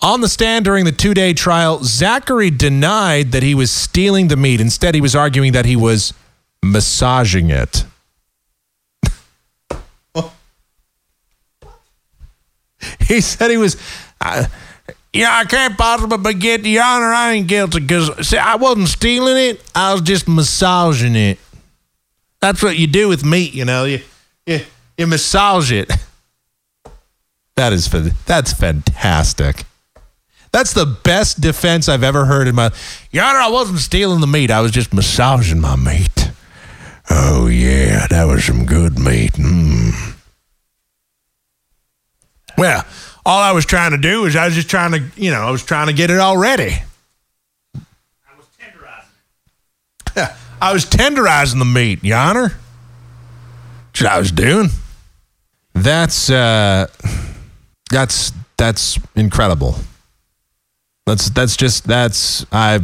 On 0.00 0.20
the 0.20 0.28
stand 0.28 0.64
during 0.64 0.84
the 0.84 0.92
two 0.92 1.14
day 1.14 1.32
trial, 1.32 1.82
Zachary 1.84 2.50
denied 2.50 3.30
that 3.32 3.42
he 3.44 3.54
was 3.54 3.70
stealing 3.70 4.28
the 4.28 4.36
meat. 4.36 4.60
Instead, 4.60 4.94
he 4.94 5.00
was 5.00 5.14
arguing 5.14 5.52
that 5.52 5.64
he 5.64 5.76
was 5.76 6.12
massaging 6.62 7.50
it. 7.50 7.84
he 13.00 13.20
said 13.20 13.50
he 13.50 13.56
was. 13.56 13.76
Uh, 14.20 14.46
yeah, 15.12 15.30
I 15.32 15.44
can't 15.44 15.76
possibly 15.76 16.34
get 16.34 16.62
the 16.62 16.78
honor. 16.80 17.06
I 17.06 17.32
ain't 17.32 17.48
guilty 17.48 17.80
because 17.80 18.34
I 18.34 18.56
wasn't 18.56 18.88
stealing 18.88 19.36
it. 19.36 19.62
I 19.74 19.92
was 19.92 20.02
just 20.02 20.28
massaging 20.28 21.16
it. 21.16 21.38
That's 22.40 22.62
what 22.62 22.78
you 22.78 22.86
do 22.86 23.08
with 23.08 23.24
meat, 23.24 23.54
you 23.54 23.64
know. 23.64 23.84
You 23.84 24.00
you, 24.46 24.60
you 24.96 25.06
massage 25.06 25.72
it. 25.72 25.90
That 27.56 27.72
is 27.72 27.90
that's 28.24 28.52
fantastic. 28.52 29.64
That's 30.52 30.74
the 30.74 30.86
best 30.86 31.40
defense 31.40 31.88
I've 31.88 32.04
ever 32.04 32.24
heard 32.24 32.46
in 32.46 32.54
my. 32.54 32.70
Your 33.10 33.24
Honor, 33.24 33.40
I 33.40 33.48
wasn't 33.48 33.80
stealing 33.80 34.20
the 34.20 34.28
meat. 34.28 34.52
I 34.52 34.60
was 34.60 34.70
just 34.70 34.94
massaging 34.94 35.60
my 35.60 35.74
meat. 35.74 36.30
Oh 37.10 37.48
yeah, 37.48 38.06
that 38.10 38.26
was 38.26 38.44
some 38.44 38.64
good 38.64 38.96
meat. 38.96 39.32
Mm. 39.32 40.17
Well, 42.58 42.84
all 43.24 43.40
I 43.40 43.52
was 43.52 43.64
trying 43.64 43.92
to 43.92 43.98
do 43.98 44.24
is 44.24 44.34
I 44.34 44.46
was 44.46 44.54
just 44.54 44.68
trying 44.68 44.90
to, 44.90 45.02
you 45.16 45.30
know, 45.30 45.40
I 45.40 45.50
was 45.52 45.64
trying 45.64 45.86
to 45.86 45.92
get 45.92 46.10
it 46.10 46.18
all 46.18 46.36
ready. 46.36 46.74
I 47.74 48.36
was 48.36 48.46
tenderizing. 48.60 49.04
It. 50.16 50.32
I 50.60 50.72
was 50.72 50.84
tenderizing 50.84 51.60
the 51.60 51.64
meat, 51.64 52.02
Your 52.02 52.18
Honor. 52.18 52.58
That's 53.86 54.02
what 54.02 54.12
I 54.12 54.18
was 54.18 54.32
doing. 54.32 54.70
That's 55.72 56.30
uh 56.30 56.88
That's 57.90 58.32
that's 58.56 58.98
incredible. 59.14 59.76
That's 61.06 61.30
that's 61.30 61.56
just 61.56 61.86
that's 61.86 62.44
I 62.50 62.80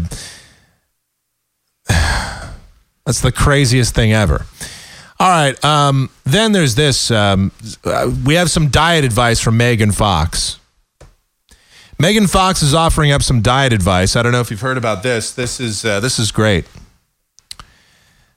that's 3.05 3.21
the 3.21 3.33
craziest 3.33 3.95
thing 3.95 4.13
ever. 4.13 4.47
All 5.21 5.29
right. 5.29 5.65
Um, 5.65 6.11
then 6.25 6.53
there's 6.53 6.75
this. 6.75 7.11
Um, 7.11 7.53
we 8.25 8.35
have 8.35 8.51
some 8.51 8.69
diet 8.69 9.05
advice 9.05 9.41
from 9.41 9.57
Megan 9.57 9.93
Fox. 9.93 10.59
Megan 11.99 12.27
Fox 12.27 12.63
is 12.63 12.75
offering 12.75 13.13
up 13.13 13.23
some 13.23 13.41
diet 13.41 13.73
advice. 13.73 14.17
I 14.17 14.23
don't 14.23 14.33
know 14.33 14.41
if 14.41 14.51
you've 14.51 14.61
heard 14.61 14.77
about 14.77 15.03
this. 15.03 15.33
This 15.33 15.61
is 15.61 15.85
uh, 15.85 16.01
this 16.01 16.19
is 16.19 16.33
great. 16.33 16.67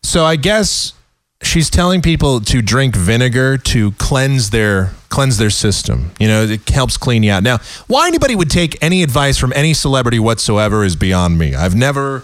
So 0.04 0.24
I 0.24 0.36
guess 0.36 0.94
she's 1.42 1.70
telling 1.70 2.02
people 2.02 2.40
to 2.42 2.62
drink 2.62 2.96
vinegar 2.96 3.58
to 3.58 3.92
cleanse 3.94 4.52
their 4.52 4.92
cleanse 5.10 5.38
their 5.38 5.50
system. 5.50 6.12
You 6.20 6.28
know, 6.28 6.44
it 6.44 6.70
helps 6.70 6.98
clean 6.98 7.24
you 7.24 7.32
out. 7.32 7.42
Now, 7.42 7.58
why 7.88 8.08
anybody 8.08 8.36
would 8.36 8.52
take 8.52 8.82
any 8.84 9.02
advice 9.02 9.38
from 9.38 9.52
any 9.54 9.74
celebrity 9.74 10.20
whatsoever 10.20 10.84
is 10.84 10.96
beyond 10.96 11.40
me. 11.40 11.56
I've 11.56 11.76
never 11.76 12.24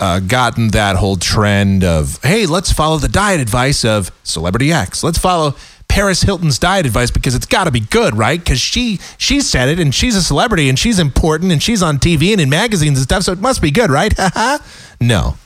uh, 0.00 0.20
gotten 0.20 0.68
that 0.68 0.96
whole 0.96 1.16
trend 1.16 1.84
of 1.84 2.22
hey, 2.22 2.46
let's 2.46 2.72
follow 2.72 2.98
the 2.98 3.08
diet 3.08 3.40
advice 3.40 3.84
of 3.84 4.10
celebrity 4.22 4.72
X. 4.72 5.04
Let's 5.04 5.18
follow 5.18 5.54
Paris 5.88 6.22
Hilton's 6.22 6.58
diet 6.58 6.86
advice 6.86 7.10
because 7.10 7.34
it's 7.34 7.46
got 7.46 7.64
to 7.64 7.70
be 7.70 7.80
good, 7.80 8.16
right? 8.16 8.38
Because 8.38 8.60
she 8.60 8.98
she 9.18 9.40
said 9.40 9.68
it 9.68 9.78
and 9.78 9.94
she's 9.94 10.16
a 10.16 10.22
celebrity 10.22 10.68
and 10.68 10.78
she's 10.78 10.98
important 10.98 11.52
and 11.52 11.62
she's 11.62 11.82
on 11.82 11.98
TV 11.98 12.32
and 12.32 12.40
in 12.40 12.50
magazines 12.50 12.98
and 12.98 13.04
stuff, 13.04 13.22
so 13.22 13.32
it 13.32 13.38
must 13.38 13.62
be 13.62 13.70
good, 13.70 13.90
right? 13.90 14.12
no, 15.00 15.36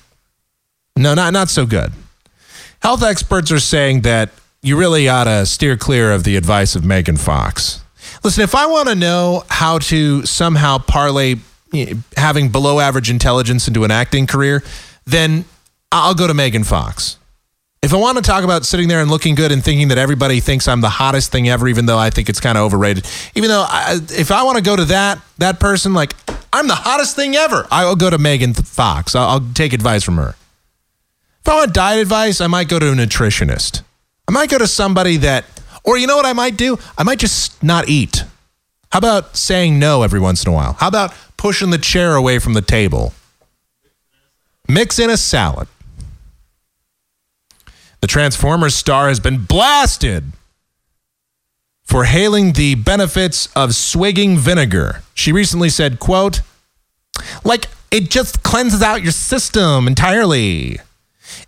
no, 0.96 1.14
not 1.14 1.32
not 1.32 1.48
so 1.50 1.66
good. 1.66 1.92
Health 2.80 3.02
experts 3.02 3.52
are 3.52 3.60
saying 3.60 4.02
that 4.02 4.30
you 4.62 4.78
really 4.78 5.08
ought 5.08 5.24
to 5.24 5.44
steer 5.46 5.76
clear 5.76 6.12
of 6.12 6.24
the 6.24 6.36
advice 6.36 6.74
of 6.74 6.84
Megan 6.84 7.16
Fox. 7.16 7.82
Listen, 8.24 8.42
if 8.42 8.54
I 8.54 8.66
want 8.66 8.88
to 8.88 8.94
know 8.94 9.44
how 9.48 9.78
to 9.78 10.24
somehow 10.24 10.78
parlay 10.78 11.36
having 12.16 12.50
below 12.50 12.80
average 12.80 13.10
intelligence 13.10 13.68
into 13.68 13.84
an 13.84 13.90
acting 13.90 14.26
career, 14.26 14.62
then 15.04 15.44
I'll 15.92 16.14
go 16.14 16.26
to 16.26 16.34
Megan 16.34 16.64
Fox. 16.64 17.16
If 17.80 17.94
I 17.94 17.96
want 17.96 18.16
to 18.18 18.22
talk 18.22 18.42
about 18.42 18.66
sitting 18.66 18.88
there 18.88 19.00
and 19.00 19.10
looking 19.10 19.36
good 19.36 19.52
and 19.52 19.64
thinking 19.64 19.88
that 19.88 19.98
everybody 19.98 20.40
thinks 20.40 20.66
I'm 20.66 20.80
the 20.80 20.88
hottest 20.88 21.30
thing 21.30 21.48
ever, 21.48 21.68
even 21.68 21.86
though 21.86 21.98
I 21.98 22.10
think 22.10 22.28
it's 22.28 22.40
kind 22.40 22.58
of 22.58 22.64
overrated, 22.64 23.06
even 23.36 23.48
though 23.48 23.64
I, 23.68 23.98
if 24.10 24.32
I 24.32 24.42
want 24.42 24.58
to 24.58 24.64
go 24.64 24.74
to 24.74 24.84
that 24.86 25.20
that 25.38 25.60
person, 25.60 25.94
like 25.94 26.14
I'm 26.52 26.66
the 26.66 26.74
hottest 26.74 27.14
thing 27.14 27.36
ever, 27.36 27.66
I'll 27.70 27.94
go 27.96 28.10
to 28.10 28.18
Megan 28.18 28.54
Fox. 28.54 29.14
I'll, 29.14 29.28
I'll 29.28 29.52
take 29.54 29.72
advice 29.72 30.02
from 30.02 30.16
her. 30.16 30.34
If 31.40 31.48
I 31.48 31.54
want 31.54 31.72
diet 31.72 32.00
advice, 32.00 32.40
I 32.40 32.48
might 32.48 32.68
go 32.68 32.78
to 32.78 32.90
a 32.90 32.94
nutritionist. 32.94 33.82
I 34.26 34.32
might 34.32 34.50
go 34.50 34.58
to 34.58 34.66
somebody 34.66 35.16
that, 35.18 35.44
or 35.84 35.96
you 35.96 36.06
know 36.06 36.16
what 36.16 36.26
I 36.26 36.32
might 36.32 36.56
do? 36.56 36.78
I 36.98 37.04
might 37.04 37.18
just 37.18 37.62
not 37.62 37.88
eat. 37.88 38.24
How 38.90 38.98
about 38.98 39.36
saying 39.36 39.78
no 39.78 40.02
every 40.02 40.20
once 40.20 40.44
in 40.44 40.52
a 40.52 40.54
while? 40.54 40.74
How 40.74 40.88
about 40.88 41.14
pushing 41.38 41.70
the 41.70 41.78
chair 41.78 42.14
away 42.14 42.38
from 42.38 42.52
the 42.52 42.60
table? 42.60 43.14
Mix 44.68 44.98
in 44.98 45.08
a 45.08 45.16
salad. 45.16 45.68
The 48.02 48.06
Transformers 48.06 48.74
star 48.74 49.08
has 49.08 49.18
been 49.18 49.44
blasted 49.44 50.24
for 51.82 52.04
hailing 52.04 52.52
the 52.52 52.74
benefits 52.74 53.48
of 53.56 53.74
swigging 53.74 54.36
vinegar. 54.36 55.02
She 55.14 55.32
recently 55.32 55.70
said, 55.70 55.98
quote, 55.98 56.42
like 57.44 57.66
it 57.90 58.10
just 58.10 58.42
cleanses 58.42 58.82
out 58.82 59.02
your 59.02 59.12
system 59.12 59.86
entirely. 59.86 60.78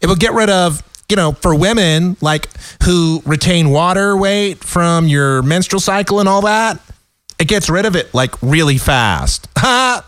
It 0.00 0.06
will 0.06 0.16
get 0.16 0.32
rid 0.32 0.48
of, 0.48 0.82
you 1.10 1.16
know, 1.16 1.32
for 1.32 1.54
women 1.54 2.16
like 2.22 2.48
who 2.84 3.22
retain 3.26 3.68
water 3.68 4.16
weight 4.16 4.64
from 4.64 5.06
your 5.06 5.42
menstrual 5.42 5.80
cycle 5.80 6.20
and 6.20 6.28
all 6.28 6.40
that. 6.42 6.80
It 7.40 7.48
gets 7.48 7.70
rid 7.70 7.86
of 7.86 7.96
it 7.96 8.12
like 8.12 8.40
really 8.42 8.76
fast. 8.76 9.48
I'm 9.56 10.04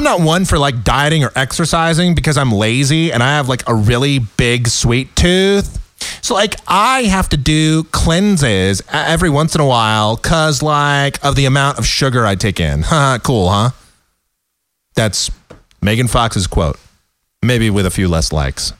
not 0.00 0.22
one 0.22 0.46
for 0.46 0.58
like 0.58 0.82
dieting 0.82 1.22
or 1.22 1.30
exercising 1.36 2.14
because 2.14 2.38
I'm 2.38 2.50
lazy 2.50 3.12
and 3.12 3.22
I 3.22 3.36
have 3.36 3.50
like 3.50 3.68
a 3.68 3.74
really 3.74 4.18
big 4.18 4.68
sweet 4.68 5.14
tooth. 5.14 5.78
So 6.22 6.32
like 6.32 6.56
I 6.66 7.02
have 7.02 7.28
to 7.28 7.36
do 7.36 7.84
cleanses 7.84 8.80
every 8.90 9.28
once 9.28 9.54
in 9.54 9.60
a 9.60 9.66
while 9.66 10.16
cuz 10.16 10.62
like 10.62 11.22
of 11.22 11.36
the 11.36 11.44
amount 11.44 11.78
of 11.78 11.86
sugar 11.86 12.24
I 12.24 12.34
take 12.34 12.58
in. 12.58 12.84
cool, 13.22 13.50
huh? 13.50 13.70
That's 14.94 15.30
Megan 15.82 16.08
Fox's 16.08 16.46
quote. 16.46 16.80
Maybe 17.42 17.68
with 17.68 17.84
a 17.84 17.90
few 17.90 18.08
less 18.08 18.32
likes. 18.32 18.72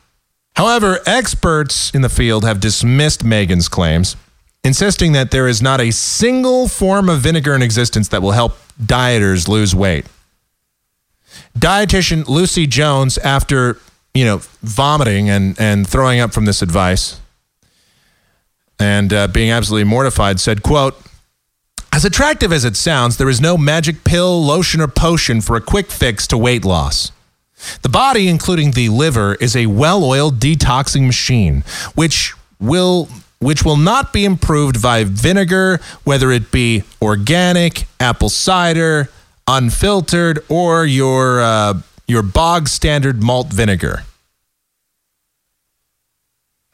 However, 0.56 1.00
experts 1.04 1.90
in 1.90 2.00
the 2.00 2.08
field 2.08 2.44
have 2.44 2.60
dismissed 2.60 3.24
Megan's 3.24 3.68
claims, 3.68 4.16
insisting 4.64 5.12
that 5.12 5.30
there 5.30 5.48
is 5.48 5.60
not 5.60 5.80
a 5.80 5.90
single 5.90 6.68
form 6.68 7.08
of 7.08 7.20
vinegar 7.20 7.54
in 7.54 7.62
existence 7.62 8.08
that 8.08 8.22
will 8.22 8.32
help 8.32 8.56
dieters 8.80 9.48
lose 9.48 9.74
weight. 9.74 10.06
Dietitian 11.58 12.28
Lucy 12.28 12.66
Jones, 12.66 13.18
after 13.18 13.78
you 14.14 14.24
know 14.24 14.40
vomiting 14.62 15.28
and 15.30 15.58
and 15.60 15.88
throwing 15.88 16.20
up 16.20 16.32
from 16.32 16.44
this 16.44 16.62
advice, 16.62 17.20
and 18.78 19.12
uh, 19.12 19.28
being 19.28 19.50
absolutely 19.50 19.84
mortified, 19.84 20.40
said, 20.40 20.62
"quote." 20.62 20.96
As 21.94 22.06
attractive 22.06 22.54
as 22.54 22.64
it 22.64 22.74
sounds, 22.74 23.18
there 23.18 23.28
is 23.28 23.38
no 23.38 23.58
magic 23.58 24.02
pill, 24.02 24.42
lotion, 24.42 24.80
or 24.80 24.88
potion 24.88 25.42
for 25.42 25.56
a 25.56 25.60
quick 25.60 25.90
fix 25.90 26.26
to 26.28 26.38
weight 26.38 26.64
loss. 26.64 27.12
The 27.82 27.90
body, 27.90 28.28
including 28.28 28.70
the 28.70 28.88
liver, 28.88 29.34
is 29.34 29.54
a 29.54 29.66
well-oiled 29.66 30.40
detoxing 30.40 31.04
machine, 31.04 31.64
which 31.94 32.34
will 32.58 33.10
which 33.42 33.64
will 33.64 33.76
not 33.76 34.12
be 34.12 34.24
improved 34.24 34.80
by 34.80 35.04
vinegar, 35.04 35.80
whether 36.04 36.30
it 36.30 36.52
be 36.52 36.84
organic, 37.02 37.86
apple 37.98 38.28
cider, 38.28 39.10
unfiltered, 39.48 40.38
or 40.48 40.86
your 40.86 41.40
uh, 41.40 41.74
your 42.06 42.22
bog 42.22 42.68
standard 42.68 43.22
malt 43.22 43.52
vinegar. 43.52 44.04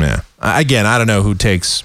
Yeah. 0.01 0.21
Again, 0.41 0.87
I 0.87 0.99
don't 0.99 1.07
know 1.07 1.23
who 1.23 1.35
takes 1.35 1.83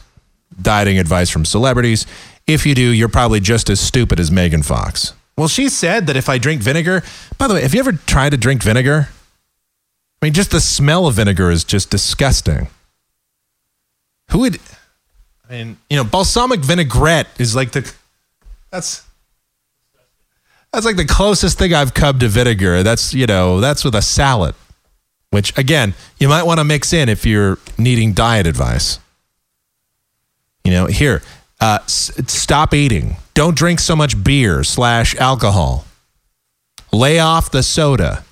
dieting 0.61 0.99
advice 0.99 1.29
from 1.29 1.45
celebrities. 1.45 2.05
If 2.45 2.65
you 2.65 2.75
do, 2.75 2.91
you're 2.91 3.09
probably 3.09 3.39
just 3.39 3.69
as 3.69 3.79
stupid 3.79 4.19
as 4.19 4.29
Megan 4.29 4.63
Fox. 4.63 5.13
Well, 5.38 5.47
she 5.47 5.69
said 5.69 6.05
that 6.07 6.15
if 6.15 6.29
I 6.29 6.38
drink 6.38 6.61
vinegar, 6.61 7.03
by 7.39 7.47
the 7.47 7.55
way, 7.55 7.61
have 7.61 7.73
you 7.73 7.79
ever 7.79 7.93
tried 7.93 8.31
to 8.31 8.38
drink 8.38 8.61
vinegar? 8.61 9.09
I 10.21 10.25
mean, 10.25 10.34
just 10.34 10.51
the 10.51 10.59
smell 10.59 11.07
of 11.07 11.15
vinegar 11.15 11.49
is 11.49 11.63
just 11.63 11.89
disgusting. 11.89 12.67
Who 14.32 14.39
would, 14.39 14.59
I 15.49 15.53
mean, 15.53 15.78
you 15.89 15.97
know, 15.97 16.03
balsamic 16.03 16.61
vinaigrette 16.61 17.28
is 17.39 17.55
like 17.55 17.71
the, 17.71 17.91
that's, 18.71 19.05
that's 20.71 20.86
like 20.86 20.95
the 20.95 21.05
closest 21.05 21.59
thing 21.59 21.74
I've 21.74 21.93
come 21.93 22.17
to 22.19 22.28
vinegar. 22.28 22.82
That's, 22.84 23.13
you 23.13 23.28
know, 23.28 23.59
that's 23.59 23.84
with 23.84 23.93
a 23.95 24.01
salad, 24.01 24.55
which 25.30 25.55
again, 25.57 25.93
you 26.19 26.28
might 26.28 26.43
want 26.43 26.59
to 26.59 26.63
mix 26.63 26.93
in 26.93 27.09
if 27.09 27.26
you're 27.26 27.59
needing 27.78 28.13
diet 28.13 28.47
advice. 28.47 28.99
You 30.63 30.71
know, 30.71 30.86
here, 30.88 31.21
uh, 31.59 31.80
s- 31.84 32.11
stop 32.28 32.74
eating. 32.74 33.17
Don't 33.34 33.55
drink 33.55 33.80
so 33.80 33.95
much 33.95 34.24
beer 34.24 34.63
slash 34.63 35.15
alcohol. 35.17 35.86
Lay 36.91 37.19
off 37.19 37.51
the 37.51 37.61
soda. 37.63 38.24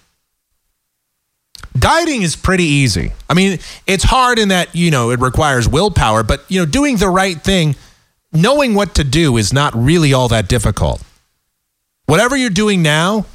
Dieting 1.78 2.22
is 2.22 2.36
pretty 2.36 2.65
easy. 2.65 3.13
I 3.30 3.34
mean, 3.34 3.59
it's 3.88 4.03
hard 4.03 4.39
in 4.39 4.49
that, 4.49 4.76
you 4.76 4.91
know, 4.91 5.11
it 5.11 5.19
requires 5.19 5.67
willpower, 5.67 6.24
but, 6.24 6.43
you 6.49 6.59
know, 6.59 6.65
doing 6.65 6.97
the 6.97 7.09
right 7.09 7.41
thing, 7.41 7.76
knowing 8.34 8.76
what 8.76 8.95
to 8.95 9.03
do 9.03 9.38
is 9.38 9.53
not 9.53 9.74
really 9.76 10.13
all 10.13 10.28
that 10.28 10.49
difficult. 10.49 11.01
Whatever 12.07 12.36
you're 12.36 12.49
doing 12.49 12.82
now, 12.82 13.26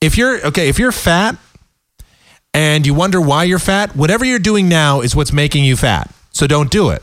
if 0.00 0.18
you're, 0.18 0.44
okay, 0.48 0.68
if 0.68 0.78
you're 0.78 0.92
fat 0.92 1.36
and 2.52 2.84
you 2.84 2.94
wonder 2.94 3.20
why 3.20 3.44
you're 3.44 3.60
fat, 3.60 3.94
whatever 3.94 4.24
you're 4.24 4.40
doing 4.40 4.68
now 4.68 5.00
is 5.00 5.14
what's 5.14 5.32
making 5.32 5.64
you 5.64 5.76
fat. 5.76 6.12
So 6.32 6.46
don't 6.46 6.70
do 6.70 6.90
it. 6.90 7.02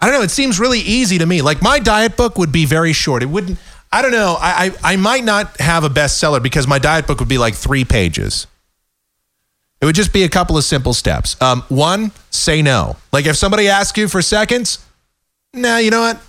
I 0.00 0.06
don't 0.06 0.20
know. 0.20 0.22
It 0.22 0.30
seems 0.30 0.60
really 0.60 0.80
easy 0.80 1.18
to 1.18 1.26
me. 1.26 1.42
Like 1.42 1.62
my 1.62 1.78
diet 1.78 2.16
book 2.16 2.38
would 2.38 2.52
be 2.52 2.66
very 2.66 2.92
short. 2.92 3.22
It 3.22 3.26
wouldn't. 3.26 3.58
I 3.90 4.02
don't 4.02 4.12
know. 4.12 4.36
I 4.38 4.66
I, 4.82 4.92
I 4.92 4.96
might 4.96 5.24
not 5.24 5.58
have 5.60 5.84
a 5.84 5.88
bestseller 5.88 6.42
because 6.42 6.66
my 6.66 6.78
diet 6.78 7.06
book 7.06 7.18
would 7.18 7.28
be 7.28 7.38
like 7.38 7.54
three 7.54 7.84
pages. 7.84 8.46
It 9.80 9.84
would 9.84 9.94
just 9.94 10.12
be 10.12 10.24
a 10.24 10.28
couple 10.28 10.56
of 10.56 10.64
simple 10.64 10.94
steps. 10.94 11.40
Um, 11.40 11.62
one, 11.68 12.12
say 12.30 12.62
no. 12.62 12.96
Like 13.12 13.26
if 13.26 13.36
somebody 13.36 13.68
asks 13.68 13.96
you 13.98 14.08
for 14.08 14.22
seconds, 14.22 14.84
nah, 15.52 15.76
you 15.78 15.90
know 15.90 16.00
what? 16.00 16.20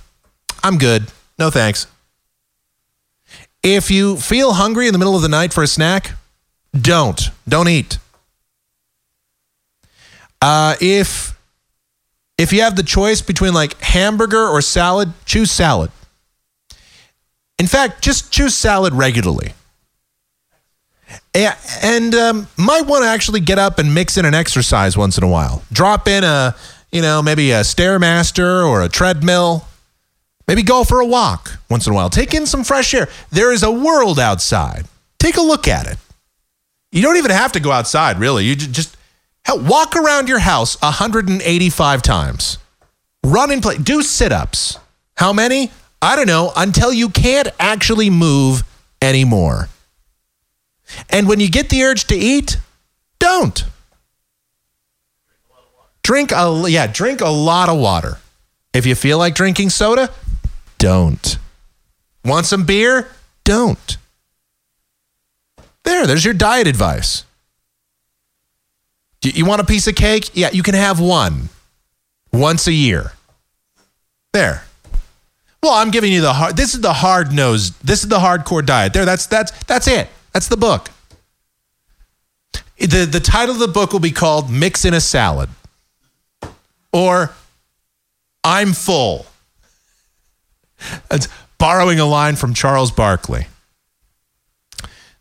I'm 0.64 0.78
good. 0.78 1.06
No 1.40 1.50
thanks. 1.50 1.88
If 3.64 3.90
you 3.90 4.18
feel 4.18 4.54
hungry 4.54 4.88
in 4.88 4.94
the 4.94 5.00
middle 5.00 5.16
of 5.16 5.22
the 5.22 5.30
night 5.30 5.54
for 5.54 5.64
a 5.64 5.68
snack, 5.68 6.12
don't. 6.80 7.22
Don't 7.48 7.68
eat. 7.68 7.98
Uh, 10.42 10.76
if 10.80 11.38
if 12.38 12.54
you 12.54 12.62
have 12.62 12.76
the 12.76 12.84
choice 12.84 13.22
between 13.22 13.54
like 13.54 13.80
hamburger 13.82 14.48
or 14.48 14.62
salad, 14.62 15.12
choose 15.26 15.52
salad. 15.52 15.92
In 17.58 17.66
fact, 17.66 18.04
just 18.04 18.32
choose 18.32 18.54
salad 18.54 18.94
regularly. 18.94 19.54
And 21.34 22.16
um, 22.16 22.48
might 22.58 22.82
want 22.82 23.04
to 23.04 23.10
actually 23.10 23.40
get 23.40 23.60
up 23.60 23.80
and 23.80 23.94
mix 23.94 24.18
in 24.18 24.26
an 24.26 24.34
exercise 24.34 24.98
once 24.98 25.18
in 25.18 25.24
a 25.24 25.28
while. 25.28 25.64
Drop 25.72 26.08
in 26.08 26.24
a 26.24 26.56
you 26.92 27.02
know, 27.02 27.22
maybe 27.22 27.52
a 27.52 27.62
Stairmaster 27.62 28.68
or 28.68 28.82
a 28.82 28.90
treadmill. 28.90 29.66
Maybe 30.48 30.64
go 30.64 30.84
for 30.84 31.02
a 31.02 31.06
walk 31.06 31.60
once 31.70 31.86
in 31.86 31.94
a 31.94 31.96
while. 31.96 32.10
Take 32.10 32.34
in 32.34 32.46
some 32.46 32.64
fresh 32.64 32.94
air. 32.94 33.10
There 33.32 33.52
is 33.52 33.64
a 33.64 33.72
world 33.72 34.20
outside. 34.20 34.86
Take 35.20 35.38
a 35.38 35.42
look 35.42 35.68
at 35.68 35.88
it. 35.88 35.98
You 36.92 37.02
don't 37.02 37.18
even 37.18 37.32
have 37.32 37.52
to 37.54 37.60
go 37.60 37.72
outside, 37.72 38.18
really. 38.18 38.46
You 38.46 38.56
just 38.56 38.96
walk 39.50 39.96
around 39.96 40.30
your 40.30 40.40
house 40.40 40.82
185 40.82 42.02
times. 42.02 42.58
Run 43.26 43.52
and 43.52 43.62
play. 43.62 43.78
Do 43.78 44.02
sit 44.02 44.32
ups. 44.32 44.80
How 45.16 45.34
many? 45.34 45.72
I 46.02 46.16
don't 46.16 46.28
know, 46.28 46.54
until 46.56 46.94
you 46.94 47.10
can't 47.10 47.50
actually 47.60 48.10
move 48.10 48.64
anymore. 49.02 49.68
And 51.10 51.28
when 51.28 51.40
you 51.40 51.50
get 51.50 51.70
the 51.70 51.84
urge 51.84 52.06
to 52.06 52.16
eat, 52.16 52.58
don't. 53.20 53.66
Drink 56.04 56.32
a 56.32 56.64
yeah, 56.68 56.88
drink 56.88 57.22
a 57.22 57.30
lot 57.30 57.70
of 57.70 57.78
water. 57.78 58.18
If 58.74 58.86
you 58.86 58.96
feel 58.96 59.18
like 59.18 59.36
drinking 59.36 59.72
soda, 59.72 60.10
don't. 60.78 61.38
Want 62.24 62.46
some 62.46 62.66
beer? 62.66 63.10
Don't. 63.44 63.98
There, 65.84 66.06
there's 66.06 66.24
your 66.24 66.34
diet 66.34 66.68
advice. 66.68 67.24
You 69.24 69.46
want 69.46 69.62
a 69.62 69.66
piece 69.66 69.88
of 69.88 69.96
cake? 69.96 70.32
Yeah, 70.34 70.50
you 70.52 70.64
can 70.64 70.76
have 70.76 71.00
one 71.00 71.50
once 72.32 72.68
a 72.68 72.74
year. 72.74 73.14
There. 74.32 74.64
Well, 75.64 75.74
I'm 75.74 75.92
giving 75.92 76.12
you 76.12 76.22
the 76.22 76.34
hard. 76.34 76.56
This 76.56 76.74
is 76.76 76.82
the 76.82 76.94
hard 76.94 77.34
nosed. 77.34 77.74
This 77.86 78.04
is 78.04 78.10
the 78.10 78.20
hardcore 78.20 78.66
diet. 78.66 78.94
There. 78.94 79.06
That's 79.06 79.26
that's 79.26 79.52
that's 79.64 79.88
it. 79.88 80.08
That's 80.38 80.50
the 80.50 80.56
book. 80.56 80.92
The 82.78 83.10
the 83.12 83.20
title 83.20 83.56
of 83.56 83.60
the 83.60 83.68
book 83.68 83.92
will 83.92 84.00
be 84.00 84.12
called 84.12 84.52
"Mix 84.52 84.86
in 84.86 84.94
a 84.94 85.02
Salad," 85.02 85.50
or 86.94 87.32
"I'm 88.44 88.74
Full." 88.74 89.26
That's 91.10 91.28
borrowing 91.58 92.00
a 92.00 92.06
line 92.06 92.36
from 92.36 92.54
Charles 92.54 92.92
Barkley. 92.92 93.48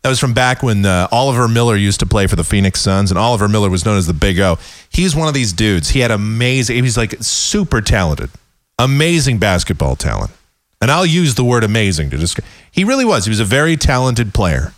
That 0.03 0.09
was 0.09 0.19
from 0.19 0.35
back 0.35 0.61
when 0.61 0.85
uh, 0.85 1.07
Oliver 1.11 1.47
Miller 1.47 1.75
used 1.75 1.99
to 2.01 2.05
play 2.05 2.27
for 2.27 2.35
the 2.35 2.43
Phoenix 2.43 2.79
Suns, 2.79 3.09
and 3.09 3.17
Oliver 3.17 3.47
Miller 3.47 3.71
was 3.71 3.85
known 3.85 3.97
as 3.97 4.05
the 4.05 4.13
Big 4.13 4.39
O. 4.39 4.59
He's 4.87 5.15
one 5.15 5.27
of 5.27 5.33
these 5.33 5.51
dudes. 5.51 5.89
He 5.89 6.01
had 6.01 6.11
amazing. 6.11 6.83
He's 6.83 6.95
like 6.95 7.15
super 7.21 7.81
talented, 7.81 8.29
amazing 8.77 9.39
basketball 9.39 9.95
talent. 9.95 10.29
And 10.79 10.91
I'll 10.91 11.07
use 11.07 11.33
the 11.33 11.43
word 11.43 11.63
amazing 11.63 12.11
to 12.11 12.17
describe. 12.17 12.45
He 12.71 12.83
really 12.83 13.03
was. 13.03 13.25
He 13.25 13.31
was 13.31 13.39
a 13.39 13.45
very 13.45 13.75
talented 13.77 14.31
player, 14.31 14.73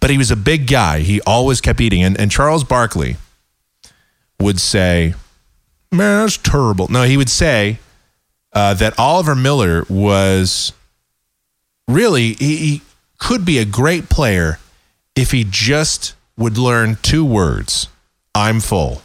but 0.00 0.10
he 0.10 0.18
was 0.18 0.30
a 0.30 0.36
big 0.36 0.66
guy. 0.66 1.00
He 1.00 1.20
always 1.22 1.60
kept 1.60 1.80
eating. 1.80 2.02
And, 2.02 2.18
and 2.18 2.30
Charles 2.30 2.64
Barkley 2.64 3.16
would 4.40 4.60
say, 4.60 5.14
"Man, 5.90 6.24
that's 6.24 6.36
terrible." 6.36 6.88
No, 6.88 7.02
he 7.04 7.16
would 7.16 7.30
say 7.30 7.78
uh, 8.52 8.74
that 8.74 8.98
Oliver 8.98 9.34
Miller 9.34 9.84
was 9.88 10.72
really 11.88 12.34
he, 12.34 12.56
he 12.56 12.82
could 13.18 13.44
be 13.44 13.58
a 13.58 13.64
great 13.64 14.08
player 14.08 14.58
if 15.14 15.30
he 15.30 15.44
just 15.48 16.14
would 16.36 16.58
learn 16.58 16.96
two 17.02 17.24
words 17.24 17.88
I'm 18.34 18.60
full. 18.60 19.02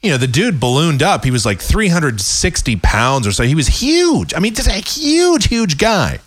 You 0.00 0.10
know, 0.10 0.16
the 0.16 0.28
dude 0.28 0.60
ballooned 0.60 1.02
up. 1.02 1.24
He 1.24 1.30
was 1.30 1.44
like 1.44 1.60
360 1.60 2.76
pounds 2.76 3.26
or 3.26 3.32
so. 3.32 3.42
He 3.42 3.56
was 3.56 3.66
huge. 3.66 4.32
I 4.32 4.38
mean, 4.38 4.54
just 4.54 4.68
a 4.68 4.72
huge, 4.72 5.48
huge 5.48 5.76
guy. 5.76 6.20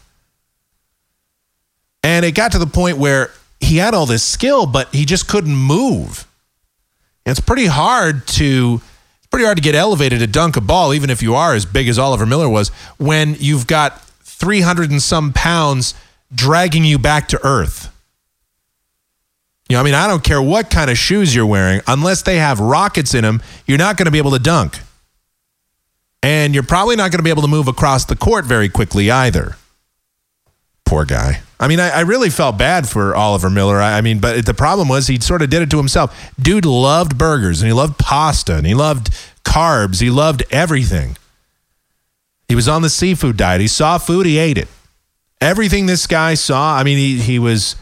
And 2.04 2.26
it 2.26 2.34
got 2.34 2.52
to 2.54 2.60
the 2.60 2.68
point 2.68 2.98
where 2.98 3.32
he 3.60 3.78
had 3.78 3.94
all 3.94 4.06
this 4.06 4.24
skill, 4.24 4.66
but 4.66 4.94
he 4.94 5.06
just 5.06 5.28
couldn't 5.28 5.56
move. 5.56 6.28
And 7.26 7.32
it's 7.32 7.46
pretty 7.46 7.68
hard 7.68 8.28
to 8.28 8.82
it's 9.18 9.28
pretty 9.28 9.46
hard 9.46 9.58
to 9.58 9.64
get 9.64 9.76
elevated 9.76 10.20
to 10.20 10.28
dunk 10.28 10.58
a 10.58 10.62
ball, 10.62 10.94
even 10.94 11.10
if 11.10 11.22
you 11.22 11.36
are 11.36 11.54
as 11.54 11.66
big 11.66 11.88
as 11.88 12.00
Oliver 12.00 12.26
Miller 12.26 12.50
was, 12.50 12.70
when 12.98 13.36
you've 13.40 13.68
got 13.68 14.02
300 14.24 14.90
and 14.90 15.02
some 15.02 15.32
pounds 15.32 15.94
dragging 16.34 16.84
you 16.84 16.98
back 16.98 17.28
to 17.30 17.40
earth. 17.46 17.90
You 19.70 19.76
know, 19.76 19.82
I 19.82 19.84
mean, 19.84 19.94
I 19.94 20.08
don't 20.08 20.24
care 20.24 20.42
what 20.42 20.70
kind 20.70 20.90
of 20.90 20.98
shoes 20.98 21.34
you're 21.34 21.46
wearing, 21.46 21.82
unless 21.88 22.24
they 22.24 22.38
have 22.38 22.60
rockets 22.60 23.14
in 23.14 23.24
them, 23.24 23.42
you're 23.66 23.78
not 23.78 23.96
going 23.96 24.06
to 24.06 24.12
be 24.12 24.18
able 24.18 24.32
to 24.32 24.40
dunk. 24.40 24.80
And 26.24 26.54
you're 26.54 26.64
probably 26.64 26.96
not 26.96 27.12
going 27.12 27.20
to 27.20 27.24
be 27.24 27.30
able 27.30 27.44
to 27.44 27.48
move 27.48 27.68
across 27.68 28.06
the 28.06 28.16
court 28.16 28.46
very 28.46 28.68
quickly 28.68 29.10
either. 29.10 29.56
Poor 30.92 31.06
guy. 31.06 31.40
I 31.58 31.70
mean, 31.70 31.80
I, 31.80 31.90
I 31.90 32.00
really 32.02 32.30
felt 32.30 32.58
bad 32.58 32.86
for 32.86 33.16
Oliver 33.16 33.50
Miller. 33.50 33.80
I, 33.80 34.00
I 34.00 34.02
mean, 34.02 34.20
but 34.20 34.46
the 34.46 34.54
problem 34.54 34.90
was 34.90 35.08
he 35.08 35.22
sort 35.22 35.42
of 35.42 35.50
did 35.50 35.62
it 35.62 35.72
to 35.72 35.78
himself. 35.78 36.34
Dude 36.38 36.66
loved 36.66 37.18
burgers 37.18 37.62
and 37.62 37.68
he 37.70 37.74
loved 37.74 37.98
pasta 37.98 38.58
and 38.58 38.68
he 38.68 38.74
loved 38.74 39.10
carbs. 39.46 40.02
He 40.02 40.10
loved 40.10 40.44
everything. 40.52 41.16
He 42.50 42.56
was 42.56 42.68
on 42.68 42.82
the 42.82 42.90
seafood 42.90 43.38
diet. 43.38 43.62
He 43.62 43.70
saw 43.70 44.00
food, 44.00 44.26
he 44.26 44.38
ate 44.38 44.58
it. 44.58 44.68
Everything 45.40 45.86
this 45.86 46.08
guy 46.08 46.34
saw, 46.34 46.76
I 46.76 46.84
mean, 46.84 46.98
he, 46.98 47.22
he 47.22 47.40
was, 47.40 47.78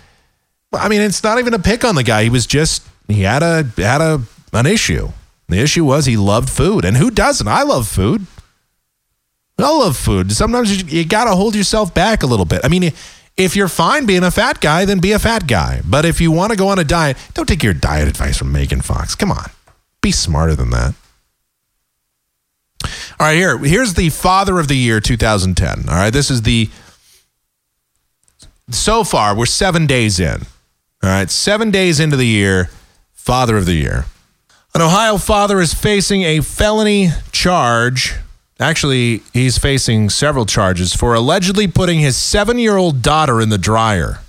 I 0.71 0.87
mean, 0.87 1.01
it's 1.01 1.23
not 1.23 1.39
even 1.39 1.55
a 1.55 1.59
pick 1.59 1.83
on 1.83 1.95
the 1.95 2.03
guy. 2.03 2.21
He 2.21 2.29
was 2.29 2.45
just, 2.45 2.87
he 3.07 3.23
had 3.23 3.41
a, 3.41 3.63
had 3.75 4.01
a, 4.01 4.21
an 4.53 4.67
issue. 4.67 5.09
The 5.47 5.57
issue 5.57 5.83
was 5.83 6.05
he 6.05 6.15
loved 6.15 6.47
food. 6.47 6.85
And 6.85 6.95
who 6.95 7.09
doesn't? 7.09 7.47
I 7.47 7.63
love 7.63 7.87
food. 7.87 8.27
I 9.59 9.69
love 9.69 9.97
food. 9.97 10.31
Sometimes 10.31 10.81
you, 10.81 10.99
you 10.99 11.05
got 11.05 11.25
to 11.25 11.35
hold 11.35 11.55
yourself 11.55 11.93
back 11.93 12.23
a 12.23 12.25
little 12.25 12.45
bit. 12.45 12.61
I 12.63 12.69
mean, 12.69 12.93
if 13.35 13.55
you're 13.55 13.67
fine 13.67 14.05
being 14.05 14.23
a 14.23 14.31
fat 14.31 14.61
guy, 14.61 14.85
then 14.85 14.99
be 14.99 15.11
a 15.11 15.19
fat 15.19 15.47
guy. 15.47 15.81
But 15.85 16.05
if 16.05 16.21
you 16.21 16.31
want 16.31 16.51
to 16.51 16.57
go 16.57 16.69
on 16.69 16.79
a 16.79 16.83
diet, 16.83 17.17
don't 17.33 17.47
take 17.47 17.63
your 17.63 17.73
diet 17.73 18.07
advice 18.07 18.37
from 18.37 18.51
Megan 18.51 18.81
Fox. 18.81 19.15
Come 19.15 19.31
on. 19.31 19.49
Be 20.01 20.11
smarter 20.11 20.55
than 20.55 20.69
that. 20.71 20.93
All 23.19 23.27
right, 23.27 23.35
here. 23.35 23.57
Here's 23.57 23.95
the 23.95 24.09
Father 24.09 24.59
of 24.59 24.69
the 24.69 24.75
Year 24.77 24.99
2010. 25.01 25.89
All 25.89 25.95
right, 25.95 26.11
this 26.11 26.31
is 26.31 26.43
the. 26.43 26.69
So 28.69 29.03
far, 29.03 29.35
we're 29.35 29.45
seven 29.45 29.87
days 29.87 30.19
in. 30.19 30.41
All 31.03 31.09
right, 31.09 31.29
seven 31.29 31.71
days 31.71 31.99
into 31.99 32.15
the 32.15 32.27
year, 32.27 32.69
Father 33.13 33.57
of 33.57 33.65
the 33.65 33.73
Year. 33.73 34.05
An 34.73 34.81
Ohio 34.81 35.17
father 35.17 35.59
is 35.59 35.73
facing 35.73 36.23
a 36.23 36.41
felony 36.41 37.09
charge. 37.31 38.15
Actually, 38.59 39.21
he's 39.31 39.57
facing 39.57 40.09
several 40.09 40.45
charges 40.45 40.93
for 40.93 41.13
allegedly 41.13 41.67
putting 41.67 41.99
his 41.99 42.17
seven 42.17 42.59
year 42.59 42.75
old 42.75 43.01
daughter 43.01 43.39
in 43.39 43.49
the 43.49 43.57
dryer. 43.57 44.19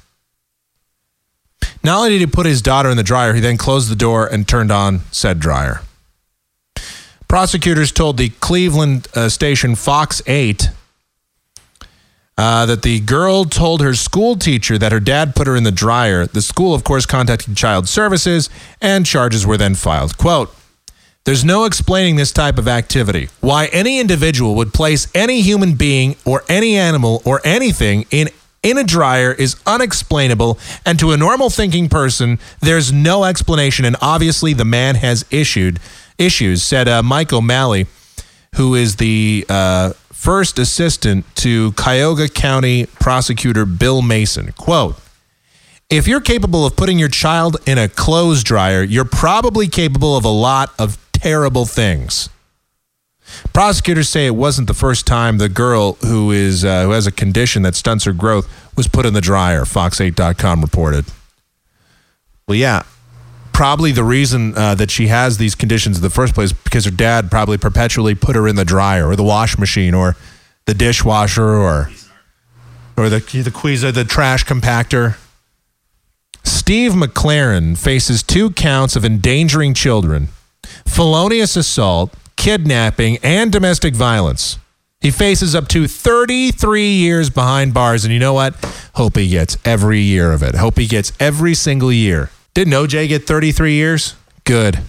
Not 1.82 1.98
only 1.98 2.10
did 2.10 2.20
he 2.20 2.26
put 2.26 2.46
his 2.46 2.62
daughter 2.62 2.90
in 2.90 2.96
the 2.96 3.02
dryer, 3.02 3.32
he 3.32 3.40
then 3.40 3.56
closed 3.56 3.90
the 3.90 3.96
door 3.96 4.26
and 4.26 4.46
turned 4.46 4.70
on 4.70 5.00
said 5.10 5.40
dryer. 5.40 5.80
Prosecutors 7.26 7.90
told 7.90 8.16
the 8.16 8.28
Cleveland 8.28 9.08
uh, 9.14 9.28
station 9.28 9.74
Fox 9.74 10.20
8 10.26 10.68
uh, 12.36 12.66
that 12.66 12.82
the 12.82 13.00
girl 13.00 13.44
told 13.44 13.80
her 13.82 13.94
school 13.94 14.36
teacher 14.36 14.78
that 14.78 14.92
her 14.92 15.00
dad 15.00 15.34
put 15.34 15.46
her 15.46 15.56
in 15.56 15.64
the 15.64 15.70
dryer. 15.70 16.26
The 16.26 16.42
school, 16.42 16.74
of 16.74 16.84
course, 16.84 17.06
contacted 17.06 17.56
Child 17.56 17.88
Services 17.88 18.50
and 18.80 19.06
charges 19.06 19.46
were 19.46 19.56
then 19.56 19.74
filed. 19.74 20.18
Quote, 20.18 20.54
there's 21.24 21.44
no 21.44 21.64
explaining 21.64 22.16
this 22.16 22.32
type 22.32 22.58
of 22.58 22.66
activity. 22.66 23.28
Why 23.40 23.66
any 23.66 24.00
individual 24.00 24.54
would 24.56 24.72
place 24.72 25.06
any 25.14 25.42
human 25.42 25.74
being 25.74 26.16
or 26.24 26.44
any 26.48 26.76
animal 26.76 27.22
or 27.24 27.40
anything 27.44 28.06
in 28.10 28.28
in 28.62 28.76
a 28.76 28.84
dryer 28.84 29.32
is 29.32 29.56
unexplainable 29.66 30.58
and 30.84 30.98
to 30.98 31.12
a 31.12 31.16
normal 31.16 31.48
thinking 31.48 31.88
person 31.88 32.38
there's 32.60 32.92
no 32.92 33.24
explanation 33.24 33.86
and 33.86 33.96
obviously 34.02 34.52
the 34.52 34.66
man 34.66 34.96
has 34.96 35.24
issued 35.30 35.80
issues 36.18 36.62
said 36.62 36.86
uh, 36.86 37.02
Mike 37.02 37.32
O'Malley 37.32 37.86
who 38.56 38.74
is 38.74 38.96
the 38.96 39.46
uh, 39.48 39.94
first 40.12 40.58
assistant 40.58 41.24
to 41.36 41.72
Cuyahoga 41.72 42.28
County 42.28 42.84
prosecutor 42.84 43.64
Bill 43.64 44.02
Mason 44.02 44.52
quote 44.52 44.96
if 45.88 46.06
you're 46.06 46.20
capable 46.20 46.66
of 46.66 46.76
putting 46.76 46.98
your 46.98 47.08
child 47.08 47.56
in 47.64 47.78
a 47.78 47.88
clothes 47.88 48.44
dryer 48.44 48.82
you're 48.82 49.06
probably 49.06 49.68
capable 49.68 50.18
of 50.18 50.26
a 50.26 50.28
lot 50.28 50.74
of 50.78 50.98
terrible 51.20 51.66
things. 51.66 52.30
Prosecutors 53.52 54.08
say 54.08 54.26
it 54.26 54.34
wasn't 54.34 54.66
the 54.66 54.74
first 54.74 55.06
time 55.06 55.38
the 55.38 55.48
girl 55.48 55.92
who 56.04 56.30
is 56.32 56.64
uh, 56.64 56.84
who 56.84 56.90
has 56.90 57.06
a 57.06 57.12
condition 57.12 57.62
that 57.62 57.74
stunts 57.74 58.04
her 58.04 58.12
growth 58.12 58.48
was 58.76 58.88
put 58.88 59.06
in 59.06 59.14
the 59.14 59.20
dryer. 59.20 59.62
Fox8.com 59.62 60.62
reported. 60.62 61.04
Well, 62.48 62.56
yeah, 62.56 62.82
probably 63.52 63.92
the 63.92 64.02
reason 64.02 64.56
uh, 64.56 64.74
that 64.74 64.90
she 64.90 65.06
has 65.06 65.38
these 65.38 65.54
conditions 65.54 65.98
in 65.98 66.02
the 66.02 66.10
first 66.10 66.34
place 66.34 66.52
because 66.52 66.86
her 66.86 66.90
dad 66.90 67.30
probably 67.30 67.58
perpetually 67.58 68.14
put 68.16 68.34
her 68.34 68.48
in 68.48 68.56
the 68.56 68.64
dryer 68.64 69.06
or 69.06 69.14
the 69.14 69.22
wash 69.22 69.56
machine 69.58 69.94
or 69.94 70.16
the 70.66 70.74
dishwasher 70.74 71.44
or 71.44 71.90
or 72.96 73.08
the 73.08 73.20
the 73.20 73.50
Cuisinart, 73.50 73.94
the 73.94 74.04
trash 74.04 74.44
compactor. 74.44 75.16
Steve 76.42 76.92
McLaren 76.92 77.78
faces 77.78 78.22
two 78.22 78.50
counts 78.50 78.96
of 78.96 79.04
endangering 79.04 79.74
children 79.74 80.28
felonious 80.86 81.56
assault, 81.56 82.12
kidnapping, 82.36 83.18
and 83.22 83.52
domestic 83.52 83.94
violence. 83.94 84.58
He 85.00 85.10
faces 85.10 85.54
up 85.54 85.66
to 85.68 85.88
33 85.88 86.90
years 86.92 87.30
behind 87.30 87.72
bars, 87.72 88.04
and 88.04 88.12
you 88.12 88.20
know 88.20 88.34
what? 88.34 88.54
Hope 88.94 89.16
he 89.16 89.28
gets 89.28 89.56
every 89.64 90.00
year 90.00 90.32
of 90.32 90.42
it. 90.42 90.54
Hope 90.54 90.78
he 90.78 90.86
gets 90.86 91.12
every 91.18 91.54
single 91.54 91.90
year. 91.90 92.30
Didn't 92.52 92.74
OJ 92.74 93.08
get 93.08 93.26
33 93.26 93.74
years? 93.74 94.14
Good. 94.44 94.80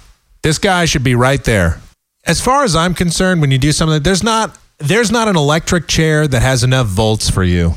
This 0.41 0.57
guy 0.57 0.85
should 0.85 1.03
be 1.03 1.15
right 1.15 1.43
there. 1.43 1.79
As 2.25 2.41
far 2.41 2.63
as 2.63 2.75
I'm 2.75 2.93
concerned, 2.93 3.39
when 3.39 3.51
you 3.51 3.57
do 3.57 3.71
something, 3.71 4.03
there's 4.03 4.23
not 4.23 4.57
there's 4.79 5.11
not 5.11 5.27
an 5.27 5.35
electric 5.35 5.87
chair 5.87 6.27
that 6.27 6.41
has 6.41 6.63
enough 6.63 6.87
volts 6.87 7.29
for 7.29 7.43
you. 7.43 7.75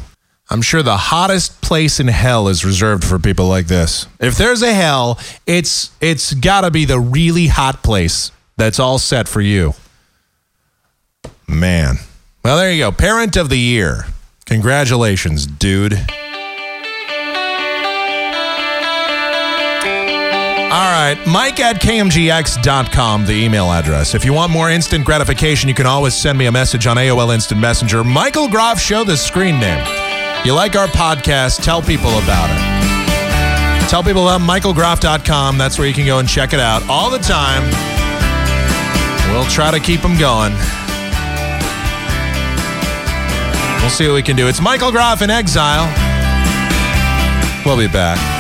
I'm 0.55 0.63
sure 0.63 0.85
the 0.85 0.97
hottest 0.97 1.61
place 1.63 1.99
in 1.99 2.07
hell 2.07 2.47
is 2.47 2.65
reserved 2.65 3.03
for 3.03 3.19
people 3.19 3.49
like 3.49 3.67
this. 3.67 4.07
If 4.21 4.39
there's 4.39 4.63
a 4.63 4.73
hell, 4.73 5.19
it's 5.49 5.91
it's 6.01 6.33
got 6.33 6.61
to 6.61 6.71
be 6.71 6.85
the 6.85 7.01
really 7.01 7.49
hot 7.49 7.83
place 7.83 8.31
that's 8.57 8.79
all 8.79 9.01
set 9.01 9.27
for 9.27 9.41
you. 9.41 9.75
Man. 11.49 11.97
Well, 12.45 12.57
there 12.57 12.71
you 12.71 12.85
go. 12.85 12.93
Parent 12.93 13.37
of 13.37 13.49
the 13.49 13.59
year. 13.59 14.07
Congratulations, 14.47 15.45
dude. 15.45 15.99
Right, 20.81 21.17
Mike 21.27 21.61
at 21.61 21.81
KMGX.com, 21.81 23.27
the 23.27 23.33
email 23.33 23.71
address. 23.71 24.15
If 24.15 24.25
you 24.25 24.33
want 24.33 24.51
more 24.51 24.71
instant 24.71 25.05
gratification, 25.05 25.69
you 25.69 25.75
can 25.75 25.87
always 25.87 26.15
send 26.15 26.39
me 26.39 26.47
a 26.47 26.53
message 26.53 26.87
on 26.87 26.97
AOL 26.97 27.35
Instant 27.35 27.61
Messenger. 27.61 28.03
Michael 28.03 28.49
Groff 28.49 28.81
Show, 28.81 29.05
the 29.05 29.17
screen 29.17 29.61
name. 29.61 29.87
You 30.45 30.53
like 30.55 30.75
our 30.75 30.89
podcast, 30.89 31.63
tell 31.63 31.81
people 31.81 32.19
about 32.19 32.51
it. 32.51 33.89
Tell 33.89 34.03
people 34.03 34.29
about 34.29 34.41
michaelgroff.com. 34.41 35.59
That's 35.59 35.79
where 35.79 35.87
you 35.87 35.95
can 35.95 36.07
go 36.07 36.19
and 36.19 36.29
check 36.29 36.53
it 36.53 36.61
out 36.61 36.83
all 36.89 37.11
the 37.11 37.19
time. 37.19 37.63
We'll 39.33 39.45
try 39.45 39.71
to 39.71 39.79
keep 39.79 40.01
them 40.01 40.19
going. 40.19 40.53
We'll 43.81 43.91
see 43.91 44.09
what 44.09 44.15
we 44.15 44.23
can 44.23 44.35
do. 44.35 44.49
It's 44.49 44.61
Michael 44.63 44.91
Groff 44.91 45.21
in 45.23 45.31
exile. 45.31 45.85
We'll 47.65 47.77
be 47.77 47.87
back. 47.87 48.34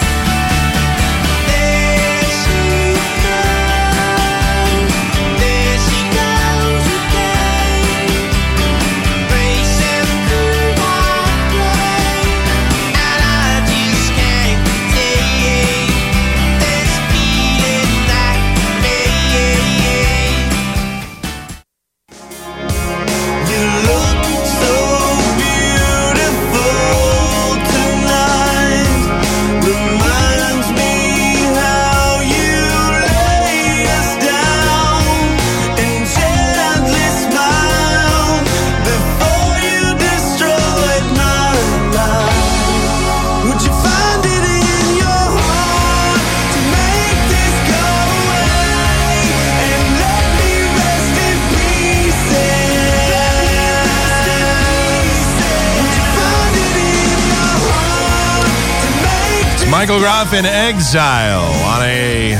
Michael 59.84 60.00
Groff 60.00 60.32
in 60.32 60.46
exile 60.46 61.42
on 61.66 61.82
a 61.82 62.36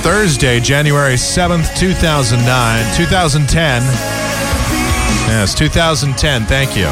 Thursday, 0.00 0.58
January 0.58 1.16
7th, 1.16 1.76
2009, 1.76 2.96
2010. 2.96 3.82
Yes, 5.28 5.54
2010. 5.54 6.46
Thank 6.46 6.78
you. 6.78 6.86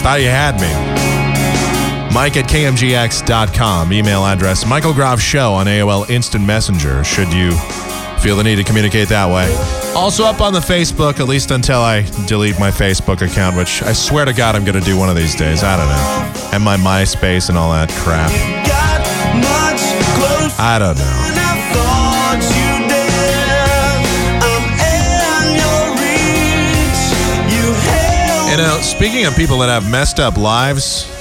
Thought 0.00 0.20
you 0.22 0.28
had 0.28 0.54
me. 0.58 2.14
Mike 2.14 2.38
at 2.38 2.48
KMGX.com. 2.48 3.92
Email 3.92 4.24
address 4.24 4.64
Michael 4.64 4.94
Groff 4.94 5.20
Show 5.20 5.52
on 5.52 5.66
AOL 5.66 6.08
Instant 6.08 6.46
Messenger, 6.46 7.04
should 7.04 7.30
you 7.30 7.50
feel 8.26 8.34
the 8.34 8.42
need 8.42 8.56
to 8.56 8.64
communicate 8.64 9.06
that 9.08 9.32
way. 9.32 9.46
Also 9.94 10.24
up 10.24 10.40
on 10.40 10.52
the 10.52 10.58
Facebook, 10.58 11.20
at 11.20 11.28
least 11.28 11.52
until 11.52 11.78
I 11.78 12.02
delete 12.26 12.58
my 12.58 12.72
Facebook 12.72 13.22
account, 13.22 13.56
which 13.56 13.84
I 13.84 13.92
swear 13.92 14.24
to 14.24 14.32
God 14.32 14.56
I'm 14.56 14.64
going 14.64 14.74
to 14.74 14.84
do 14.84 14.98
one 14.98 15.08
of 15.08 15.14
these 15.14 15.36
days. 15.36 15.62
I 15.62 15.76
don't 15.76 15.86
know. 15.86 16.50
And 16.52 16.64
my 16.64 16.76
MySpace 16.76 17.50
and 17.50 17.56
all 17.56 17.70
that 17.70 17.88
crap. 18.02 18.32
I 20.58 20.80
don't 20.80 20.98
know. 20.98 21.22
You 28.50 28.56
know, 28.56 28.80
speaking 28.80 29.26
of 29.26 29.36
people 29.36 29.58
that 29.58 29.68
have 29.68 29.88
messed 29.88 30.18
up 30.18 30.36
lives, 30.36 31.15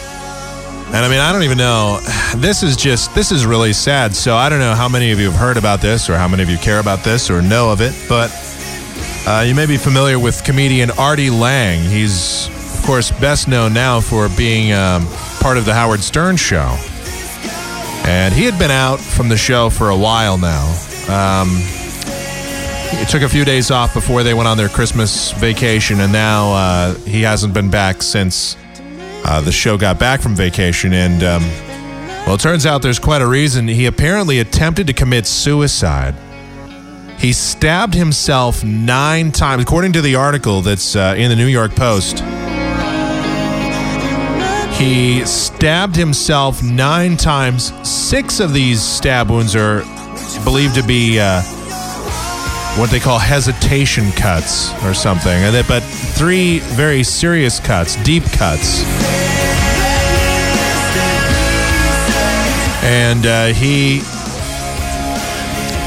and 0.87 0.97
I 0.97 1.09
mean, 1.09 1.19
I 1.19 1.31
don't 1.31 1.43
even 1.43 1.57
know. 1.57 1.99
This 2.37 2.63
is 2.63 2.75
just, 2.75 3.13
this 3.15 3.31
is 3.31 3.45
really 3.45 3.73
sad. 3.73 4.15
So 4.15 4.35
I 4.35 4.49
don't 4.49 4.59
know 4.59 4.73
how 4.73 4.87
many 4.87 5.11
of 5.11 5.19
you 5.19 5.31
have 5.31 5.39
heard 5.39 5.57
about 5.57 5.81
this 5.81 6.09
or 6.09 6.15
how 6.15 6.27
many 6.27 6.43
of 6.43 6.49
you 6.49 6.57
care 6.57 6.79
about 6.79 7.03
this 7.03 7.29
or 7.29 7.41
know 7.41 7.71
of 7.71 7.81
it, 7.81 7.93
but 8.07 8.31
uh, 9.27 9.43
you 9.47 9.55
may 9.55 9.65
be 9.65 9.77
familiar 9.77 10.19
with 10.19 10.43
comedian 10.43 10.91
Artie 10.91 11.29
Lange. 11.29 11.81
He's, 11.81 12.47
of 12.77 12.83
course, 12.85 13.11
best 13.11 13.47
known 13.47 13.73
now 13.73 13.99
for 13.99 14.29
being 14.29 14.71
um, 14.73 15.07
part 15.39 15.57
of 15.57 15.65
the 15.65 15.73
Howard 15.73 16.01
Stern 16.01 16.37
show. 16.37 16.77
And 18.07 18.33
he 18.33 18.43
had 18.43 18.59
been 18.59 18.71
out 18.71 18.99
from 18.99 19.29
the 19.29 19.37
show 19.37 19.71
for 19.71 19.89
a 19.89 19.97
while 19.97 20.37
now. 20.37 20.67
Um, 21.09 21.49
he 22.99 23.05
took 23.05 23.23
a 23.23 23.29
few 23.29 23.43
days 23.43 23.71
off 23.71 23.93
before 23.93 24.21
they 24.21 24.33
went 24.35 24.47
on 24.47 24.57
their 24.57 24.69
Christmas 24.69 25.31
vacation, 25.31 25.99
and 25.99 26.13
now 26.13 26.53
uh, 26.53 26.93
he 26.99 27.23
hasn't 27.23 27.53
been 27.53 27.71
back 27.71 28.03
since 28.03 28.55
uh, 29.27 29.41
the 29.41 29.51
show 29.51 29.75
got 29.75 29.97
back 29.97 30.21
from 30.21 30.35
vacation. 30.35 30.93
And, 30.93 31.23
um, 31.23 31.41
well, 32.25 32.35
it 32.35 32.41
turns 32.41 32.65
out 32.65 32.83
there's 32.83 32.99
quite 32.99 33.21
a 33.21 33.27
reason. 33.27 33.67
He 33.67 33.87
apparently 33.87 34.39
attempted 34.39 34.85
to 34.87 34.93
commit 34.93 35.25
suicide. 35.25 36.15
He 37.17 37.33
stabbed 37.33 37.95
himself 37.95 38.63
nine 38.63 39.31
times, 39.31 39.63
according 39.63 39.93
to 39.93 40.01
the 40.01 40.15
article 40.15 40.61
that's 40.61 40.95
uh, 40.95 41.15
in 41.17 41.29
the 41.29 41.35
New 41.35 41.47
York 41.47 41.75
Post. 41.75 42.19
He 44.77 45.25
stabbed 45.25 45.95
himself 45.95 46.61
nine 46.61 47.17
times. 47.17 47.71
Six 47.87 48.39
of 48.39 48.53
these 48.53 48.81
stab 48.81 49.31
wounds 49.31 49.55
are 49.55 49.79
believed 50.43 50.75
to 50.75 50.83
be 50.83 51.17
uh, 51.19 51.41
what 52.77 52.91
they 52.91 52.99
call 52.99 53.17
hesitation 53.17 54.11
cuts 54.11 54.71
or 54.83 54.93
something, 54.93 55.41
but 55.67 55.81
three 56.15 56.59
very 56.59 57.03
serious 57.03 57.59
cuts, 57.59 57.97
deep 57.97 58.23
cuts. 58.23 58.83
And 62.83 63.25
uh, 63.25 63.47
he 63.47 64.01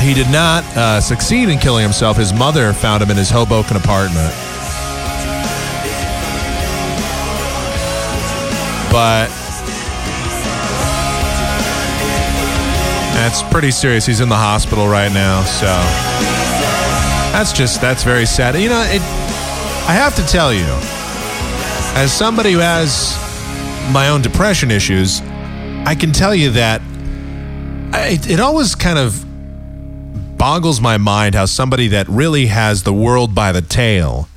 he 0.04 0.14
did 0.14 0.30
not 0.30 0.64
uh, 0.76 1.00
succeed 1.00 1.48
in 1.48 1.58
killing 1.58 1.82
himself. 1.82 2.16
His 2.16 2.32
mother 2.32 2.72
found 2.72 3.02
him 3.02 3.10
in 3.10 3.16
his 3.16 3.30
Hoboken 3.30 3.76
apartment. 3.76 4.34
But 8.90 9.28
that's 13.14 13.42
pretty 13.42 13.70
serious. 13.70 14.06
He's 14.06 14.20
in 14.20 14.28
the 14.28 14.36
hospital 14.36 14.88
right 14.88 15.12
now, 15.12 15.42
so 15.44 15.66
that's 17.32 17.52
just 17.52 17.80
that's 17.80 18.02
very 18.04 18.26
sad. 18.26 18.54
You 18.60 18.68
know, 18.68 18.82
it, 18.88 19.17
I 19.88 19.92
have 19.92 20.14
to 20.16 20.26
tell 20.26 20.52
you, 20.52 20.66
as 21.98 22.12
somebody 22.12 22.52
who 22.52 22.58
has 22.58 23.16
my 23.90 24.10
own 24.10 24.20
depression 24.20 24.70
issues, 24.70 25.22
I 25.86 25.96
can 25.98 26.12
tell 26.12 26.34
you 26.34 26.50
that 26.50 26.82
it, 27.94 28.28
it 28.28 28.38
always 28.38 28.74
kind 28.74 28.98
of 28.98 29.24
boggles 30.36 30.82
my 30.82 30.98
mind 30.98 31.34
how 31.34 31.46
somebody 31.46 31.88
that 31.88 32.06
really 32.06 32.48
has 32.48 32.82
the 32.82 32.92
world 32.92 33.34
by 33.34 33.50
the 33.50 33.62
tail 33.62 34.28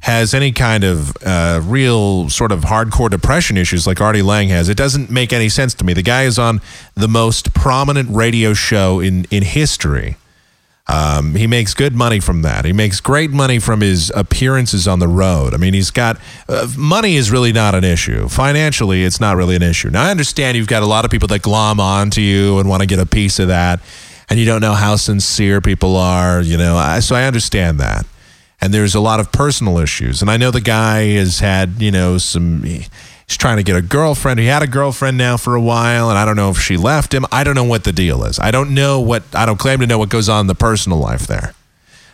has 0.00 0.34
any 0.34 0.50
kind 0.50 0.82
of 0.82 1.16
uh, 1.24 1.60
real 1.62 2.28
sort 2.28 2.50
of 2.50 2.62
hardcore 2.62 3.08
depression 3.08 3.56
issues 3.56 3.86
like 3.86 4.00
Artie 4.00 4.22
Lange 4.22 4.48
has. 4.48 4.68
It 4.68 4.76
doesn't 4.76 5.10
make 5.10 5.32
any 5.32 5.48
sense 5.48 5.74
to 5.74 5.84
me. 5.84 5.92
The 5.92 6.02
guy 6.02 6.24
is 6.24 6.40
on 6.40 6.60
the 6.94 7.08
most 7.08 7.54
prominent 7.54 8.10
radio 8.10 8.52
show 8.52 8.98
in, 8.98 9.26
in 9.30 9.44
history. 9.44 10.16
Um, 10.90 11.34
he 11.34 11.46
makes 11.46 11.74
good 11.74 11.94
money 11.94 12.18
from 12.18 12.42
that. 12.42 12.64
He 12.64 12.72
makes 12.72 13.00
great 13.00 13.30
money 13.30 13.58
from 13.58 13.82
his 13.82 14.10
appearances 14.16 14.88
on 14.88 15.00
the 15.00 15.08
road. 15.08 15.52
I 15.52 15.58
mean, 15.58 15.74
he's 15.74 15.90
got 15.90 16.18
uh, 16.48 16.66
money 16.78 17.16
is 17.16 17.30
really 17.30 17.52
not 17.52 17.74
an 17.74 17.84
issue. 17.84 18.28
Financially, 18.28 19.04
it's 19.04 19.20
not 19.20 19.36
really 19.36 19.54
an 19.54 19.62
issue. 19.62 19.90
Now, 19.90 20.04
I 20.04 20.10
understand 20.10 20.56
you've 20.56 20.66
got 20.66 20.82
a 20.82 20.86
lot 20.86 21.04
of 21.04 21.10
people 21.10 21.28
that 21.28 21.42
glom 21.42 21.78
onto 21.78 22.22
you 22.22 22.58
and 22.58 22.68
want 22.68 22.80
to 22.80 22.86
get 22.86 22.98
a 22.98 23.06
piece 23.06 23.38
of 23.38 23.48
that 23.48 23.80
and 24.28 24.38
you 24.38 24.44
don't 24.44 24.60
know 24.60 24.74
how 24.74 24.96
sincere 24.96 25.60
people 25.60 25.96
are, 25.96 26.42
you 26.42 26.56
know. 26.56 26.76
I, 26.76 27.00
so 27.00 27.16
I 27.16 27.24
understand 27.24 27.80
that. 27.80 28.06
And 28.60 28.74
there's 28.74 28.94
a 28.94 29.00
lot 29.00 29.20
of 29.20 29.32
personal 29.32 29.78
issues. 29.78 30.20
And 30.20 30.30
I 30.30 30.36
know 30.36 30.50
the 30.50 30.60
guy 30.60 31.12
has 31.12 31.38
had, 31.38 31.80
you 31.80 31.90
know, 31.90 32.18
some 32.18 32.64
He's 33.28 33.36
trying 33.36 33.58
to 33.58 33.62
get 33.62 33.76
a 33.76 33.82
girlfriend. 33.82 34.40
He 34.40 34.46
had 34.46 34.62
a 34.62 34.66
girlfriend 34.66 35.18
now 35.18 35.36
for 35.36 35.54
a 35.54 35.60
while, 35.60 36.08
and 36.08 36.18
I 36.18 36.24
don't 36.24 36.36
know 36.36 36.48
if 36.48 36.58
she 36.58 36.78
left 36.78 37.12
him. 37.12 37.26
I 37.30 37.44
don't 37.44 37.54
know 37.54 37.64
what 37.64 37.84
the 37.84 37.92
deal 37.92 38.24
is. 38.24 38.38
I 38.38 38.50
don't 38.50 38.72
know 38.72 39.00
what, 39.00 39.22
I 39.34 39.44
don't 39.44 39.58
claim 39.58 39.80
to 39.80 39.86
know 39.86 39.98
what 39.98 40.08
goes 40.08 40.30
on 40.30 40.42
in 40.42 40.46
the 40.46 40.54
personal 40.54 40.98
life 40.98 41.26
there. 41.26 41.54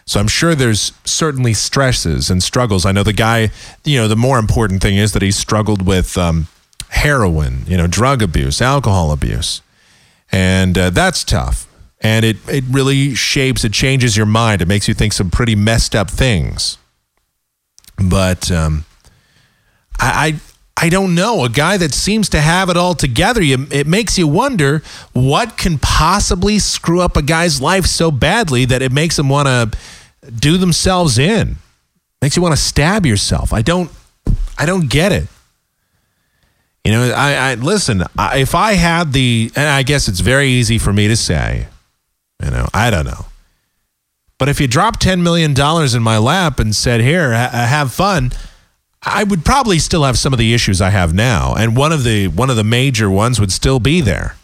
So 0.07 0.19
I'm 0.19 0.27
sure 0.27 0.57
there's 0.57 0.93
certainly 1.05 1.55
stresses 1.55 2.31
and 2.31 2.43
struggles. 2.43 2.85
I 2.85 2.91
know 2.91 3.05
the 3.05 3.13
guy, 3.13 3.51
you 3.85 3.97
know, 3.99 4.09
the 4.09 4.17
more 4.17 4.41
important 4.41 4.83
thing 4.83 4.97
is 4.97 5.13
that 5.13 5.23
he 5.23 5.31
struggled 5.31 5.87
with 5.87 6.19
um, 6.19 6.49
heroin, 6.89 7.65
you 7.69 7.77
know, 7.77 7.87
drug 7.87 8.21
abuse, 8.21 8.61
alcohol 8.61 9.13
abuse. 9.13 9.63
And 10.33 10.77
uh, 10.77 10.91
that's 10.91 11.23
tough. 11.23 11.69
And 12.01 12.25
it, 12.25 12.37
it 12.49 12.65
really 12.69 13.15
shapes, 13.15 13.65
it 13.65 13.73
changes 13.73 14.17
your 14.17 14.27
mind. 14.27 14.61
It 14.61 14.69
makes 14.69 14.89
you 14.89 14.95
think 14.95 15.13
some 15.13 15.31
pretty 15.31 15.55
messed 15.55 15.95
up 15.95 16.11
things. 16.11 16.77
But 17.97 18.51
um, 18.51 18.85
I, 19.99 20.41
I, 20.77 20.89
don't 20.89 21.15
know. 21.15 21.45
A 21.45 21.49
guy 21.49 21.77
that 21.77 21.95
seems 21.95 22.29
to 22.31 22.41
have 22.41 22.69
it 22.69 22.77
all 22.77 22.95
together, 22.95 23.43
you, 23.43 23.67
it 23.71 23.87
makes 23.87 24.19
you 24.19 24.27
wonder 24.29 24.83
what 25.13 25.57
can 25.57 25.79
possibly 25.79 26.59
screw 26.59 27.01
up 27.01 27.17
a 27.17 27.23
guy's 27.23 27.61
life 27.61 27.87
so 27.87 28.11
badly 28.11 28.65
that 28.65 28.83
it 28.83 28.93
makes 28.93 29.17
them 29.17 29.29
want 29.29 29.49
to 29.49 30.31
do 30.31 30.57
themselves 30.57 31.19
in. 31.19 31.57
Makes 32.21 32.37
you 32.37 32.43
want 32.43 32.55
to 32.55 32.61
stab 32.61 33.07
yourself. 33.07 33.53
I 33.53 33.63
don't, 33.63 33.91
I 34.59 34.67
don't 34.67 34.89
get 34.89 35.13
it. 35.13 35.29
You 36.85 36.93
know, 36.93 37.13
I, 37.15 37.33
I 37.33 37.55
listen. 37.55 38.03
I, 38.19 38.39
if 38.39 38.55
I 38.55 38.75
had 38.75 39.13
the, 39.13 39.51
and 39.57 39.67
I 39.67 39.83
guess 39.83 40.07
it's 40.07 40.21
very 40.21 40.49
easy 40.49 40.79
for 40.79 40.93
me 40.93 41.09
to 41.09 41.17
say, 41.17 41.67
you 42.43 42.51
know, 42.51 42.67
I 42.75 42.91
don't 42.91 43.07
know. 43.07 43.27
But 44.39 44.49
if 44.49 44.61
you 44.61 44.67
dropped 44.67 45.03
$10 45.03 45.23
million 45.23 45.55
in 45.97 46.03
my 46.03 46.19
lap 46.19 46.59
and 46.59 46.77
said, 46.77 47.01
here, 47.01 47.33
ha- 47.33 47.49
have 47.51 47.93
fun, 47.93 48.33
I 49.07 49.25
would 49.25 49.45
probably 49.45 49.79
still 49.79 50.05
have 50.05 50.19
some 50.19 50.33
of 50.33 50.39
the 50.39 50.55
issues 50.55 50.81
I 50.81 50.91
have 50.91 51.13
now. 51.13 51.55
And 51.55 51.77
one 51.77 51.93
of 51.93 52.05
the, 52.05 52.29
one 52.29 52.51
of 52.51 52.57
the 52.57 52.65
major 52.65 53.11
ones 53.11 53.39
would 53.39 53.53
still 53.53 53.79
be 53.79 54.01
there. 54.01 54.37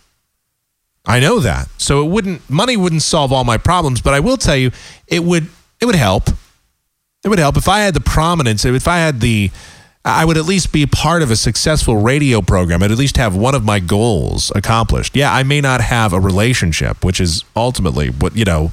I 1.07 1.19
know 1.19 1.41
that. 1.41 1.69
So 1.79 2.05
it 2.05 2.11
wouldn't, 2.11 2.49
money 2.51 2.77
wouldn't 2.77 3.03
solve 3.03 3.33
all 3.33 3.45
my 3.45 3.57
problems, 3.57 4.01
but 4.01 4.13
I 4.13 4.21
will 4.21 4.37
tell 4.37 4.57
you, 4.57 4.71
it 5.07 5.25
would, 5.25 5.49
it 5.81 5.87
would 5.87 5.95
help. 5.95 6.29
It 7.25 7.29
would 7.29 7.39
help 7.39 7.57
if 7.57 7.69
I 7.69 7.81
had 7.81 7.95
the 7.95 8.01
prominence, 8.01 8.65
if 8.65 8.87
I 8.87 8.99
had 8.99 9.21
the, 9.21 9.51
I 10.05 10.25
would 10.25 10.39
at 10.39 10.47
least 10.47 10.73
be 10.73 10.87
part 10.87 11.23
of 11.23 11.31
a 11.31 11.37
successful 11.37 11.97
radio 11.97 12.41
program. 12.41 12.83
I'd 12.83 12.91
at 12.91 12.99
least 12.99 13.19
have 13.19 13.37
one 13.37 13.55
of 13.55 13.65
my 13.65 13.81
goals 13.81 14.51
accomplished. 14.55 15.15
Yeah, 15.15 15.33
I 15.33 15.43
may 15.43 15.61
not 15.61 15.81
have 15.83 16.13
a 16.13 16.21
relationship, 16.21 17.05
which 17.05 17.21
is 17.21 17.45
ultimately 17.55 18.09
what, 18.09 18.37
you 18.37 18.45
know, 18.45 18.73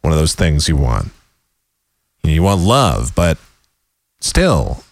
one 0.00 0.12
of 0.12 0.18
those 0.18 0.34
things 0.34 0.68
you 0.68 0.76
want. 0.76 1.10
You 2.22 2.42
want 2.42 2.62
love, 2.62 3.14
but 3.14 3.38
still, 4.20 4.82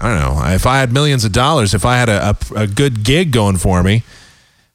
I 0.00 0.08
don't 0.08 0.20
know. 0.20 0.54
If 0.54 0.66
I 0.66 0.78
had 0.78 0.92
millions 0.92 1.24
of 1.24 1.32
dollars, 1.32 1.74
if 1.74 1.84
I 1.84 1.96
had 1.96 2.08
a, 2.08 2.30
a, 2.30 2.62
a 2.62 2.66
good 2.66 3.04
gig 3.04 3.30
going 3.32 3.56
for 3.56 3.82
me, 3.82 4.02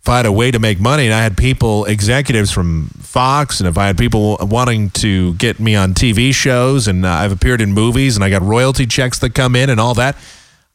if 0.01 0.07
I 0.07 0.17
had 0.17 0.25
a 0.25 0.31
way 0.31 0.49
to 0.49 0.59
make 0.59 0.79
money 0.79 1.05
and 1.05 1.13
I 1.13 1.21
had 1.21 1.37
people, 1.37 1.85
executives 1.85 2.51
from 2.51 2.87
Fox, 2.99 3.59
and 3.59 3.67
if 3.67 3.77
I 3.77 3.87
had 3.87 3.97
people 3.97 4.37
wanting 4.41 4.91
to 4.91 5.33
get 5.35 5.59
me 5.59 5.75
on 5.75 5.93
TV 5.93 6.33
shows 6.33 6.87
and 6.87 7.05
uh, 7.05 7.09
I've 7.09 7.31
appeared 7.33 7.59
in 7.59 7.73
movies 7.73 8.15
and 8.15 8.23
I 8.23 8.29
got 8.29 8.41
royalty 8.41 8.85
checks 8.85 9.19
that 9.19 9.35
come 9.35 9.55
in 9.55 9.69
and 9.69 9.79
all 9.79 9.93
that, 9.95 10.15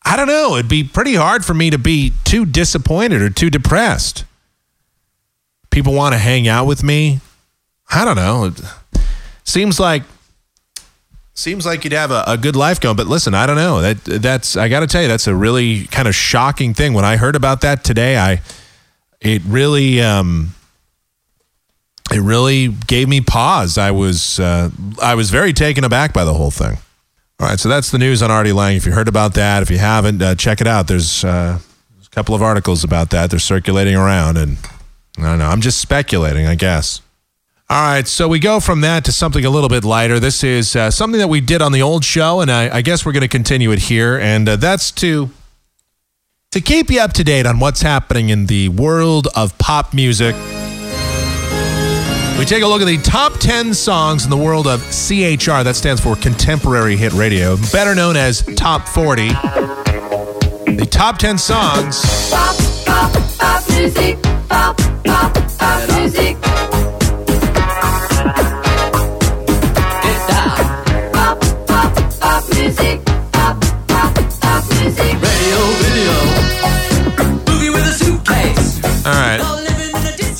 I 0.05 0.17
don't 0.17 0.29
know. 0.29 0.57
It'd 0.57 0.69
be 0.69 0.85
pretty 0.85 1.15
hard 1.15 1.45
for 1.45 1.55
me 1.55 1.71
to 1.71 1.79
be 1.79 2.13
too 2.25 2.45
disappointed 2.45 3.23
or 3.23 3.31
too 3.31 3.49
depressed. 3.49 4.25
People 5.71 5.95
want 5.95 6.13
to 6.13 6.19
hang 6.19 6.47
out 6.47 6.67
with 6.67 6.83
me. 6.83 7.21
I 7.91 8.05
don't 8.05 8.17
know. 8.17 8.45
It 8.45 8.61
seems 9.45 9.81
like 9.81 10.03
seems 11.35 11.67
like 11.67 11.85
you'd 11.85 11.93
have 11.93 12.11
a, 12.11 12.25
a 12.27 12.39
good 12.39 12.57
life 12.57 12.81
going, 12.81 12.97
but 12.97 13.07
listen, 13.07 13.35
I 13.35 13.47
don't 13.47 13.57
know. 13.57 13.81
That 13.81 14.05
that's 14.05 14.57
I 14.57 14.69
got 14.69 14.81
to 14.81 14.87
tell 14.87 15.03
you, 15.03 15.09
that's 15.09 15.27
a 15.27 15.35
really 15.35 15.87
kind 15.87 16.09
of 16.09 16.15
shocking 16.15 16.75
thing. 16.75 16.95
When 16.95 17.05
I 17.05 17.17
heard 17.17 17.37
about 17.37 17.61
that 17.63 17.85
today, 17.85 18.17
I 18.17 18.41
it 19.21 19.43
really 19.47 20.01
um, 20.01 20.55
it 22.13 22.21
really 22.21 22.69
gave 22.69 23.09
me 23.09 23.21
pause. 23.21 23.79
I 23.79 23.91
was 23.91 24.39
uh, 24.41 24.71
I 25.03 25.15
was 25.15 25.31
very 25.31 25.53
taken 25.53 25.85
aback 25.85 26.13
by 26.13 26.25
the 26.25 26.35
whole 26.35 26.51
thing. 26.51 26.79
All 27.41 27.49
right, 27.49 27.59
so 27.59 27.69
that's 27.69 27.91
the 27.91 27.99
news 27.99 28.23
on 28.23 28.31
Artie 28.31 28.53
Lange. 28.53 28.77
If 28.77 28.87
you 28.87 28.93
heard 28.93 29.09
about 29.09 29.35
that, 29.35 29.63
if 29.63 29.71
you 29.71 29.79
haven't, 29.79 30.23
uh, 30.23 30.37
check 30.37 30.61
it 30.61 30.69
out. 30.69 30.87
There's, 30.87 31.25
uh, 31.25 31.59
there's 31.97 32.07
a 32.07 32.11
couple 32.11 32.37
of 32.37 32.43
articles 32.43 32.85
about 32.85 33.11
that. 33.11 33.29
They're 33.29 33.41
circulating 33.41 33.97
around, 33.97 34.39
and 34.39 34.57
I 35.19 35.23
don't 35.23 35.39
know. 35.41 35.49
I'm 35.49 35.61
just 35.61 35.81
speculating, 35.81 36.47
I 36.47 36.55
guess. 36.55 37.01
All 37.71 37.81
right, 37.81 38.07
so 38.07 38.29
we 38.29 38.41
go 38.41 38.61
from 38.61 38.83
that 38.83 39.07
to 39.07 39.13
something 39.13 39.43
a 39.43 39.49
little 39.49 39.71
bit 39.71 39.85
lighter. 39.85 40.21
This 40.21 40.45
is 40.45 40.77
uh, 40.77 40.91
something 40.91 41.19
that 41.19 41.29
we 41.29 41.41
did 41.41 41.63
on 41.63 41.73
the 41.73 41.81
old 41.81 42.05
show, 42.05 42.43
and 42.43 42.51
I, 42.51 42.77
I 42.77 42.83
guess 42.83 43.07
we're 43.07 43.13
going 43.13 43.23
to 43.23 43.29
continue 43.29 43.73
it 43.73 43.79
here, 43.79 44.19
and 44.19 44.47
uh, 44.47 44.57
that's 44.57 44.91
to 44.93 45.31
to 46.51 46.61
keep 46.61 46.91
you 46.91 47.01
up 47.01 47.15
to 47.15 47.25
date 47.25 47.47
on 47.47 47.59
what's 47.59 47.81
happening 47.81 48.29
in 48.29 48.47
the 48.47 48.69
world 48.69 49.29
of 49.35 49.57
pop 49.57 49.95
music. 49.95 50.37
We 52.39 52.45
take 52.45 52.63
a 52.63 52.67
look 52.67 52.83
at 52.83 52.87
the 52.87 53.01
top 53.03 53.39
10 53.39 53.73
songs 53.73 54.25
in 54.25 54.31
the 54.31 54.37
world 54.37 54.67
of 54.67 54.81
CHR. 54.83 55.65
That 55.65 55.75
stands 55.75 56.03
for 56.03 56.17
Contemporary 56.17 56.97
Hit 56.97 57.15
Radio, 57.15 57.57
better 57.73 57.95
known 57.95 58.17
as 58.17 58.43
Top 58.57 58.87
40. 58.87 59.29
The 59.29 60.87
top 60.91 61.17
10 61.19 61.39
songs. 61.39 62.03
Pop, 62.31 62.57
pop, 62.85 63.13
pop 63.39 63.71
music. 63.71 64.23
Pop, 64.49 64.77
pop, 65.05 65.35
pop 65.59 65.99
music. 65.99 66.37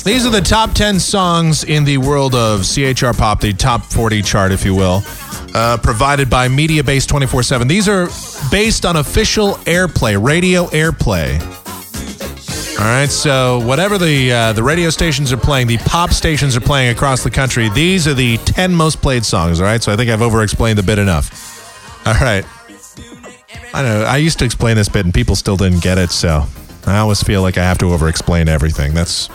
These 0.05 0.23
are 0.27 0.29
the 0.29 0.39
top 0.39 0.73
10 0.73 0.99
songs 0.99 1.63
in 1.63 1.83
the 1.83 1.97
world 1.97 2.35
of 2.35 2.63
CHR 2.63 3.11
Pop, 3.17 3.41
the 3.41 3.53
top 3.53 3.83
40 3.83 4.21
chart, 4.21 4.51
if 4.51 4.63
you 4.63 4.75
will, 4.75 5.01
uh, 5.55 5.79
provided 5.81 6.29
by 6.29 6.47
MediaBase 6.47 7.07
24 7.07 7.41
7. 7.41 7.67
These 7.67 7.89
are 7.89 8.07
based 8.51 8.85
on 8.85 8.97
official 8.97 9.55
airplay, 9.65 10.23
radio 10.23 10.65
airplay. 10.67 11.41
All 12.79 12.85
right, 12.85 13.09
so 13.09 13.65
whatever 13.65 13.97
the 13.97 14.31
uh, 14.31 14.53
the 14.53 14.61
radio 14.61 14.91
stations 14.91 15.33
are 15.33 15.37
playing, 15.37 15.65
the 15.65 15.79
pop 15.79 16.11
stations 16.11 16.55
are 16.55 16.61
playing 16.61 16.91
across 16.91 17.23
the 17.23 17.31
country. 17.31 17.69
These 17.69 18.07
are 18.07 18.13
the 18.13 18.37
ten 18.37 18.75
most 18.75 19.01
played 19.01 19.25
songs. 19.25 19.59
All 19.59 19.65
right, 19.65 19.81
so 19.81 19.91
I 19.91 19.95
think 19.95 20.11
I've 20.11 20.21
over 20.21 20.43
explained 20.43 20.77
the 20.77 20.83
bit 20.83 20.99
enough. 20.99 22.05
All 22.05 22.13
right, 22.13 22.45
I 23.73 23.81
know 23.81 24.03
I 24.03 24.17
used 24.17 24.37
to 24.37 24.45
explain 24.45 24.75
this 24.75 24.87
bit 24.87 25.03
and 25.03 25.13
people 25.13 25.35
still 25.35 25.57
didn't 25.57 25.81
get 25.81 25.97
it, 25.97 26.11
so 26.11 26.45
I 26.85 26.99
always 26.99 27.23
feel 27.23 27.41
like 27.41 27.57
I 27.57 27.63
have 27.63 27.79
to 27.79 27.91
over 27.91 28.07
explain 28.07 28.47
everything. 28.47 28.93
That's 28.93 29.29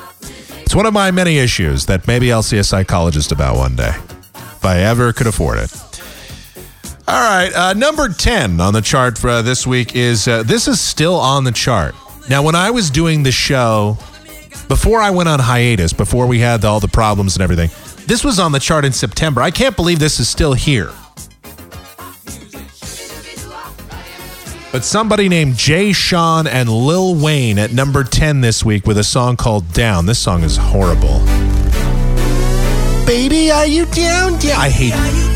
it's 0.70 0.76
one 0.76 0.86
of 0.86 0.94
my 0.94 1.10
many 1.10 1.38
issues 1.38 1.86
that 1.86 2.06
maybe 2.06 2.32
I'll 2.32 2.44
see 2.44 2.58
a 2.58 2.62
psychologist 2.62 3.32
about 3.32 3.56
one 3.56 3.74
day, 3.74 3.90
if 3.90 4.64
I 4.64 4.78
ever 4.82 5.12
could 5.12 5.26
afford 5.26 5.58
it. 5.58 5.76
All 7.08 7.28
right, 7.28 7.52
uh, 7.52 7.72
number 7.72 8.08
10 8.08 8.60
on 8.60 8.72
the 8.72 8.80
chart 8.80 9.18
for 9.18 9.30
uh, 9.30 9.42
this 9.42 9.66
week 9.66 9.96
is 9.96 10.28
uh, 10.28 10.44
this 10.44 10.68
is 10.68 10.80
still 10.80 11.16
on 11.16 11.42
the 11.42 11.50
chart. 11.50 11.96
Now, 12.28 12.44
when 12.44 12.54
I 12.54 12.70
was 12.70 12.88
doing 12.88 13.24
the 13.24 13.32
show, 13.32 13.98
before 14.68 15.00
I 15.00 15.10
went 15.10 15.28
on 15.28 15.40
hiatus, 15.40 15.92
before 15.92 16.28
we 16.28 16.38
had 16.38 16.64
all 16.64 16.78
the 16.78 16.86
problems 16.86 17.34
and 17.34 17.42
everything, 17.42 17.70
this 18.06 18.22
was 18.22 18.38
on 18.38 18.52
the 18.52 18.60
chart 18.60 18.84
in 18.84 18.92
September. 18.92 19.42
I 19.42 19.50
can't 19.50 19.74
believe 19.74 19.98
this 19.98 20.20
is 20.20 20.28
still 20.28 20.52
here. 20.52 20.92
But 24.72 24.84
somebody 24.84 25.28
named 25.28 25.56
Jay 25.56 25.92
Sean 25.92 26.46
and 26.46 26.68
Lil 26.68 27.16
Wayne 27.16 27.58
at 27.58 27.72
number 27.72 28.04
10 28.04 28.40
this 28.40 28.64
week 28.64 28.86
with 28.86 28.98
a 28.98 29.04
song 29.04 29.36
called 29.36 29.72
Down. 29.72 30.06
This 30.06 30.20
song 30.20 30.44
is 30.44 30.56
horrible. 30.56 31.18
Baby, 33.04 33.50
are 33.50 33.66
you 33.66 33.84
down? 33.86 34.38
down? 34.38 34.60
I 34.60 34.68
hate 34.70 34.92
it. 34.94 35.30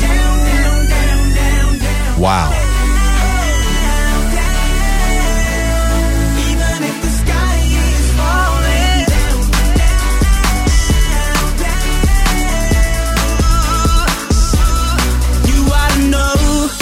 Wow. 2.20 2.63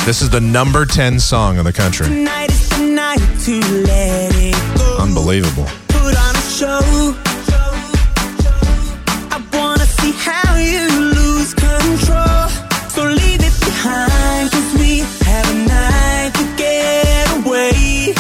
This 0.04 0.20
is 0.20 0.30
the 0.30 0.40
number 0.40 0.84
10 0.84 1.20
song 1.20 1.58
in 1.58 1.64
the 1.64 1.72
country. 1.72 2.06
Unbelievable. 4.98 5.66
Put 5.88 6.16
on 6.16 6.36
a 6.36 6.40
show. 6.40 7.14
I 9.30 9.40
wanna 9.52 9.86
see 9.86 10.10
how 10.12 10.56
you 10.56 10.88
lose 11.14 11.54
control. 11.54 12.48
So 12.90 13.04
leave 13.04 13.40
it 13.42 13.54
behind, 13.60 14.50
cause 14.50 14.74
we 14.74 15.00
have 15.24 15.48
a 15.48 15.68
night 15.68 16.32
to 16.34 16.44
get 16.56 17.46
away. 17.46 18.12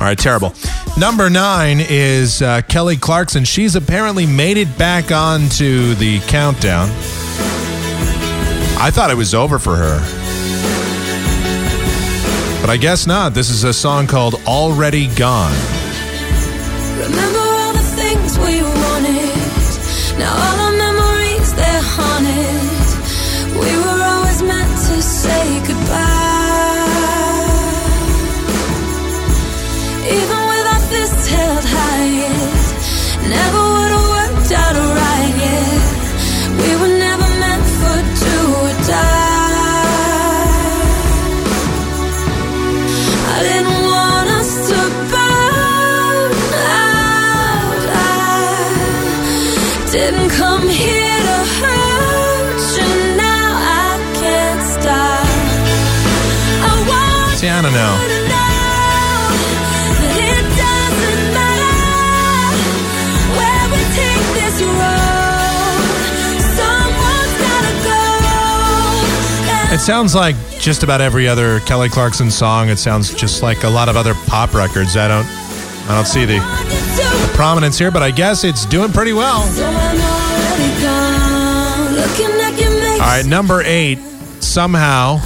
All 0.00 0.06
right, 0.06 0.18
terrible. 0.18 0.54
Number 0.96 1.30
nine 1.30 1.80
is 1.80 2.42
uh, 2.42 2.62
Kelly 2.68 2.96
Clarkson. 2.96 3.44
She's 3.44 3.74
apparently 3.74 4.26
made 4.26 4.56
it 4.56 4.78
back 4.78 5.10
onto 5.10 5.94
the 5.94 6.20
countdown. 6.20 6.90
I 8.84 8.90
thought 8.90 9.12
it 9.12 9.16
was 9.16 9.32
over 9.32 9.60
for 9.60 9.76
her. 9.76 9.98
But 12.60 12.68
I 12.68 12.76
guess 12.76 13.06
not. 13.06 13.32
This 13.32 13.48
is 13.48 13.62
a 13.62 13.72
song 13.72 14.08
called 14.08 14.34
Already 14.44 15.06
Gone. 15.14 15.54
Remember 16.98 17.38
all 17.38 17.72
the 17.74 17.88
things 17.94 18.36
we 18.40 18.60
wanted. 18.60 19.38
Now 20.18 20.34
all 20.34 20.58
our 20.66 20.74
memories 20.74 21.54
they're 21.54 21.86
haunted. 21.94 22.90
We 23.54 23.70
were 23.84 24.02
always 24.02 24.42
meant 24.42 24.72
to 24.88 25.00
say 25.00 25.60
goodbye. 25.60 26.42
Even 30.10 30.40
with 30.50 30.66
our 30.74 30.82
fists 30.90 31.28
held 31.28 31.64
high, 31.64 33.28
never 33.28 33.71
sounds 69.82 70.14
like 70.14 70.36
just 70.60 70.84
about 70.84 71.00
every 71.00 71.26
other 71.26 71.58
Kelly 71.60 71.88
Clarkson 71.88 72.30
song. 72.30 72.68
It 72.68 72.78
sounds 72.78 73.12
just 73.12 73.42
like 73.42 73.64
a 73.64 73.68
lot 73.68 73.88
of 73.88 73.96
other 73.96 74.14
pop 74.26 74.54
records. 74.54 74.96
I 74.96 75.08
don't, 75.08 75.26
I 75.90 75.96
don't 75.96 76.06
see 76.06 76.24
the, 76.24 76.38
prominence 77.34 77.78
here, 77.78 77.90
but 77.90 78.02
I 78.02 78.12
guess 78.12 78.44
it's 78.44 78.64
doing 78.66 78.92
pretty 78.92 79.12
well. 79.12 79.40
All 82.92 83.08
right, 83.08 83.24
number 83.26 83.62
eight. 83.64 83.98
Somehow, 84.40 85.16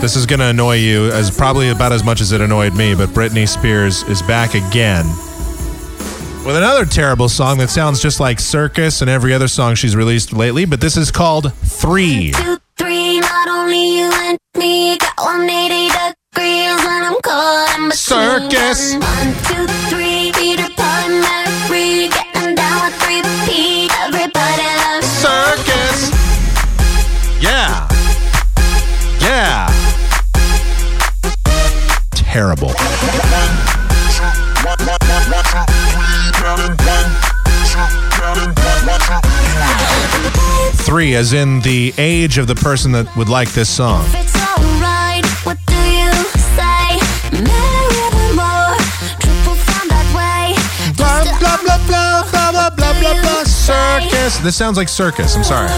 this 0.00 0.16
is 0.16 0.24
going 0.24 0.40
to 0.40 0.46
annoy 0.46 0.76
you 0.76 1.10
as 1.10 1.30
probably 1.30 1.68
about 1.68 1.92
as 1.92 2.02
much 2.02 2.22
as 2.22 2.32
it 2.32 2.40
annoyed 2.40 2.74
me. 2.74 2.94
But 2.94 3.10
Britney 3.10 3.46
Spears 3.46 4.04
is 4.04 4.22
back 4.22 4.54
again 4.54 5.04
with 6.48 6.56
another 6.56 6.86
terrible 6.86 7.28
song 7.28 7.58
that 7.58 7.68
sounds 7.68 8.00
just 8.00 8.20
like 8.20 8.40
Circus 8.40 9.02
and 9.02 9.10
every 9.10 9.34
other 9.34 9.48
song 9.48 9.74
she's 9.74 9.94
released 9.94 10.32
lately. 10.32 10.64
But 10.64 10.80
this 10.80 10.96
is 10.96 11.10
called 11.10 11.52
Three. 11.52 12.32
two, 12.32 12.56
three, 12.78 13.20
not 13.20 13.48
only 13.48 13.98
you 13.98 14.10
and 14.10 14.38
me 14.56 14.96
got 14.96 15.12
180 15.18 15.88
degrees 15.88 16.78
when 16.86 17.02
I'm 17.04 17.20
caught 17.20 17.74
in 17.76 17.88
between. 17.90 17.92
Circus. 17.92 18.94
One, 18.94 19.34
two, 19.44 19.66
three, 19.90 20.07
three, 40.88 41.14
as 41.14 41.34
in 41.34 41.60
the 41.60 41.92
age 41.98 42.38
of 42.38 42.46
the 42.46 42.54
person 42.54 42.92
that 42.92 43.14
would 43.14 43.28
like 43.28 43.52
this 43.52 43.68
song. 43.68 44.02
Circus. 53.44 54.38
This 54.38 54.56
sounds 54.56 54.78
like 54.78 54.88
circus. 54.88 55.36
I'm 55.36 55.44
sorry. 55.44 55.68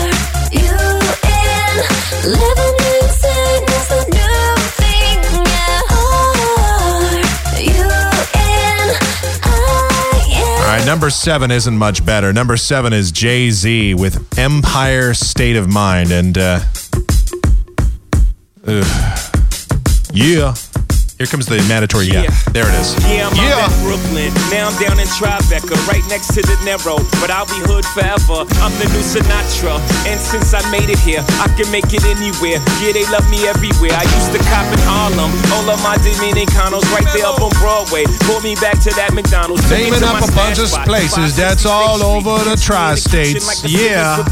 Right, 10.76 10.86
number 10.86 11.10
seven 11.10 11.50
isn't 11.50 11.76
much 11.76 12.04
better. 12.04 12.32
Number 12.32 12.56
seven 12.56 12.92
is 12.92 13.10
Jay 13.10 13.50
Z 13.50 13.94
with 13.94 14.38
Empire 14.38 15.14
State 15.14 15.56
of 15.56 15.68
Mind. 15.68 16.12
And, 16.12 16.38
uh, 16.38 16.60
ugh. 18.66 19.32
yeah. 20.12 20.54
Here 21.18 21.26
comes 21.26 21.46
the 21.46 21.56
mandatory 21.68 22.06
yeah. 22.06 22.30
There 22.50 22.66
it 22.66 22.74
is. 22.82 22.98
Yeah, 23.06 23.30
I'm 23.30 23.38
out 23.46 23.70
in 23.70 23.78
Brooklyn. 23.86 24.34
Now 24.50 24.66
I'm 24.66 24.76
down 24.82 24.98
in 24.98 25.06
Tribeca, 25.14 25.78
right 25.86 26.02
next 26.10 26.34
to 26.34 26.42
De 26.42 26.58
Niro. 26.66 26.98
But 27.22 27.30
I'll 27.30 27.46
be 27.46 27.62
hood 27.62 27.86
forever. 27.94 28.42
I'm 28.58 28.74
the 28.82 28.90
new 28.90 29.06
Sinatra. 29.06 29.78
And 30.10 30.18
since 30.18 30.50
I 30.50 30.58
made 30.74 30.90
it 30.90 30.98
here, 30.98 31.22
I 31.38 31.46
can 31.54 31.70
make 31.70 31.94
it 31.94 32.02
anywhere. 32.02 32.58
Yeah, 32.82 32.90
they 32.90 33.06
love 33.14 33.22
me 33.30 33.46
everywhere. 33.46 33.94
I 33.94 34.02
used 34.02 34.34
to 34.34 34.42
cop 34.50 34.66
in 34.66 34.82
Harlem. 34.82 35.30
All 35.54 35.66
of 35.70 35.78
my 35.86 35.94
Dominicanos 36.02 36.82
right 36.90 37.06
there 37.14 37.30
up 37.30 37.38
on 37.38 37.54
Broadway. 37.62 38.02
Pulled 38.26 38.42
me 38.42 38.58
back 38.58 38.82
to 38.82 38.90
that 38.98 39.14
McDonald's. 39.14 39.62
Naming 39.70 40.02
up 40.02 40.18
my 40.18 40.26
a 40.26 40.34
bunch 40.34 40.58
of 40.58 40.74
spot. 40.74 40.90
places 40.90 41.38
that's 41.38 41.62
all 41.62 42.02
over 42.02 42.42
the 42.42 42.58
tri-states. 42.58 43.62
Yeah. 43.62 44.26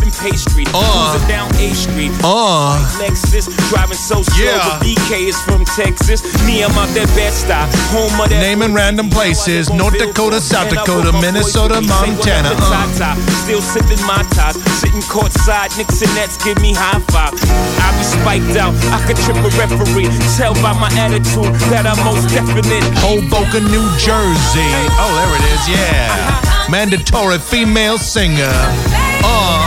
Uh. 0.75 1.15
down 1.31 1.55
A 1.63 1.71
Street. 1.71 2.11
Uh. 2.27 2.83
Lexus, 2.99 3.47
driving 3.71 3.95
so 3.95 4.27
slow. 4.27 4.43
Yeah. 4.43 4.59
But 4.67 4.83
BK 4.83 5.31
is 5.31 5.39
from 5.47 5.63
Texas. 5.79 6.27
Me, 6.43 6.67
I'm 6.67 6.75
out 6.75 6.91
that 6.99 7.07
Bed-Stuy, 7.15 7.71
home 7.95 8.08
that. 8.17 8.41
Naming 8.41 8.75
random 8.75 9.11
places 9.11 9.69
North 9.71 9.99
Dakota, 9.99 10.41
South 10.41 10.71
Dakota, 10.71 11.13
Minnesota, 11.21 11.81
Montana. 11.81 12.55
Uh. 12.55 13.15
Still 13.45 13.61
sipping 13.61 14.01
my 14.07 14.23
ties, 14.33 14.57
sitting 14.81 15.03
courtside. 15.09 15.77
Knicks 15.77 16.01
and 16.03 16.13
Nets 16.15 16.37
give 16.43 16.61
me 16.61 16.73
high 16.73 17.01
five. 17.13 17.35
I 17.37 17.89
be 17.97 18.05
spiked 18.05 18.57
out, 18.57 18.75
I 18.93 19.03
could 19.07 19.17
trip 19.25 19.37
a 19.37 19.51
referee. 19.59 20.09
Tell 20.37 20.55
by 20.63 20.73
my 20.77 20.91
attitude 20.97 21.53
that 21.73 21.85
I'm 21.85 21.99
most 22.05 22.29
definite. 22.31 22.85
Hoboken, 23.03 23.65
New 23.69 23.87
Jersey. 23.99 24.71
Oh, 24.97 25.11
there 25.19 25.33
it 25.37 25.45
is. 25.53 25.63
Yeah. 25.69 26.71
Mandatory 26.71 27.39
female 27.39 27.99
singer. 27.99 28.55
Uh. 29.25 29.58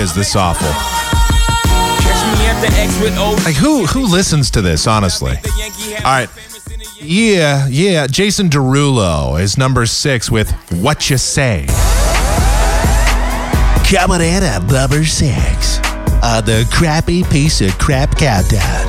Is 0.00 0.14
this 0.14 0.34
awful. 0.34 0.66
Catch 2.00 2.38
me 2.38 2.46
at 2.46 2.60
the 2.60 2.74
X 2.80 2.98
with 3.00 3.16
OG. 3.18 3.44
Like 3.44 3.54
who 3.54 3.84
who 3.84 4.06
listens 4.06 4.50
to 4.52 4.62
this? 4.62 4.86
Honestly. 4.86 5.36
All 5.98 6.04
right. 6.04 6.28
Yeah, 7.02 7.66
yeah. 7.68 8.06
Jason 8.06 8.48
Derulo 8.48 9.38
is 9.40 9.58
number 9.58 9.84
six 9.84 10.30
with 10.30 10.50
"What 10.72 11.10
You 11.10 11.18
Say." 11.18 11.66
Coming 13.84 14.20
in 14.22 14.42
at 14.42 14.62
number 14.70 15.04
six 15.04 15.78
on 16.22 16.44
the 16.46 16.66
crappy 16.72 17.22
piece 17.24 17.60
of 17.60 17.76
crap 17.78 18.16
countdown. 18.16 18.86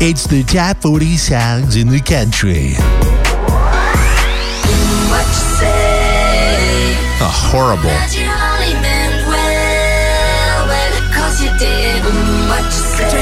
It's 0.00 0.26
the 0.26 0.42
top 0.44 0.78
40 0.78 1.16
songs 1.16 1.76
in 1.76 1.88
the 1.88 2.00
country. 2.00 2.74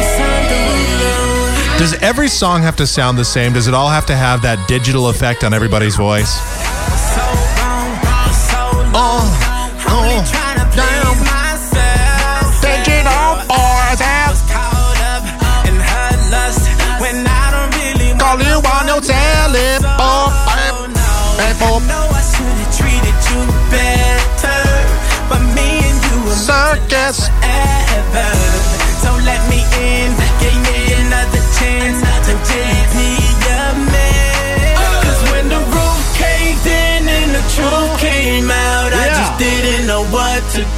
Say. 0.03 1.79
Does 1.79 1.95
every 2.03 2.29
song 2.29 2.63
have 2.63 2.77
to 2.77 2.87
sound 2.87 3.19
the 3.19 3.25
same? 3.25 3.53
Does 3.53 3.69
it 3.69 3.75
all 3.75 3.89
have 3.89 4.07
to 4.07 4.17
have 4.17 4.43
that 4.43 4.67
digital 4.67 5.09
effect 5.11 5.45
on 5.45 5.55
everybody's 5.55 5.95
voice? 5.95 6.66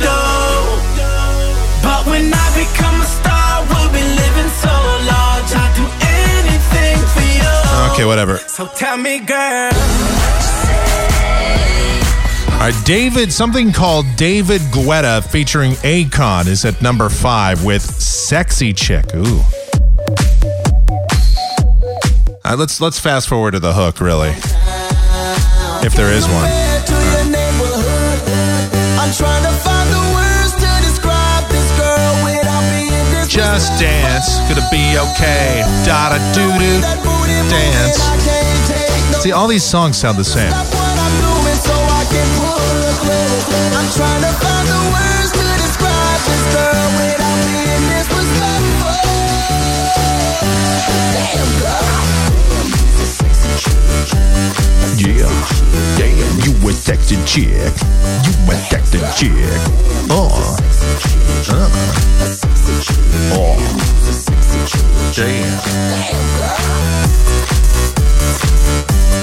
Do. 0.00 0.18
But 1.82 2.06
when 2.06 2.32
I 2.32 2.46
become 2.54 3.00
a 3.00 3.04
star, 3.04 3.64
we'll 3.68 3.92
be 3.92 4.02
living 4.02 4.50
so 4.62 4.74
large. 5.08 5.50
I'd 5.54 5.74
do 5.76 5.86
anything 6.22 6.98
for 7.14 7.26
you. 7.26 7.92
Okay, 7.92 8.04
whatever. 8.04 8.38
So 8.38 8.66
tell 8.66 8.96
me, 8.96 9.20
girl. 9.20 9.72
All 12.58 12.64
right, 12.64 12.84
David, 12.84 13.32
something 13.32 13.72
called 13.72 14.04
David 14.16 14.60
Guetta 14.72 15.22
featuring 15.24 15.72
Akon 15.84 16.48
is 16.48 16.64
at 16.64 16.82
number 16.82 17.08
five 17.08 17.64
with 17.64 17.82
Sexy 17.82 18.72
Chick. 18.72 19.14
Ooh. 19.14 19.42
All 22.44 22.54
right, 22.54 22.58
let's 22.58 22.80
let's 22.80 22.98
fast 22.98 23.28
forward 23.28 23.52
to 23.52 23.60
the 23.60 23.74
hook, 23.74 24.00
really, 24.00 24.30
if 25.86 25.94
there 25.94 26.10
is 26.12 26.26
one. 26.26 26.50
Just 33.38 33.78
dance, 33.78 34.40
gonna 34.48 34.68
be 34.68 34.98
okay. 34.98 35.62
Da 35.86 36.08
da 36.08 36.18
doo 36.32 36.58
doo, 36.58 36.80
dance. 37.48 38.02
See, 39.22 39.30
all 39.30 39.46
these 39.46 39.62
songs 39.62 39.96
sound 39.96 40.18
the 40.18 40.24
same. 40.24 40.50
Yeah, 54.98 55.30
damn, 55.96 56.40
you 56.42 56.50
a 56.66 56.72
texting 56.72 57.24
chick. 57.24 57.46
You 57.46 58.32
a 58.50 58.54
texting 58.66 59.06
chick. 59.16 59.60
Oh, 60.10 60.26
uh, 61.48 61.68
oh, 63.32 63.54
damn. 65.14 66.48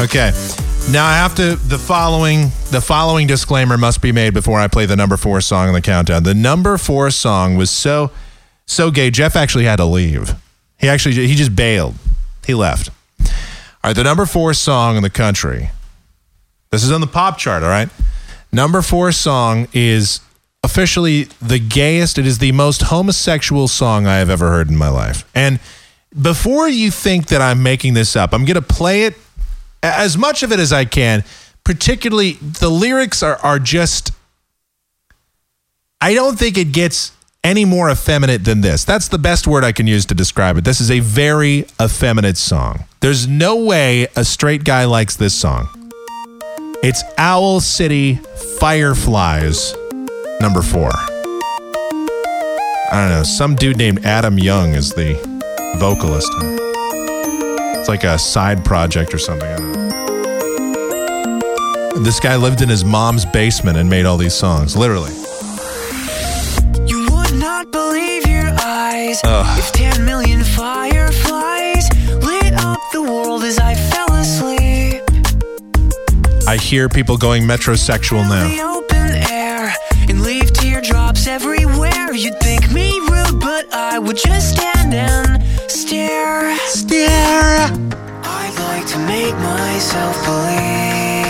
Okay. 0.02 0.32
Now 0.92 1.06
I 1.06 1.16
have 1.16 1.36
to 1.36 1.58
the 1.58 1.78
following 1.78 2.52
the 2.72 2.80
following 2.80 3.28
disclaimer 3.28 3.78
must 3.78 4.02
be 4.02 4.14
made 4.14 4.34
before 4.34 4.62
I 4.62 4.70
play 4.70 4.86
the 4.86 4.96
number 4.96 5.18
4 5.18 5.42
song 5.42 5.68
on 5.68 5.74
the 5.74 5.82
countdown. 5.82 6.24
The 6.24 6.34
number 6.34 6.78
4 6.78 7.12
song 7.12 7.58
was 7.58 7.70
so 7.70 8.12
so 8.66 8.92
gay 8.92 9.12
Jeff 9.12 9.36
actually 9.36 9.66
had 9.66 9.76
to 9.78 9.86
leave. 9.86 10.36
He 10.78 10.88
actually 10.88 11.28
he 11.28 11.36
just 11.36 11.54
bailed. 11.54 11.96
He 12.46 12.54
left. 12.54 12.92
All 13.86 13.90
right, 13.90 13.96
the 13.96 14.04
number 14.04 14.26
4 14.26 14.56
song 14.56 14.98
in 14.98 15.04
the 15.04 15.12
country. 15.12 15.70
This 16.72 16.84
is 16.84 16.92
on 16.92 17.02
the 17.02 17.08
pop 17.08 17.38
chart, 17.38 17.62
all 17.62 17.70
right? 17.70 17.88
Number 18.52 18.82
4 18.82 19.12
song 19.12 19.68
is 19.74 20.22
officially 20.64 21.26
the 21.40 21.60
gayest. 21.60 22.18
It 22.18 22.26
is 22.26 22.40
the 22.40 22.52
most 22.52 22.82
homosexual 22.82 23.68
song 23.68 24.08
I 24.08 24.16
have 24.16 24.32
ever 24.32 24.50
heard 24.50 24.70
in 24.70 24.76
my 24.76 24.90
life. 24.90 25.24
And 25.36 25.60
before 26.20 26.68
you 26.68 26.90
think 26.90 27.28
that 27.28 27.44
I'm 27.44 27.62
making 27.62 27.94
this 27.94 28.16
up, 28.16 28.34
I'm 28.34 28.44
going 28.44 28.56
to 28.56 28.62
play 28.64 29.04
it 29.04 29.14
as 29.84 30.18
much 30.18 30.42
of 30.42 30.52
it 30.52 30.60
as 30.60 30.74
I 30.74 30.86
can. 30.86 31.24
Particularly, 31.64 32.40
the 32.42 32.70
lyrics 32.70 33.22
are 33.22 33.36
are 33.44 33.60
just. 33.60 34.12
I 36.02 36.16
don't 36.16 36.40
think 36.40 36.58
it 36.58 36.72
gets 36.72 37.12
any 37.46 37.64
more 37.64 37.92
effeminate 37.92 38.44
than 38.44 38.62
this. 38.62 38.84
That's 38.84 39.08
the 39.08 39.20
best 39.20 39.46
word 39.46 39.64
I 39.64 39.72
can 39.72 39.86
use 39.86 40.04
to 40.08 40.16
describe 40.16 40.58
it. 40.58 40.64
This 40.64 40.82
is 40.82 40.90
a 40.90 41.00
very 41.00 41.68
effeminate 41.80 42.38
song. 42.38 42.86
There's 43.02 43.28
no 43.28 43.56
way 43.64 44.08
a 44.16 44.26
straight 44.26 44.64
guy 44.64 44.86
likes 44.86 45.16
this 45.16 45.36
song. 45.36 45.70
It's 46.82 47.04
Owl 47.20 47.60
City 47.60 48.16
Fireflies, 48.60 49.76
number 50.42 50.64
four. 50.64 50.90
I 52.92 52.92
don't 52.92 53.10
know. 53.10 53.24
Some 53.24 53.56
dude 53.56 53.78
named 53.78 54.06
Adam 54.06 54.40
Young 54.40 54.74
is 54.74 54.92
the 54.94 55.14
vocalist. 55.78 56.32
It's 57.78 57.90
like 57.90 58.04
a 58.06 58.18
side 58.18 58.66
project 58.66 59.14
or 59.14 59.20
something. 59.20 59.56
This 62.04 62.20
guy 62.20 62.38
lived 62.38 62.64
in 62.64 62.70
his 62.70 62.84
mom's 62.84 63.24
basement 63.24 63.78
and 63.78 63.88
made 63.88 64.08
all 64.08 64.18
these 64.18 64.34
songs, 64.34 64.76
literally. 64.76 65.12
Not 67.66 67.72
believe 67.72 68.28
your 68.28 68.54
eyes 68.62 69.22
Ugh. 69.24 69.60
if 69.60 69.72
10 69.72 70.06
million 70.06 70.44
fireflies 70.44 71.90
lit 72.24 72.54
up 72.54 72.80
the 72.92 73.02
world 73.02 73.44
as 73.44 73.58
I 73.58 73.74
fell 73.74 74.14
asleep. 74.14 75.02
I 76.48 76.58
hear 76.58 76.90
people 76.90 77.18
going 77.18 77.44
metrosexual 77.44 78.24
The 78.28 78.58
now. 78.58 78.78
open 78.78 79.32
air 79.32 79.74
and 80.10 80.22
leave 80.22 80.54
teardrops 80.54 81.26
everywhere. 81.28 82.14
You'd 82.14 82.40
think 82.40 82.72
me 82.72 83.00
rude, 83.10 83.40
but 83.40 83.74
I 83.74 83.98
would 84.00 84.18
just 84.18 84.56
stand 84.56 84.94
and 84.94 85.44
stare. 85.72 86.56
Stare. 86.68 87.70
I'd 88.24 88.56
like 88.60 88.86
to 88.88 89.00
make 89.00 89.34
myself 89.36 90.24
believe 90.24 91.25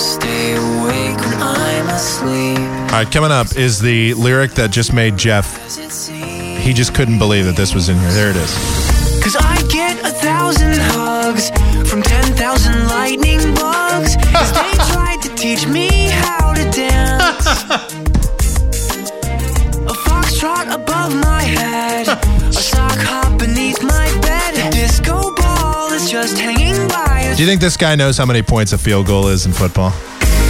stay 0.00 0.52
awake 0.56 1.18
when 1.18 1.42
I'm 1.42 1.88
asleep. 1.88 2.58
All 2.58 3.04
right, 3.04 3.10
coming 3.12 3.30
up 3.30 3.56
is 3.56 3.80
the 3.80 4.14
lyric 4.14 4.52
that 4.52 4.70
just 4.70 4.92
made 4.92 5.16
Jeff. 5.16 5.46
He 6.58 6.72
just 6.72 6.94
couldn't 6.94 7.18
believe 7.18 7.44
that 7.44 7.56
this 7.56 7.74
was 7.74 7.88
in 7.88 7.98
here. 7.98 8.10
There 8.10 8.30
it 8.30 8.36
is. 8.36 8.52
Cause 9.22 9.36
I 9.36 9.62
get 9.68 9.98
a 10.00 10.10
thousand 10.10 10.76
hugs 10.78 11.50
from 11.88 12.02
10,000 12.02 12.88
lightning 12.88 13.54
bugs 13.54 14.16
they 14.16 14.72
tried 14.92 15.18
to 15.22 15.34
teach 15.36 15.66
me 15.66 16.08
how 16.08 16.54
to 16.54 16.70
dance. 16.70 18.06
Do 27.40 27.44
you 27.44 27.48
think 27.48 27.62
this 27.62 27.78
guy 27.78 27.94
knows 27.94 28.18
how 28.18 28.26
many 28.26 28.42
points 28.42 28.74
a 28.74 28.76
field 28.76 29.06
goal 29.06 29.28
is 29.28 29.46
in 29.46 29.54
football? 29.54 29.94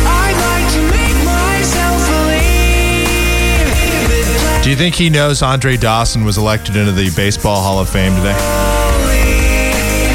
Like 0.03 0.73
to 0.73 0.83
make 0.91 1.15
myself 1.25 2.03
believe 2.09 3.07
that 4.09 4.61
Do 4.65 4.71
you 4.71 4.75
think 4.75 4.97
he 4.97 5.09
knows 5.09 5.41
Andre 5.41 5.77
Dawson 5.77 6.25
was 6.25 6.37
elected 6.37 6.75
into 6.75 6.91
the 6.91 7.13
Baseball 7.15 7.63
Hall 7.63 7.79
of 7.79 7.89
Fame 7.89 8.17
today? 8.17 8.35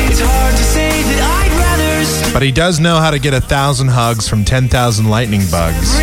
it's 0.09 0.19
hard 0.19 0.51
to 0.51 0.63
say 0.63 0.89
that 0.89 1.47
I'd 1.47 1.51
rather 1.57 2.03
stay. 2.03 2.33
But 2.33 2.43
he 2.43 2.51
does 2.51 2.81
know 2.81 2.97
how 2.97 3.09
to 3.09 3.19
get 3.19 3.33
a 3.33 3.39
thousand 3.39 3.87
hugs 3.87 4.27
from 4.27 4.43
10,000 4.43 5.05
lightning 5.09 5.43
bugs. 5.49 5.95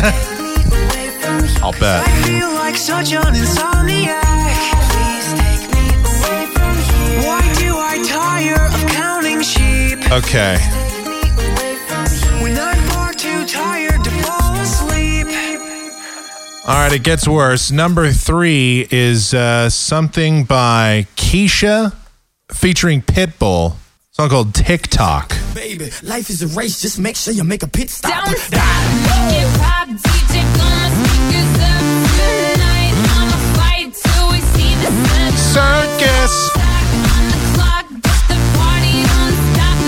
I'll 1.62 1.72
bet. 1.72 2.06
I 2.08 2.22
feel 2.22 2.48
like 2.54 2.76
such 2.76 3.12
an 3.12 3.22
insomniac. 3.34 4.20
Why 7.26 7.42
do 7.58 7.76
I 7.76 8.02
tire 8.06 8.66
of 8.66 8.90
counting 8.90 9.42
sheep 9.42 9.98
Okay. 10.10 10.56
when 12.42 12.58
I'm 12.58 12.78
far 12.88 13.12
too 13.12 13.44
tired 13.46 14.02
to 14.04 14.10
fall 14.10 14.54
asleep? 14.56 15.26
All 16.66 16.74
right, 16.76 16.92
it 16.92 17.02
gets 17.02 17.28
worse. 17.28 17.70
Number 17.70 18.10
three 18.10 18.86
is 18.90 19.34
uh, 19.34 19.68
something 19.68 20.44
by 20.44 21.06
Kesha 21.16 21.94
featuring 22.50 23.02
Pitbull. 23.02 23.74
A 24.20 24.22
song 24.24 24.28
called 24.28 24.54
TikTok. 24.54 25.34
Baby, 25.54 25.90
life 26.02 26.28
is 26.28 26.42
a 26.42 26.48
race. 26.48 26.78
Just 26.78 26.98
make 26.98 27.16
sure 27.16 27.32
you 27.32 27.42
make 27.42 27.62
a 27.62 27.66
pit 27.66 27.88
stop. 27.88 28.26
Don't 28.26 28.36
stop, 28.36 28.60
make 28.60 29.48
pop, 29.56 29.88
DJ 29.88 30.44
gonna 30.58 30.90
speakers 30.92 31.56
up 31.64 31.80
tonight. 32.20 32.92
I'ma 33.16 33.38
fight 33.56 33.88
till 33.96 34.28
we 34.30 34.40
see 34.52 34.76
the 34.76 34.92
sun. 35.08 35.32
Circus. 35.56 36.34
On 36.52 37.24
the 37.32 37.40
clock, 37.54 37.88
get 37.88 38.20
the 38.28 38.36
party 38.60 39.08
don't 39.08 39.36
stop 39.54 39.78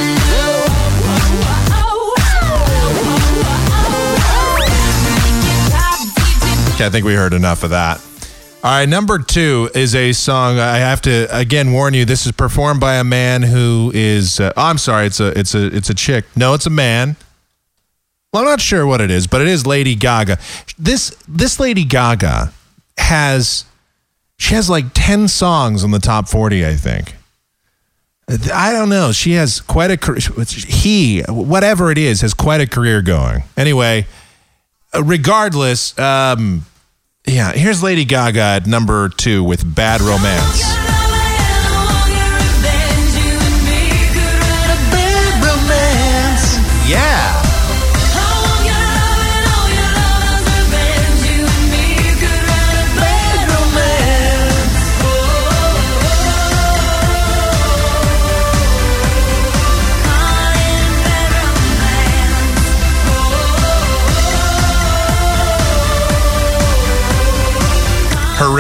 Okay, 6.75 6.87
I 6.87 6.91
think 6.91 7.05
we 7.05 7.13
heard 7.13 7.35
enough 7.35 7.65
of 7.65 7.71
that. 7.71 8.01
All 8.65 8.71
right, 8.71 8.89
number 8.89 9.19
two 9.19 9.71
is 9.75 9.93
a 9.97 10.13
song. 10.13 10.61
I 10.61 10.77
have 10.77 11.01
to 11.03 11.27
again 11.37 11.73
warn 11.73 11.95
you. 11.95 12.05
This 12.05 12.27
is 12.27 12.33
performed 12.33 12.79
by 12.79 12.95
a 12.95 13.03
man 13.03 13.43
who 13.43 13.91
is. 13.93 14.39
Uh, 14.39 14.53
oh, 14.57 14.63
I'm 14.63 14.79
sorry. 14.79 15.07
It's 15.07 15.19
a. 15.19 15.37
It's 15.37 15.53
a. 15.57 15.67
It's 15.67 15.91
a 15.91 15.95
chick. 15.95 16.27
No, 16.37 16.55
it's 16.55 16.67
a 16.67 16.71
man. 16.71 17.17
Well, 18.33 18.45
I'm 18.45 18.49
not 18.49 18.61
sure 18.61 18.87
what 18.87 19.01
it 19.01 19.11
is, 19.11 19.27
but 19.27 19.41
it 19.41 19.49
is 19.49 19.67
Lady 19.67 19.97
Gaga. 19.97 20.39
This 20.79 21.11
this 21.27 21.59
Lady 21.59 21.85
Gaga 21.85 22.53
has 22.99 23.65
she 24.37 24.55
has 24.55 24.71
like 24.71 24.87
ten 24.95 25.27
songs 25.27 25.83
on 25.83 25.91
the 25.91 25.99
top 25.99 26.29
forty, 26.29 26.65
I 26.65 26.75
think. 26.75 27.17
I 28.55 28.73
don't 28.73 28.89
know. 28.89 29.11
She 29.11 29.33
has 29.33 29.61
quite 29.61 29.91
a 29.91 29.97
career. 29.97 30.21
He, 30.47 31.23
whatever 31.29 31.91
it 31.91 31.99
is, 31.99 32.21
has 32.21 32.33
quite 32.33 32.61
a 32.61 32.69
career 32.69 33.03
going. 33.03 33.43
Anyway, 33.57 34.07
uh, 34.95 35.03
regardless, 35.03 35.99
um, 35.99 36.65
yeah, 37.27 37.53
here's 37.53 37.83
Lady 37.83 38.05
Gaga 38.05 38.41
at 38.41 38.67
number 38.67 39.09
two 39.09 39.45
with 39.45 39.75
Bad 39.75 40.01
Romance. 40.01 40.82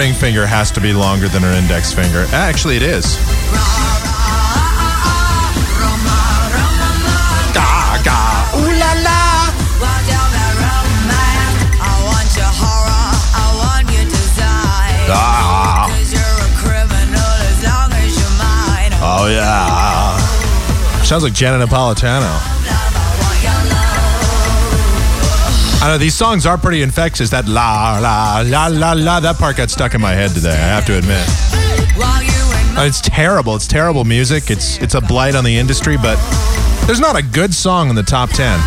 Ring 0.02 0.14
finger 0.14 0.44
has 0.44 0.72
to 0.72 0.80
be 0.80 0.92
longer 0.92 1.28
than 1.28 1.42
her 1.42 1.52
index 1.52 1.92
finger. 1.92 2.26
Actually, 2.32 2.74
it 2.74 2.82
is. 2.82 3.14
Gaga. 7.54 8.18
Ooh 8.58 8.72
la 8.82 8.92
la. 9.06 9.20
Ah. 15.14 15.86
Oh 19.04 19.26
yeah. 19.28 20.16
Sounds 21.04 21.22
like 21.22 21.32
Janet 21.32 21.68
Napolitano. 21.68 22.51
I 25.82 25.88
know 25.88 25.98
these 25.98 26.14
songs 26.14 26.46
are 26.46 26.56
pretty 26.56 26.82
infectious. 26.82 27.30
That 27.30 27.48
la 27.48 27.98
la 27.98 28.42
la 28.46 28.68
la 28.68 28.92
la. 28.92 29.18
That 29.18 29.34
part 29.34 29.56
got 29.56 29.68
stuck 29.68 29.94
in 29.94 30.00
my 30.00 30.12
head 30.12 30.30
today. 30.30 30.50
I 30.50 30.54
have 30.54 30.86
to 30.86 30.96
admit. 30.96 31.26
It's 32.86 33.00
terrible. 33.00 33.56
It's 33.56 33.66
terrible 33.66 34.04
music. 34.04 34.48
It's 34.48 34.78
it's 34.78 34.94
a 34.94 35.00
blight 35.00 35.34
on 35.34 35.42
the 35.42 35.58
industry. 35.58 35.96
But 35.96 36.18
there's 36.86 37.00
not 37.00 37.18
a 37.18 37.22
good 37.22 37.52
song 37.52 37.90
in 37.90 37.96
the 37.96 38.04
top 38.04 38.30
ten. 38.30 38.60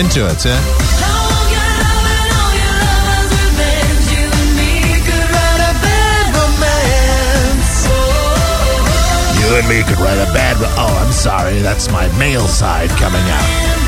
Into 0.00 0.26
it. 0.26 0.44
Yeah. 0.46 0.56
You 9.36 9.56
and 9.56 9.68
me 9.68 9.82
could 9.82 9.98
write 10.00 10.16
a 10.16 10.32
bad. 10.32 10.56
Oh, 10.78 11.04
I'm 11.04 11.12
sorry. 11.12 11.58
That's 11.58 11.90
my 11.90 12.08
male 12.18 12.48
side 12.48 12.88
coming 12.90 13.20
out. 13.20 13.79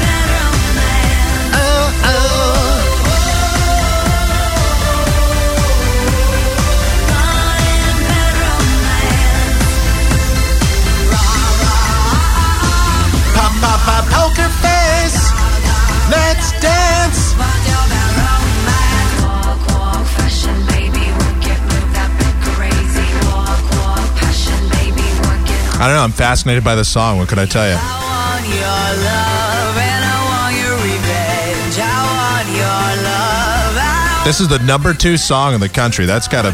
I 25.83 25.89
don't 25.89 25.97
know. 25.97 26.05
I'm 26.05 26.13
fascinated 26.13 26.63
by 26.63 26.77
the 26.77 26.85
song. 26.85 27.19
What 27.19 27.29
could 27.29 27.41
I 27.41 27.45
tell 27.45 27.67
you? 27.67 27.75
This 34.25 34.39
is 34.39 34.47
the 34.47 34.61
number 34.61 34.95
two 34.95 35.17
song 35.17 35.55
in 35.55 35.61
the 35.61 35.69
country. 35.69 36.07
That's 36.07 36.29
got 36.29 36.43
to. 36.43 36.53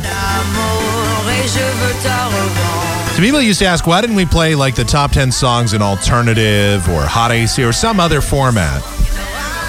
So 3.14 3.20
people 3.20 3.42
used 3.42 3.58
to 3.58 3.66
ask, 3.66 3.86
why 3.86 4.00
didn't 4.00 4.16
we 4.16 4.24
play 4.24 4.54
like 4.54 4.74
the 4.74 4.84
top 4.84 5.10
10 5.12 5.30
songs 5.30 5.74
in 5.74 5.82
alternative 5.82 6.88
or 6.88 7.02
hot 7.02 7.30
AC 7.30 7.62
or 7.62 7.72
some 7.72 8.00
other 8.00 8.22
format? 8.22 8.80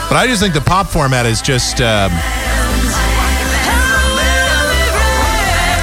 But 0.08 0.16
I 0.16 0.26
just 0.26 0.42
think 0.42 0.54
the 0.54 0.62
pop 0.62 0.88
format 0.88 1.26
is 1.26 1.42
just. 1.42 1.82
Um, 1.82 2.12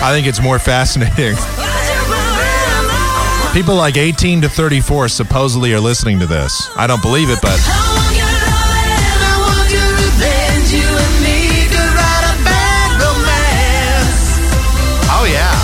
I 0.03 0.12
think 0.15 0.27
it's 0.27 0.40
more 0.40 0.59
fascinating. 0.59 1.36
People 3.56 3.74
like 3.76 3.96
18 3.96 4.42
to 4.42 4.50
34 4.50 5.08
supposedly 5.08 5.72
are 5.72 5.80
listening 5.80 6.18
to 6.18 6.26
this. 6.26 6.68
I 6.76 6.86
don't 6.86 7.00
believe 7.00 7.30
it, 7.30 7.38
but. 7.40 7.58
Oh, 15.08 15.24
yeah. 15.26 15.56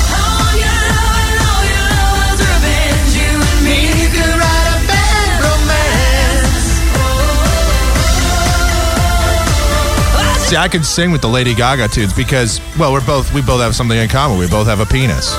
See, 10.46 10.56
I 10.56 10.68
can 10.68 10.82
sing 10.82 11.10
with 11.10 11.20
the 11.20 11.28
Lady 11.28 11.54
Gaga 11.54 11.88
tunes 11.88 12.14
because, 12.14 12.58
well, 12.78 12.90
we're 12.94 13.04
both 13.04 13.34
we 13.34 13.42
both 13.42 13.60
have 13.60 13.76
something 13.76 13.98
in 13.98 14.08
common. 14.08 14.38
We 14.38 14.48
both 14.48 14.66
have 14.66 14.80
a 14.80 14.86
penis. 14.86 15.36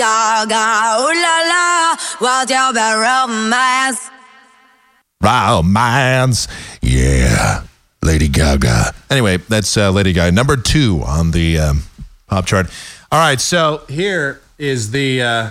Gaga, 0.00 0.96
ooh 1.02 1.12
la 1.12 1.36
la, 1.52 1.96
what's 2.20 2.50
your 2.50 2.72
romance? 2.72 4.08
Romance, 5.22 6.48
yeah, 6.80 7.64
Lady 8.02 8.28
Gaga. 8.28 8.94
Anyway, 9.10 9.36
that's 9.36 9.76
uh, 9.76 9.90
Lady 9.90 10.14
Gaga, 10.14 10.32
number 10.32 10.56
two 10.56 11.02
on 11.04 11.32
the 11.32 11.58
um, 11.58 11.82
pop 12.28 12.46
chart. 12.46 12.70
All 13.12 13.20
right, 13.20 13.38
so 13.38 13.82
here 13.90 14.40
is 14.56 14.90
the, 14.90 15.20
uh, 15.20 15.50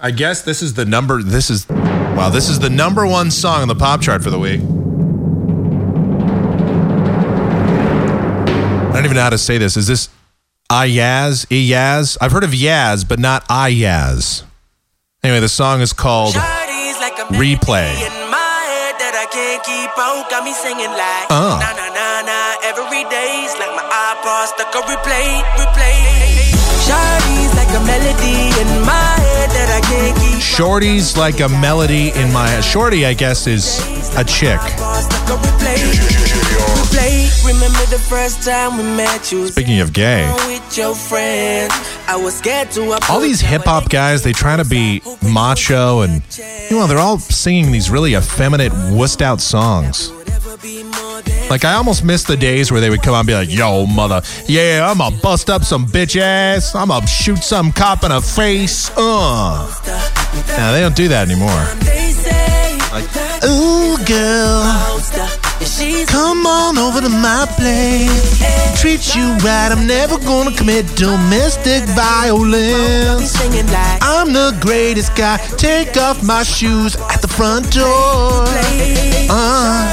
I 0.00 0.12
guess 0.12 0.42
this 0.42 0.62
is 0.62 0.74
the 0.74 0.84
number, 0.84 1.20
this 1.20 1.50
is, 1.50 1.68
wow, 1.68 2.30
this 2.30 2.48
is 2.48 2.60
the 2.60 2.70
number 2.70 3.04
one 3.04 3.32
song 3.32 3.62
on 3.62 3.68
the 3.68 3.74
pop 3.74 4.00
chart 4.00 4.22
for 4.22 4.30
the 4.30 4.38
week. 4.38 4.60
I 8.90 8.92
don't 8.94 9.06
even 9.06 9.16
know 9.16 9.22
how 9.22 9.30
to 9.30 9.38
say 9.38 9.58
this. 9.58 9.76
Is 9.76 9.88
this 9.88 10.08
Ayaz? 10.72 11.44
Iyaz? 11.50 12.16
I've 12.18 12.32
heard 12.32 12.44
of 12.44 12.52
Yaz, 12.52 13.06
but 13.06 13.18
not 13.18 13.44
Ayaz. 13.50 14.42
Anyway, 15.22 15.40
the 15.40 15.48
song 15.48 15.82
is 15.82 15.92
called 15.92 16.34
Replay. 17.36 17.92
can't 19.32 19.64
keep 19.64 19.90
out, 19.96 20.28
got 20.28 20.44
me 20.44 20.52
singing 20.52 20.90
like 20.90 21.26
Oh. 21.30 21.56
na 21.56 21.72
na 21.72 21.88
na 21.88 22.08
na 22.20 22.38
every 22.68 23.04
day's 23.08 23.52
like 23.56 23.72
my 23.72 23.86
iPod 24.12 24.44
stuck 24.52 24.74
on 24.76 24.82
replay, 24.84 25.40
replay. 25.56 26.52
Shawty's 26.84 27.54
like 27.56 27.72
a 27.72 27.80
melody 27.86 28.52
in 28.60 28.68
my 28.84 29.14
head 29.24 29.48
that 29.56 29.68
I 29.72 29.80
can't 29.88 30.16
keep. 30.20 30.40
Shorty's 30.42 31.16
like 31.16 31.40
a 31.40 31.48
melody 31.48 32.12
in 32.12 32.32
my 32.32 32.46
head. 32.48 32.64
Shorty, 32.64 33.06
I 33.06 33.14
guess, 33.14 33.46
is 33.46 33.80
a 34.16 34.24
chick. 34.24 34.60
Stuck 36.72 36.78
on 36.78 36.86
replay, 36.86 37.26
replay. 37.26 37.46
Remember 37.46 37.84
the 37.90 37.98
first 37.98 38.42
time 38.42 38.76
we 38.76 38.82
met 38.84 39.32
you? 39.32 39.46
Speaking 39.48 39.80
of 39.80 39.92
gay, 39.92 40.30
With 40.46 40.76
your 40.76 40.94
friends, 40.94 41.72
I 42.08 42.16
was 42.16 42.36
scared 42.36 42.70
to. 42.72 42.98
all 43.08 43.20
these 43.20 43.40
hip 43.40 43.64
hop 43.64 43.88
guys, 43.88 44.22
they 44.22 44.32
try 44.32 44.56
to 44.56 44.64
be 44.64 45.02
macho 45.22 46.00
and, 46.00 46.22
you 46.70 46.78
know, 46.78 46.86
they're 46.86 46.98
all 46.98 47.18
singing 47.18 47.72
these 47.72 47.90
really 47.90 48.14
effeminate, 48.14 48.72
wussed 48.72 49.22
out 49.22 49.40
songs. 49.40 50.10
Like, 51.50 51.64
I 51.66 51.74
almost 51.74 52.02
miss 52.04 52.22
the 52.24 52.36
days 52.36 52.72
where 52.72 52.80
they 52.80 52.88
would 52.88 53.02
come 53.02 53.14
out 53.14 53.20
and 53.20 53.26
be 53.26 53.34
like, 53.34 53.50
yo, 53.52 53.84
mother, 53.84 54.22
yeah, 54.46 54.88
I'm 54.90 54.98
gonna 54.98 55.16
bust 55.18 55.50
up 55.50 55.64
some 55.64 55.86
bitch 55.86 56.18
ass. 56.18 56.74
I'm 56.74 56.88
gonna 56.88 57.06
shoot 57.06 57.38
some 57.38 57.72
cop 57.72 58.04
in 58.04 58.10
the 58.10 58.22
face. 58.22 58.90
Uh. 58.96 59.68
Now, 60.56 60.72
they 60.72 60.80
don't 60.80 60.96
do 60.96 61.08
that 61.08 61.28
anymore. 61.28 62.41
Ooh, 62.94 63.96
girl. 64.04 64.62
Come 66.08 66.46
on 66.46 66.76
over 66.76 67.00
to 67.00 67.08
my 67.08 67.46
place. 67.56 68.38
Treat 68.78 69.16
you 69.16 69.32
right. 69.36 69.70
I'm 69.72 69.86
never 69.86 70.18
gonna 70.18 70.54
commit 70.54 70.84
domestic 70.94 71.84
violence. 71.96 73.34
I'm 74.02 74.34
the 74.34 74.54
greatest 74.60 75.16
guy. 75.16 75.38
Take 75.56 75.96
off 75.96 76.22
my 76.22 76.42
shoes 76.42 76.94
at 76.96 77.22
the 77.22 77.28
front 77.28 77.72
door. 77.72 78.44
Uh. 79.30 79.92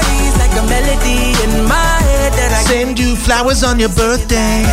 Send 2.66 2.98
you 2.98 3.16
flowers 3.16 3.62
on 3.64 3.78
your 3.78 3.88
birthday. 3.90 4.64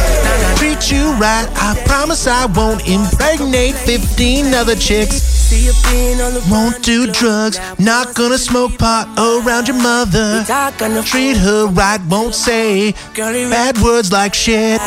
Treat 0.57 0.91
you 0.91 1.13
right. 1.13 1.47
I 1.55 1.81
promise 1.85 2.27
I 2.27 2.45
won't 2.47 2.87
impregnate 2.87 3.75
15 3.75 4.53
other 4.53 4.75
chicks. 4.75 5.15
see 5.21 5.65
you 5.65 5.73
being 5.89 6.17
Won't 6.49 6.83
do 6.83 7.11
drugs. 7.11 7.59
Not 7.79 8.15
gonna 8.15 8.37
smoke 8.37 8.77
pot 8.77 9.07
around 9.17 9.67
your 9.67 9.77
mother. 9.81 10.43
talk 10.45 10.81
on 10.81 10.93
the 10.93 11.01
Treat 11.03 11.37
her 11.37 11.67
right. 11.67 12.01
Won't 12.09 12.35
say 12.35 12.93
bad 13.15 13.77
words 13.79 14.11
like 14.11 14.33
shit. 14.33 14.79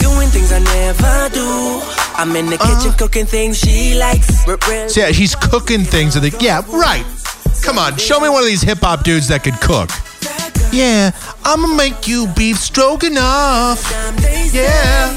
doing 0.00 0.28
things 0.28 0.52
I 0.52 0.60
never 0.60 1.34
do. 1.34 1.80
I'm 2.16 2.34
in 2.36 2.46
the 2.46 2.58
kitchen 2.58 2.90
uh-huh. 2.90 2.96
cooking 2.96 3.26
things 3.26 3.58
she 3.58 3.94
likes. 3.94 4.44
So 4.44 5.00
yeah, 5.00 5.08
he's 5.08 5.34
cooking 5.34 5.82
things. 5.84 6.14
And 6.16 6.24
they, 6.24 6.36
yeah, 6.38 6.62
right. 6.68 7.04
Come 7.62 7.78
on, 7.78 7.96
show 7.96 8.20
me 8.20 8.28
one 8.28 8.42
of 8.42 8.46
these 8.46 8.62
hip 8.62 8.78
hop 8.78 9.02
dudes 9.04 9.28
that 9.28 9.42
could 9.42 9.58
cook. 9.60 9.90
Yeah, 10.74 11.12
I'ma 11.44 11.68
make 11.68 12.08
you 12.08 12.26
beef 12.34 12.58
stroganoff. 12.58 13.78
Yeah. 14.50 15.14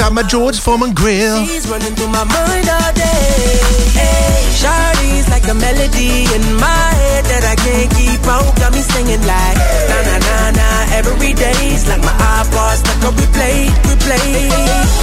Got 0.00 0.14
my 0.14 0.22
George 0.22 0.58
Foreman 0.58 0.94
grill. 0.94 1.44
She's 1.44 1.68
running 1.68 1.92
through 1.92 2.08
my 2.08 2.24
mind 2.24 2.72
all 2.72 2.92
day. 2.96 3.60
Hey, 3.92 4.48
Shawty's 4.56 5.28
like 5.28 5.44
a 5.44 5.52
melody 5.52 6.24
in 6.32 6.40
my 6.56 6.88
head 7.04 7.28
that 7.28 7.44
I 7.44 7.52
can't 7.60 7.92
keep 7.92 8.24
out. 8.32 8.56
Got 8.56 8.72
me 8.72 8.80
singing 8.80 9.20
like 9.28 9.60
na 9.60 9.98
na 10.08 10.16
na 10.24 10.36
na 10.56 10.68
every 10.96 11.36
day's 11.36 11.84
like 11.84 12.00
my 12.00 12.16
iPod 12.40 12.80
stuck 12.80 13.04
on 13.04 13.12
replay, 13.20 13.68
replay. 13.92 14.48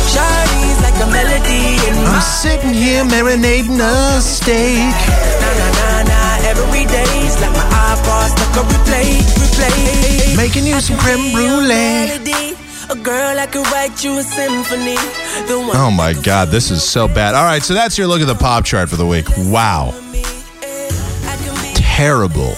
Shawty's 0.09 0.79
like 0.81 0.97
a 0.97 1.07
melody 1.13 1.77
in 1.85 1.93
my 2.09 2.17
I'm 2.17 2.25
sitting 2.25 2.73
here 2.73 3.05
marinating 3.05 3.77
a 3.77 4.17
steak. 4.17 4.97
na 5.45 5.49
na 5.61 5.67
na 5.77 5.89
na 6.09 6.19
every 6.49 6.89
day's 6.89 7.37
like 7.37 7.53
my 7.53 7.78
iPod 7.89 8.29
stuck 8.29 8.57
on 8.57 8.65
replay, 8.71 9.17
replay. 9.41 10.37
Making 10.37 10.67
you 10.67 10.79
some 10.79 10.97
creme 10.99 11.33
brulee. 11.33 12.55
A 12.91 12.95
girl 12.95 13.37
I 13.39 13.47
could 13.47 13.65
write 13.71 14.03
you 14.03 14.17
a 14.17 14.23
symphony. 14.23 14.95
Oh 15.73 15.93
my 15.95 16.13
God, 16.13 16.49
this 16.49 16.69
is 16.71 16.83
so 16.83 17.07
bad. 17.07 17.35
All 17.35 17.43
right, 17.43 17.63
so 17.63 17.73
that's 17.73 17.97
your 17.97 18.07
look 18.07 18.21
at 18.21 18.27
the 18.27 18.35
pop 18.35 18.65
chart 18.65 18.89
for 18.89 18.95
the 18.95 19.05
week. 19.05 19.25
Wow. 19.37 19.93
Terrible. 21.75 22.55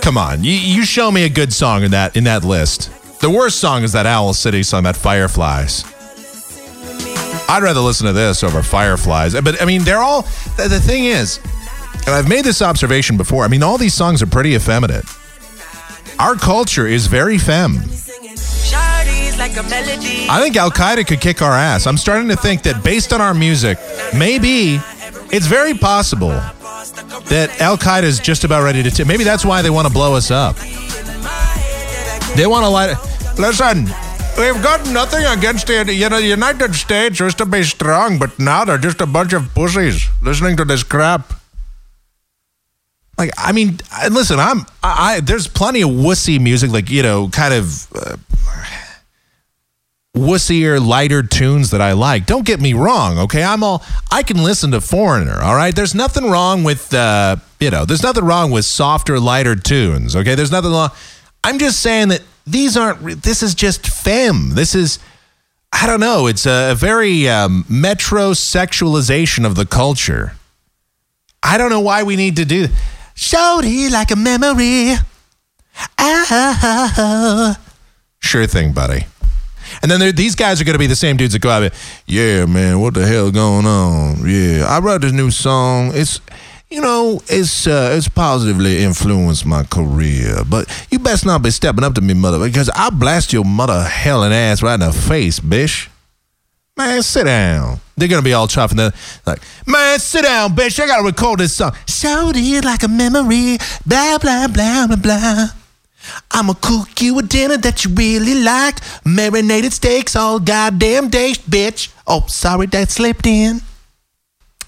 Come 0.00 0.18
on, 0.18 0.44
you, 0.44 0.52
you 0.52 0.84
show 0.84 1.10
me 1.10 1.24
a 1.24 1.28
good 1.28 1.52
song 1.52 1.82
in 1.82 1.92
that 1.92 2.16
in 2.16 2.24
that 2.24 2.44
list. 2.44 2.90
The 3.20 3.30
worst 3.30 3.60
song 3.60 3.82
is 3.82 3.92
that 3.92 4.06
Owl 4.06 4.34
City 4.34 4.62
song, 4.62 4.84
that 4.84 4.96
Fireflies. 4.96 5.84
I'd 7.48 7.62
rather 7.62 7.80
listen 7.80 8.06
to 8.06 8.12
this 8.12 8.42
over 8.42 8.62
Fireflies. 8.62 9.40
But 9.40 9.62
I 9.62 9.64
mean, 9.64 9.82
they're 9.84 9.98
all. 9.98 10.22
The, 10.56 10.68
the 10.68 10.80
thing 10.80 11.04
is, 11.04 11.40
and 12.06 12.14
I've 12.14 12.28
made 12.28 12.44
this 12.44 12.62
observation 12.62 13.16
before. 13.16 13.44
I 13.44 13.48
mean, 13.48 13.62
all 13.62 13.78
these 13.78 13.94
songs 13.94 14.22
are 14.22 14.26
pretty 14.26 14.54
effeminate. 14.54 15.04
Our 16.18 16.36
culture 16.36 16.86
is 16.86 17.08
very 17.08 17.36
femme. 17.36 17.78
I 20.28 20.40
think 20.40 20.56
Al 20.56 20.70
Qaeda 20.70 21.06
could 21.06 21.20
kick 21.20 21.42
our 21.42 21.52
ass. 21.52 21.86
I'm 21.86 21.96
starting 21.98 22.28
to 22.28 22.36
think 22.36 22.62
that 22.62 22.82
based 22.82 23.12
on 23.12 23.20
our 23.20 23.34
music, 23.34 23.78
maybe 24.16 24.80
it's 25.30 25.46
very 25.46 25.74
possible 25.74 26.30
that 27.28 27.60
Al 27.60 27.76
Qaeda 27.76 28.04
is 28.04 28.18
just 28.20 28.44
about 28.44 28.62
ready 28.62 28.82
to. 28.82 28.90
T- 28.90 29.04
maybe 29.04 29.24
that's 29.24 29.44
why 29.44 29.60
they 29.62 29.70
want 29.70 29.86
to 29.86 29.92
blow 29.92 30.14
us 30.14 30.30
up. 30.30 30.56
They 32.36 32.46
want 32.46 32.64
to 32.64 32.68
light. 32.68 32.96
Listen, 33.38 33.84
we've 34.38 34.62
got 34.62 34.86
nothing 34.90 35.24
against 35.24 35.66
the 35.66 35.92
you 35.92 36.08
know, 36.08 36.20
the 36.20 36.26
United 36.26 36.74
States 36.74 37.20
used 37.20 37.38
to 37.38 37.46
be 37.46 37.62
strong, 37.62 38.18
but 38.18 38.38
now 38.38 38.64
they're 38.64 38.78
just 38.78 39.00
a 39.00 39.06
bunch 39.06 39.32
of 39.32 39.52
pussies 39.54 40.06
listening 40.22 40.56
to 40.56 40.64
this 40.64 40.82
crap. 40.82 41.32
Like, 43.18 43.30
I 43.38 43.52
mean, 43.52 43.78
listen, 44.10 44.38
I'm, 44.38 44.60
I, 44.82 45.16
I 45.16 45.20
there's 45.20 45.48
plenty 45.48 45.82
of 45.82 45.90
wussy 45.90 46.40
music, 46.40 46.70
like 46.70 46.90
you 46.90 47.02
know, 47.02 47.28
kind 47.28 47.54
of. 47.54 47.92
Uh, 47.94 48.16
wussier, 50.16 50.84
lighter 50.84 51.22
tunes 51.22 51.70
that 51.70 51.80
I 51.82 51.92
like. 51.92 52.24
Don't 52.24 52.46
get 52.46 52.58
me 52.58 52.72
wrong, 52.72 53.18
okay? 53.18 53.44
I'm 53.44 53.62
all 53.62 53.84
I 54.10 54.22
can 54.22 54.42
listen 54.42 54.70
to 54.70 54.80
Foreigner, 54.80 55.40
all 55.42 55.54
right? 55.54 55.76
There's 55.76 55.94
nothing 55.94 56.30
wrong 56.30 56.64
with 56.64 56.92
uh, 56.94 57.36
you 57.60 57.70
know, 57.70 57.84
there's 57.84 58.02
nothing 58.02 58.24
wrong 58.24 58.50
with 58.50 58.64
softer, 58.64 59.20
lighter 59.20 59.54
tunes, 59.54 60.16
okay? 60.16 60.34
There's 60.34 60.50
nothing 60.50 60.72
wrong. 60.72 60.90
I'm 61.44 61.58
just 61.58 61.80
saying 61.80 62.08
that 62.08 62.22
these 62.46 62.76
aren't 62.76 63.22
this 63.22 63.42
is 63.42 63.54
just 63.54 63.86
femme. 63.86 64.54
This 64.54 64.74
is 64.74 64.98
I 65.72 65.86
don't 65.86 66.00
know, 66.00 66.26
it's 66.26 66.46
a, 66.46 66.72
a 66.72 66.74
very 66.74 67.28
um, 67.28 67.64
metrosexualization 67.68 69.44
of 69.44 69.54
the 69.54 69.66
culture. 69.66 70.32
I 71.42 71.58
don't 71.58 71.70
know 71.70 71.80
why 71.80 72.02
we 72.02 72.16
need 72.16 72.36
to 72.36 72.46
do 72.46 72.68
Shawty 73.16 73.90
like 73.90 74.10
a 74.10 74.16
memory. 74.16 74.94
Ah. 75.98 77.58
Sure 78.20 78.46
thing, 78.46 78.72
buddy. 78.72 79.06
And 79.82 79.90
then 79.90 80.14
these 80.14 80.34
guys 80.34 80.60
are 80.60 80.64
going 80.64 80.74
to 80.74 80.78
be 80.78 80.86
the 80.86 80.96
same 80.96 81.16
dudes 81.16 81.32
that 81.32 81.40
go 81.40 81.50
out 81.50 81.62
and, 81.62 81.74
yeah, 82.06 82.46
man, 82.46 82.80
what 82.80 82.94
the 82.94 83.06
hell 83.06 83.30
going 83.30 83.66
on? 83.66 84.28
Yeah, 84.28 84.66
I 84.68 84.78
wrote 84.80 85.02
this 85.02 85.12
new 85.12 85.30
song. 85.30 85.90
It's, 85.94 86.20
you 86.70 86.80
know, 86.80 87.20
it's 87.28 87.66
uh, 87.66 87.94
it's 87.96 88.08
positively 88.08 88.82
influenced 88.82 89.46
my 89.46 89.64
career. 89.64 90.42
But 90.48 90.68
you 90.90 90.98
best 90.98 91.26
not 91.26 91.42
be 91.42 91.50
stepping 91.50 91.84
up 91.84 91.94
to 91.94 92.00
me, 92.00 92.14
mother, 92.14 92.38
because 92.38 92.70
I'll 92.74 92.90
blast 92.90 93.32
your 93.32 93.44
mother 93.44 93.82
hellin' 93.82 94.32
ass 94.32 94.62
right 94.62 94.74
in 94.74 94.80
the 94.80 94.92
face, 94.92 95.40
bitch. 95.40 95.88
Man, 96.76 97.02
sit 97.02 97.24
down. 97.24 97.80
They're 97.96 98.08
to 98.08 98.22
be 98.22 98.34
all 98.34 98.46
and 98.70 98.78
they're 98.78 98.92
like, 99.24 99.40
man, 99.66 99.98
sit 99.98 100.24
down, 100.24 100.54
bitch. 100.54 100.78
I 100.78 100.86
got 100.86 100.98
to 100.98 101.04
record 101.04 101.40
this 101.40 101.56
song. 101.56 101.74
Shout 101.88 102.36
it 102.36 102.64
like 102.64 102.82
a 102.82 102.88
memory. 102.88 103.56
Blah, 103.86 104.18
blah, 104.18 104.46
blah, 104.48 104.86
blah, 104.86 104.96
blah. 104.96 105.46
I'ma 106.30 106.52
cook 106.60 107.00
you 107.00 107.18
a 107.18 107.22
dinner 107.22 107.56
that 107.56 107.84
you 107.84 107.94
really 107.94 108.42
like. 108.42 108.76
Marinated 109.06 109.72
steaks 109.72 110.14
all 110.14 110.38
goddamn 110.38 111.08
day, 111.08 111.32
bitch. 111.32 111.92
Oh, 112.06 112.26
sorry 112.28 112.66
that 112.66 112.90
slipped 112.90 113.26
in. 113.26 113.62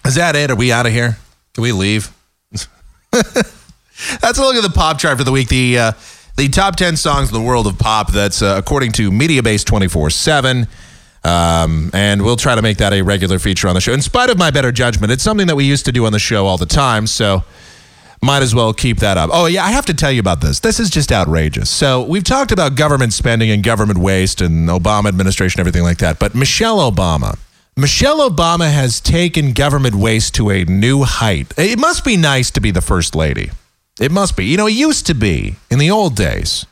Is 0.06 0.14
that 0.14 0.34
it? 0.34 0.50
Are 0.50 0.56
we 0.56 0.72
out 0.72 0.86
of 0.86 0.92
here? 0.92 1.18
Can 1.52 1.62
we 1.62 1.72
leave? 1.72 2.10
That's 3.10 4.38
a 4.38 4.40
look 4.40 4.56
at 4.56 4.62
the 4.62 4.72
pop 4.74 4.98
chart 4.98 5.18
for 5.18 5.24
the 5.24 5.32
week. 5.32 5.48
The 5.48 5.78
uh, 5.78 5.92
the 6.36 6.48
top 6.48 6.76
ten 6.76 6.96
songs 6.96 7.28
in 7.28 7.34
the 7.34 7.46
world 7.46 7.66
of 7.66 7.78
pop. 7.78 8.12
That's 8.12 8.40
uh, 8.40 8.54
according 8.56 8.92
to 8.92 9.10
MediaBase 9.10 9.64
twenty 9.66 9.88
four 9.88 10.08
seven. 10.08 10.66
Um, 11.24 11.90
and 11.92 12.24
we'll 12.24 12.36
try 12.36 12.54
to 12.54 12.62
make 12.62 12.78
that 12.78 12.92
a 12.92 13.02
regular 13.02 13.38
feature 13.38 13.68
on 13.68 13.74
the 13.74 13.80
show. 13.80 13.92
In 13.92 14.02
spite 14.02 14.30
of 14.30 14.38
my 14.38 14.50
better 14.50 14.72
judgment, 14.72 15.12
it's 15.12 15.22
something 15.22 15.46
that 15.48 15.56
we 15.56 15.64
used 15.64 15.84
to 15.86 15.92
do 15.92 16.06
on 16.06 16.12
the 16.12 16.18
show 16.18 16.46
all 16.46 16.56
the 16.56 16.66
time. 16.66 17.06
So 17.06 17.44
might 18.22 18.42
as 18.42 18.54
well 18.54 18.72
keep 18.72 18.98
that 18.98 19.16
up. 19.16 19.30
Oh, 19.32 19.46
yeah, 19.46 19.64
I 19.64 19.70
have 19.70 19.86
to 19.86 19.94
tell 19.94 20.10
you 20.10 20.20
about 20.20 20.40
this. 20.40 20.60
This 20.60 20.80
is 20.80 20.90
just 20.90 21.12
outrageous. 21.12 21.70
So, 21.70 22.02
we've 22.02 22.24
talked 22.24 22.50
about 22.50 22.74
government 22.74 23.12
spending 23.12 23.50
and 23.50 23.62
government 23.62 23.98
waste 23.98 24.40
and 24.40 24.68
Obama 24.68 25.08
administration, 25.08 25.60
everything 25.60 25.82
like 25.82 25.98
that. 25.98 26.18
But 26.18 26.34
Michelle 26.34 26.78
Obama, 26.90 27.38
Michelle 27.76 28.28
Obama 28.28 28.72
has 28.72 29.00
taken 29.00 29.52
government 29.52 29.94
waste 29.94 30.34
to 30.34 30.50
a 30.50 30.64
new 30.64 31.04
height. 31.04 31.54
It 31.56 31.78
must 31.78 32.04
be 32.04 32.16
nice 32.16 32.50
to 32.52 32.60
be 32.60 32.72
the 32.72 32.80
first 32.80 33.14
lady. 33.14 33.50
It 34.00 34.10
must 34.10 34.36
be. 34.36 34.46
You 34.46 34.56
know, 34.56 34.66
it 34.66 34.72
used 34.72 35.06
to 35.06 35.14
be 35.14 35.56
in 35.70 35.78
the 35.78 35.90
old 35.90 36.16
days. 36.16 36.66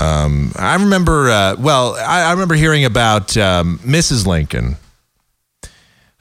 Um, 0.00 0.52
I 0.56 0.76
remember, 0.76 1.28
uh, 1.28 1.56
well, 1.58 1.94
I, 1.94 2.22
I 2.22 2.32
remember 2.32 2.54
hearing 2.54 2.86
about 2.86 3.36
um, 3.36 3.78
Mrs. 3.80 4.26
Lincoln, 4.26 4.76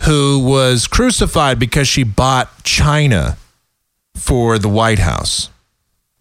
who 0.02 0.40
was 0.40 0.86
crucified 0.86 1.60
because 1.60 1.88
she 1.88 2.04
bought 2.04 2.64
China 2.64 3.38
for 4.16 4.60
the 4.60 4.68
White 4.68 5.00
House 5.00 5.50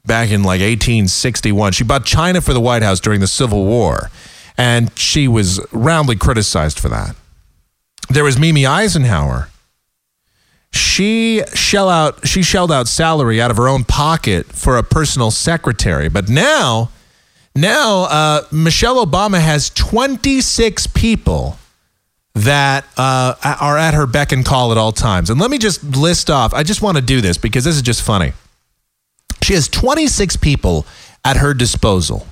back 0.06 0.30
in 0.30 0.42
like 0.42 0.60
1861. 0.60 1.72
She 1.72 1.82
bought 1.82 2.04
China 2.06 2.40
for 2.40 2.52
the 2.52 2.60
White 2.60 2.84
House 2.84 3.00
during 3.00 3.18
the 3.18 3.26
Civil 3.26 3.64
War, 3.64 4.08
and 4.56 4.96
she 4.96 5.26
was 5.26 5.60
roundly 5.72 6.14
criticized 6.14 6.78
for 6.78 6.88
that. 6.90 7.16
There 8.08 8.22
was 8.22 8.38
Mamie 8.38 8.66
Eisenhower. 8.66 9.48
She 10.70 11.42
shell 11.54 11.88
out 11.88 12.28
she 12.28 12.42
shelled 12.42 12.70
out 12.70 12.86
salary 12.86 13.40
out 13.40 13.50
of 13.50 13.56
her 13.56 13.66
own 13.68 13.82
pocket 13.82 14.46
for 14.46 14.76
a 14.76 14.84
personal 14.84 15.32
secretary, 15.32 16.08
but 16.08 16.28
now 16.28 16.90
now 17.60 18.02
uh, 18.02 18.42
Michelle 18.50 19.04
Obama 19.04 19.40
has 19.40 19.70
26 19.70 20.86
people 20.88 21.56
that 22.34 22.84
uh, 22.96 23.34
are 23.60 23.76
at 23.76 23.94
her 23.94 24.06
beck 24.06 24.32
and 24.32 24.44
call 24.44 24.70
at 24.70 24.78
all 24.78 24.92
times. 24.92 25.30
And 25.30 25.40
let 25.40 25.50
me 25.50 25.58
just 25.58 25.82
list 25.82 26.30
off. 26.30 26.54
I 26.54 26.62
just 26.62 26.82
want 26.82 26.96
to 26.96 27.02
do 27.02 27.20
this 27.20 27.36
because 27.38 27.64
this 27.64 27.74
is 27.74 27.82
just 27.82 28.02
funny. 28.02 28.32
She 29.42 29.54
has 29.54 29.66
26 29.68 30.36
people 30.36 30.86
at 31.24 31.38
her 31.38 31.54
disposal. 31.54 32.26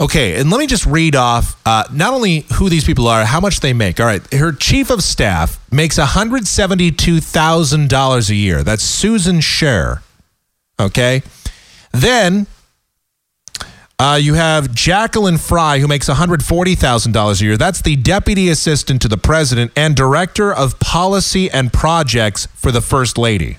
Okay, 0.00 0.40
and 0.40 0.50
let 0.50 0.58
me 0.58 0.66
just 0.66 0.86
read 0.86 1.14
off 1.14 1.60
uh, 1.64 1.84
not 1.92 2.12
only 2.12 2.40
who 2.54 2.68
these 2.68 2.84
people 2.84 3.06
are, 3.06 3.24
how 3.24 3.38
much 3.40 3.60
they 3.60 3.72
make. 3.72 4.00
All 4.00 4.06
right, 4.06 4.20
her 4.34 4.50
chief 4.52 4.90
of 4.90 5.00
staff 5.02 5.60
makes 5.70 5.96
$172,000 5.98 8.30
a 8.30 8.34
year. 8.34 8.64
That's 8.64 8.82
Susan 8.82 9.40
Sher. 9.40 10.02
Okay. 10.80 11.22
Then 11.92 12.48
uh, 14.02 14.16
you 14.16 14.34
have 14.34 14.74
Jacqueline 14.74 15.38
Fry, 15.38 15.78
who 15.78 15.86
makes 15.86 16.08
$140,000 16.08 17.40
a 17.40 17.44
year. 17.44 17.56
That's 17.56 17.82
the 17.82 17.94
deputy 17.94 18.48
assistant 18.48 19.00
to 19.02 19.08
the 19.08 19.16
president 19.16 19.70
and 19.76 19.94
director 19.94 20.52
of 20.52 20.80
policy 20.80 21.48
and 21.48 21.72
projects 21.72 22.48
for 22.54 22.72
the 22.72 22.80
first 22.80 23.16
lady. 23.16 23.58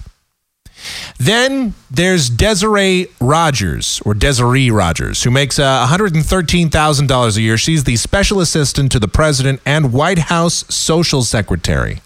Then 1.17 1.75
there's 1.89 2.29
Desiree 2.29 3.07
Rogers, 3.21 4.01
or 4.05 4.13
Desiree 4.13 4.69
Rogers, 4.69 5.23
who 5.23 5.31
makes 5.31 5.59
uh, 5.59 5.87
$113,000 5.87 7.37
a 7.37 7.41
year. 7.41 7.57
She's 7.57 7.85
the 7.85 7.95
special 7.95 8.41
assistant 8.41 8.91
to 8.91 8.99
the 8.99 9.07
president 9.07 9.61
and 9.65 9.93
White 9.93 10.19
House 10.19 10.65
social 10.67 11.21
secretary. 11.21 12.01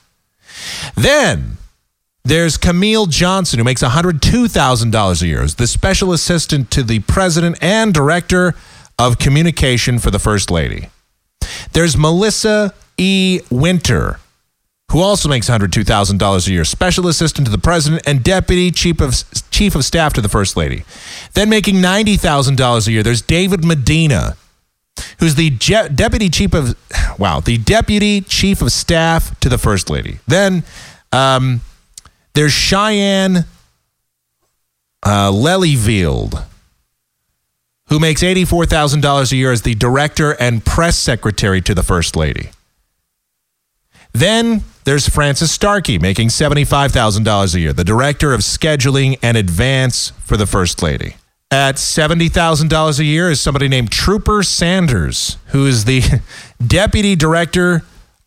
Then 0.95 1.57
there's 2.27 2.57
Camille 2.57 3.05
Johnson, 3.05 3.59
who 3.59 3.63
makes 3.63 3.81
$102,000 3.81 5.21
a 5.21 5.27
year, 5.27 5.41
as 5.41 5.55
the 5.55 5.67
special 5.67 6.11
assistant 6.11 6.69
to 6.71 6.83
the 6.83 6.99
president 6.99 7.57
and 7.61 7.93
director 7.93 8.53
of 8.99 9.17
communication 9.17 9.99
for 9.99 10.11
the 10.11 10.19
first 10.19 10.51
lady. 10.51 10.89
There's 11.73 11.95
Melissa 11.95 12.73
E. 12.97 13.41
Winter, 13.49 14.19
who 14.91 14.99
also 14.99 15.29
makes 15.29 15.49
$102,000 15.49 16.47
a 16.47 16.51
year, 16.51 16.65
special 16.65 17.07
assistant 17.07 17.45
to 17.45 17.51
the 17.51 17.57
president 17.57 18.03
and 18.05 18.23
deputy 18.23 18.71
chief 18.71 18.99
of 18.99 19.15
chief 19.51 19.75
of 19.75 19.85
staff 19.85 20.13
to 20.13 20.21
the 20.21 20.29
first 20.29 20.57
lady. 20.57 20.83
Then 21.33 21.49
making 21.49 21.75
$90,000 21.75 22.87
a 22.87 22.91
year, 22.91 23.03
there's 23.03 23.21
David 23.21 23.63
Medina, 23.63 24.35
who's 25.19 25.35
the 25.35 25.51
je- 25.51 25.89
deputy 25.93 26.29
chief 26.29 26.53
of 26.53 26.75
wow, 27.17 27.39
the 27.39 27.57
deputy 27.57 28.21
chief 28.21 28.61
of 28.61 28.71
staff 28.71 29.39
to 29.39 29.49
the 29.49 29.57
first 29.57 29.89
lady. 29.89 30.19
Then 30.27 30.63
um, 31.11 31.61
there's 32.37 32.53
Cheyenne 32.53 33.45
uh, 35.01 35.31
Lelyveld, 35.31 36.43
who 37.87 37.99
makes 37.99 38.21
$84,000 38.21 39.31
a 39.31 39.35
year 39.35 39.51
as 39.51 39.63
the 39.63 39.73
director 39.73 40.33
and 40.33 40.63
press 40.63 40.99
secretary 40.99 41.61
to 41.61 41.73
the 41.73 41.81
first 41.81 42.15
lady. 42.15 42.51
Then 44.13 44.61
there's 44.83 45.09
Francis 45.09 45.51
Starkey, 45.51 45.97
making 45.97 46.27
$75,000 46.27 47.55
a 47.55 47.59
year, 47.59 47.73
the 47.73 47.83
director 47.83 48.33
of 48.33 48.41
scheduling 48.41 49.17
and 49.23 49.35
advance 49.35 50.11
for 50.23 50.37
the 50.37 50.45
first 50.45 50.83
lady. 50.83 51.15
At 51.49 51.77
$70,000 51.77 52.99
a 52.99 53.03
year 53.03 53.31
is 53.31 53.41
somebody 53.41 53.67
named 53.67 53.89
Trooper 53.89 54.43
Sanders, 54.43 55.37
who 55.47 55.65
is 55.65 55.85
the 55.85 56.21
deputy 56.67 57.15
director 57.15 57.81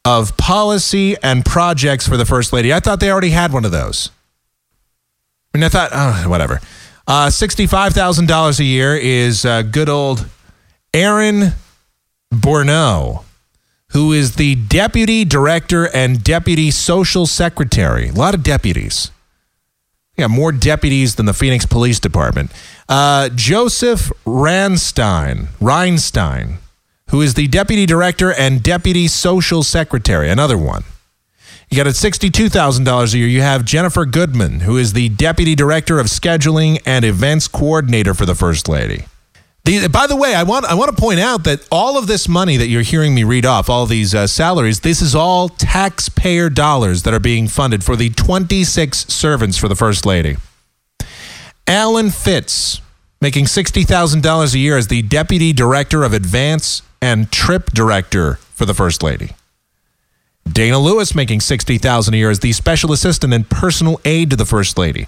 of 0.05 0.37
policy 0.37 1.17
and 1.23 1.45
projects 1.45 2.07
for 2.07 2.17
the 2.17 2.25
first 2.25 2.53
lady. 2.53 2.73
I 2.73 2.81
thought 2.81 3.01
they 3.01 3.11
already 3.11 3.31
had 3.31 3.53
one 3.53 3.65
of 3.65 3.73
those. 3.73 4.11
I 5.53 5.59
mean, 5.59 5.65
I 5.65 5.69
thought, 5.69 5.91
oh, 5.93 6.29
whatever. 6.29 6.61
Uh, 7.07 7.27
$65,000 7.27 8.61
a 8.61 8.65
year 8.65 8.95
is 8.97 9.45
uh, 9.45 9.63
good 9.63 9.89
old 9.89 10.27
Aaron 10.95 11.53
Borneau, 12.33 13.25
who 13.89 14.13
is 14.13 14.37
the 14.37 14.55
deputy 14.55 15.25
director 15.25 15.89
and 15.95 16.23
deputy 16.23 16.71
social 16.71 17.27
secretary. 17.27 18.09
A 18.09 18.13
lot 18.13 18.35
of 18.35 18.43
deputies. 18.43 19.11
Yeah, 20.17 20.29
more 20.29 20.53
deputies 20.53 21.17
than 21.17 21.27
the 21.27 21.33
Phoenix 21.33 21.67
Police 21.67 21.99
Department. 21.99 22.53
Uh, 22.89 23.29
Joseph 23.35 24.13
Ranstein, 24.25 25.49
Reinstein, 25.61 26.59
who 27.11 27.21
is 27.21 27.35
the 27.35 27.49
deputy 27.49 27.87
director 27.87 28.33
and 28.33 28.63
deputy 28.63 29.09
social 29.09 29.63
secretary. 29.63 30.31
Another 30.31 30.59
one. 30.59 30.85
You 31.69 31.77
got 31.77 31.87
at 31.87 31.95
$62,000 31.95 33.15
a 33.15 33.19
year. 33.19 33.29
You 33.29 33.43
have 33.43 33.65
Jennifer 33.65 34.05
Goodman, 34.05 34.61
who 34.61 34.77
is 34.77 34.93
the 34.93 35.09
deputy 35.09 35.55
director 35.55 36.01
of 36.01 36.07
scheduling 36.07 36.81
and 36.85 37.05
events 37.05 37.47
coordinator 37.47 38.13
for 38.13 38.27
the 38.27 38.35
First 38.35 38.69
Lady. 38.69 39.05
The, 39.65 39.89
by 39.89 40.07
the 40.07 40.17
way, 40.17 40.35
I 40.35 40.43
want 40.43 40.65
I 40.65 40.75
want 40.75 40.97
to 40.97 41.01
point 41.01 41.21
out 41.21 41.45
that 41.45 41.67
all 41.71 41.99
of 41.99 42.07
this 42.07 42.29
money 42.29 42.57
that 42.57 42.69
you're 42.69 42.83
hearing 42.83 43.15
me 43.15 43.25
read 43.25 43.45
off, 43.45 43.69
all 43.69 43.85
these 43.87 44.15
uh, 44.15 44.27
salaries, 44.27 44.81
this 44.81 45.03
is 45.03 45.15
all 45.15 45.51
taxpayer 45.51 46.49
dollars 46.49 47.03
that 47.03 47.13
are 47.13 47.21
being 47.21 47.47
funded 47.47 47.85
for 47.85 47.95
the 47.95 48.09
26 48.09 49.07
servants 49.07 49.59
for 49.59 49.69
the 49.69 49.77
First 49.77 50.07
Lady. 50.07 50.39
Alan 51.67 52.11
Fitz, 52.11 52.81
making 53.21 53.45
$60,000 53.45 54.55
a 54.55 54.59
year 54.59 54.77
as 54.79 54.89
the 54.89 55.03
deputy 55.03 55.53
director 55.53 56.03
of 56.05 56.15
advance 56.15 56.83
and 57.03 57.31
trip 57.31 57.71
director 57.73 58.35
for 58.35 58.67
the 58.67 58.75
First 58.75 59.03
Lady. 59.03 59.31
Dana 60.51 60.79
Lewis 60.79 61.15
making 61.15 61.41
60000 61.41 62.15
a 62.15 62.17
year 62.17 62.31
as 62.31 62.41
the 62.41 62.53
special 62.53 62.93
assistant 62.93 63.33
and 63.33 63.49
personal 63.49 64.01
aide 64.05 64.31
to 64.31 64.37
the 64.37 64.47
First 64.47 64.79
Lady. 64.79 65.07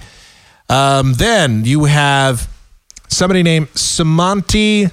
Um, 0.68 1.14
then 1.14 1.64
you 1.64 1.84
have 1.84 2.48
somebody 3.08 3.42
named 3.42 3.68
Samanti 3.68 4.90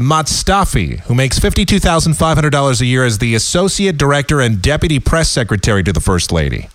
Matstafi, 0.00 1.00
who 1.00 1.14
makes 1.14 1.38
$52,500 1.38 2.80
a 2.80 2.86
year 2.86 3.04
as 3.04 3.18
the 3.18 3.34
associate 3.34 3.98
director 3.98 4.40
and 4.40 4.62
deputy 4.62 5.00
press 5.00 5.28
secretary 5.28 5.82
to 5.82 5.92
the 5.92 6.00
First 6.00 6.30
Lady. 6.30 6.68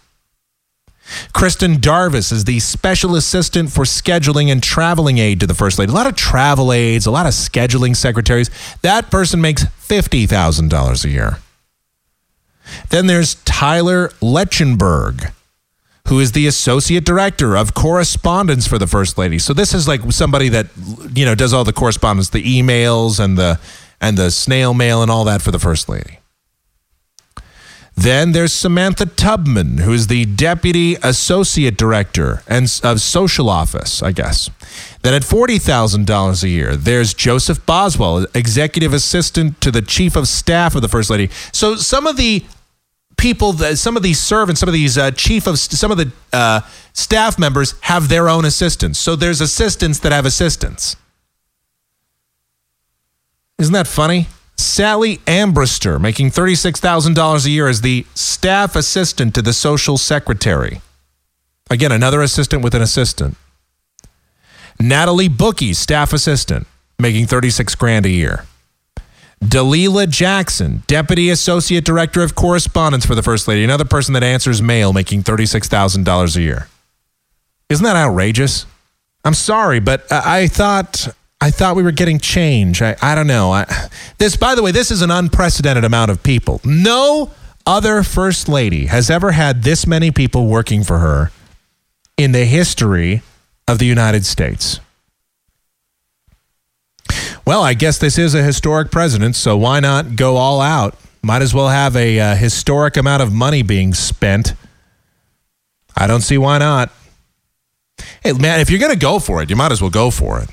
Kristen 1.33 1.75
Darvis 1.75 2.31
is 2.31 2.45
the 2.45 2.59
special 2.59 3.15
assistant 3.15 3.71
for 3.71 3.83
scheduling 3.83 4.51
and 4.51 4.63
traveling 4.63 5.17
aid 5.17 5.39
to 5.39 5.47
the 5.47 5.53
First 5.53 5.77
Lady. 5.77 5.91
A 5.91 5.95
lot 5.95 6.07
of 6.07 6.15
travel 6.15 6.71
aides, 6.71 7.05
a 7.05 7.11
lot 7.11 7.25
of 7.25 7.33
scheduling 7.33 7.95
secretaries. 7.95 8.49
That 8.81 9.11
person 9.11 9.41
makes 9.41 9.65
$50,000 9.65 11.05
a 11.05 11.09
year. 11.09 11.37
Then 12.89 13.07
there's 13.07 13.35
Tyler 13.43 14.09
Lechtenberg, 14.21 15.33
who 16.07 16.19
is 16.19 16.31
the 16.31 16.47
associate 16.47 17.05
director 17.05 17.55
of 17.55 17.73
correspondence 17.73 18.67
for 18.67 18.77
the 18.77 18.87
First 18.87 19.17
Lady. 19.17 19.39
So 19.39 19.53
this 19.53 19.73
is 19.73 19.87
like 19.87 20.01
somebody 20.11 20.49
that 20.49 20.67
you 21.13 21.25
know 21.25 21.35
does 21.35 21.53
all 21.53 21.63
the 21.63 21.73
correspondence, 21.73 22.29
the 22.29 22.43
emails 22.43 23.19
and 23.19 23.37
the 23.37 23.59
and 23.99 24.17
the 24.17 24.31
snail 24.31 24.73
mail 24.73 25.01
and 25.01 25.11
all 25.11 25.25
that 25.25 25.41
for 25.41 25.51
the 25.51 25.59
First 25.59 25.89
Lady. 25.89 26.19
Then 27.95 28.31
there's 28.31 28.51
Samantha 28.51 29.05
Tubman, 29.05 29.77
who 29.77 29.93
is 29.93 30.07
the 30.07 30.25
deputy 30.25 30.95
associate 31.03 31.77
director 31.77 32.41
and 32.47 32.63
of 32.83 32.99
social 32.99 33.49
office, 33.49 34.01
I 34.01 34.11
guess. 34.11 34.49
Then 35.03 35.13
at 35.13 35.23
forty 35.23 35.59
thousand 35.59 36.07
dollars 36.07 36.43
a 36.43 36.49
year, 36.49 36.75
there's 36.75 37.13
Joseph 37.13 37.63
Boswell, 37.65 38.25
executive 38.33 38.93
assistant 38.93 39.61
to 39.61 39.71
the 39.71 39.81
chief 39.81 40.15
of 40.15 40.27
staff 40.27 40.75
of 40.75 40.81
the 40.81 40.89
first 40.89 41.09
lady. 41.09 41.29
So 41.51 41.75
some 41.75 42.07
of 42.07 42.17
the 42.17 42.43
people, 43.15 43.53
that, 43.53 43.77
some 43.77 43.95
of 43.95 44.01
these 44.01 44.19
servants, 44.21 44.59
some 44.59 44.67
of 44.67 44.73
these 44.73 44.97
uh, 44.97 45.11
chief 45.11 45.45
of 45.45 45.59
some 45.59 45.91
of 45.91 45.97
the 45.97 46.11
uh, 46.33 46.61
staff 46.93 47.37
members 47.37 47.75
have 47.81 48.09
their 48.09 48.27
own 48.27 48.43
assistants. 48.43 48.97
So 48.97 49.15
there's 49.15 49.39
assistants 49.39 49.99
that 49.99 50.11
have 50.11 50.25
assistants. 50.25 50.95
Isn't 53.59 53.73
that 53.73 53.87
funny? 53.87 54.27
Sally 54.57 55.17
Ambrister, 55.19 55.99
making 55.99 56.31
$36,000 56.31 57.45
a 57.45 57.49
year 57.49 57.67
as 57.67 57.81
the 57.81 58.05
staff 58.13 58.75
assistant 58.75 59.35
to 59.35 59.41
the 59.41 59.53
social 59.53 59.97
secretary. 59.97 60.81
Again, 61.69 61.91
another 61.91 62.21
assistant 62.21 62.63
with 62.63 62.75
an 62.75 62.81
assistant. 62.81 63.37
Natalie 64.79 65.27
Bookie, 65.27 65.73
staff 65.73 66.13
assistant, 66.13 66.67
making 66.99 67.27
36 67.27 67.75
grand 67.75 68.05
a 68.05 68.09
year. 68.09 68.45
Dalila 69.43 70.07
Jackson, 70.07 70.83
deputy 70.87 71.29
associate 71.29 71.83
director 71.83 72.21
of 72.23 72.33
correspondence 72.33 73.05
for 73.05 73.13
the 73.13 73.21
First 73.21 73.47
Lady, 73.47 73.63
another 73.63 73.85
person 73.85 74.13
that 74.13 74.23
answers 74.23 74.61
mail, 74.61 74.93
making 74.93 75.23
$36,000 75.23 76.35
a 76.35 76.41
year. 76.41 76.67
Isn't 77.69 77.83
that 77.83 77.95
outrageous? 77.95 78.65
I'm 79.25 79.33
sorry, 79.33 79.79
but 79.79 80.09
I 80.11 80.47
thought 80.47 81.09
I 81.43 81.51
thought 81.51 81.75
we 81.75 81.83
were 81.83 81.91
getting 81.91 82.19
change. 82.19 82.81
I, 82.81 82.95
I 83.01 83.15
don't 83.15 83.27
know. 83.27 83.51
I, 83.51 83.65
this, 84.17 84.37
by 84.37 84.55
the 84.55 84.63
way, 84.63 84.71
this 84.71 84.91
is 84.91 85.01
an 85.01 85.11
unprecedented 85.11 85.83
amount 85.83 86.09
of 86.09 86.23
people. 86.23 86.61
No 86.63 87.31
other 87.67 88.01
first 88.01 88.47
lady 88.47 88.85
has 88.85 89.09
ever 89.09 89.33
had 89.33 89.63
this 89.63 89.85
many 89.85 90.09
people 90.09 90.47
working 90.47 90.85
for 90.85 90.99
her 90.99 91.31
in 92.15 92.31
the 92.31 92.45
history 92.45 93.23
of 93.67 93.77
the 93.77 93.85
United 93.85 94.25
States. 94.25 94.79
Well, 97.45 97.61
I 97.61 97.73
guess 97.73 97.97
this 97.97 98.17
is 98.17 98.33
a 98.33 98.41
historic 98.41 98.89
president, 98.89 99.35
so 99.35 99.57
why 99.57 99.81
not 99.81 100.15
go 100.15 100.37
all 100.37 100.61
out? 100.61 100.97
Might 101.21 101.41
as 101.41 101.53
well 101.53 101.67
have 101.67 101.97
a 101.97 102.21
uh, 102.21 102.35
historic 102.35 102.95
amount 102.95 103.21
of 103.21 103.33
money 103.33 103.63
being 103.63 103.93
spent. 103.93 104.53
I 105.93 106.07
don't 106.07 106.21
see 106.21 106.37
why 106.37 106.59
not. 106.59 106.89
Hey, 108.21 108.31
man, 108.31 108.61
if 108.61 108.69
you're 108.69 108.79
going 108.79 108.93
to 108.93 108.97
go 108.97 109.19
for 109.19 109.43
it, 109.43 109.49
you 109.49 109.57
might 109.57 109.73
as 109.73 109.81
well 109.81 109.91
go 109.91 110.09
for 110.09 110.39
it. 110.39 110.49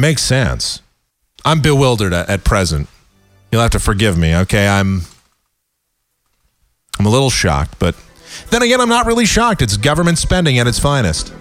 Makes 0.00 0.22
sense. 0.22 0.80
I'm 1.44 1.60
bewildered 1.60 2.12
at, 2.12 2.28
at 2.28 2.44
present. 2.44 2.88
You'll 3.50 3.62
have 3.62 3.72
to 3.72 3.80
forgive 3.80 4.16
me, 4.16 4.34
okay? 4.36 4.68
I'm 4.68 5.02
I'm 6.98 7.06
a 7.06 7.08
little 7.08 7.30
shocked, 7.30 7.78
but 7.78 7.94
then 8.50 8.62
again, 8.62 8.80
I'm 8.80 8.88
not 8.88 9.06
really 9.06 9.26
shocked. 9.26 9.62
It's 9.62 9.76
government 9.76 10.18
spending 10.18 10.58
at 10.58 10.66
its 10.66 10.78
finest. 10.78 11.32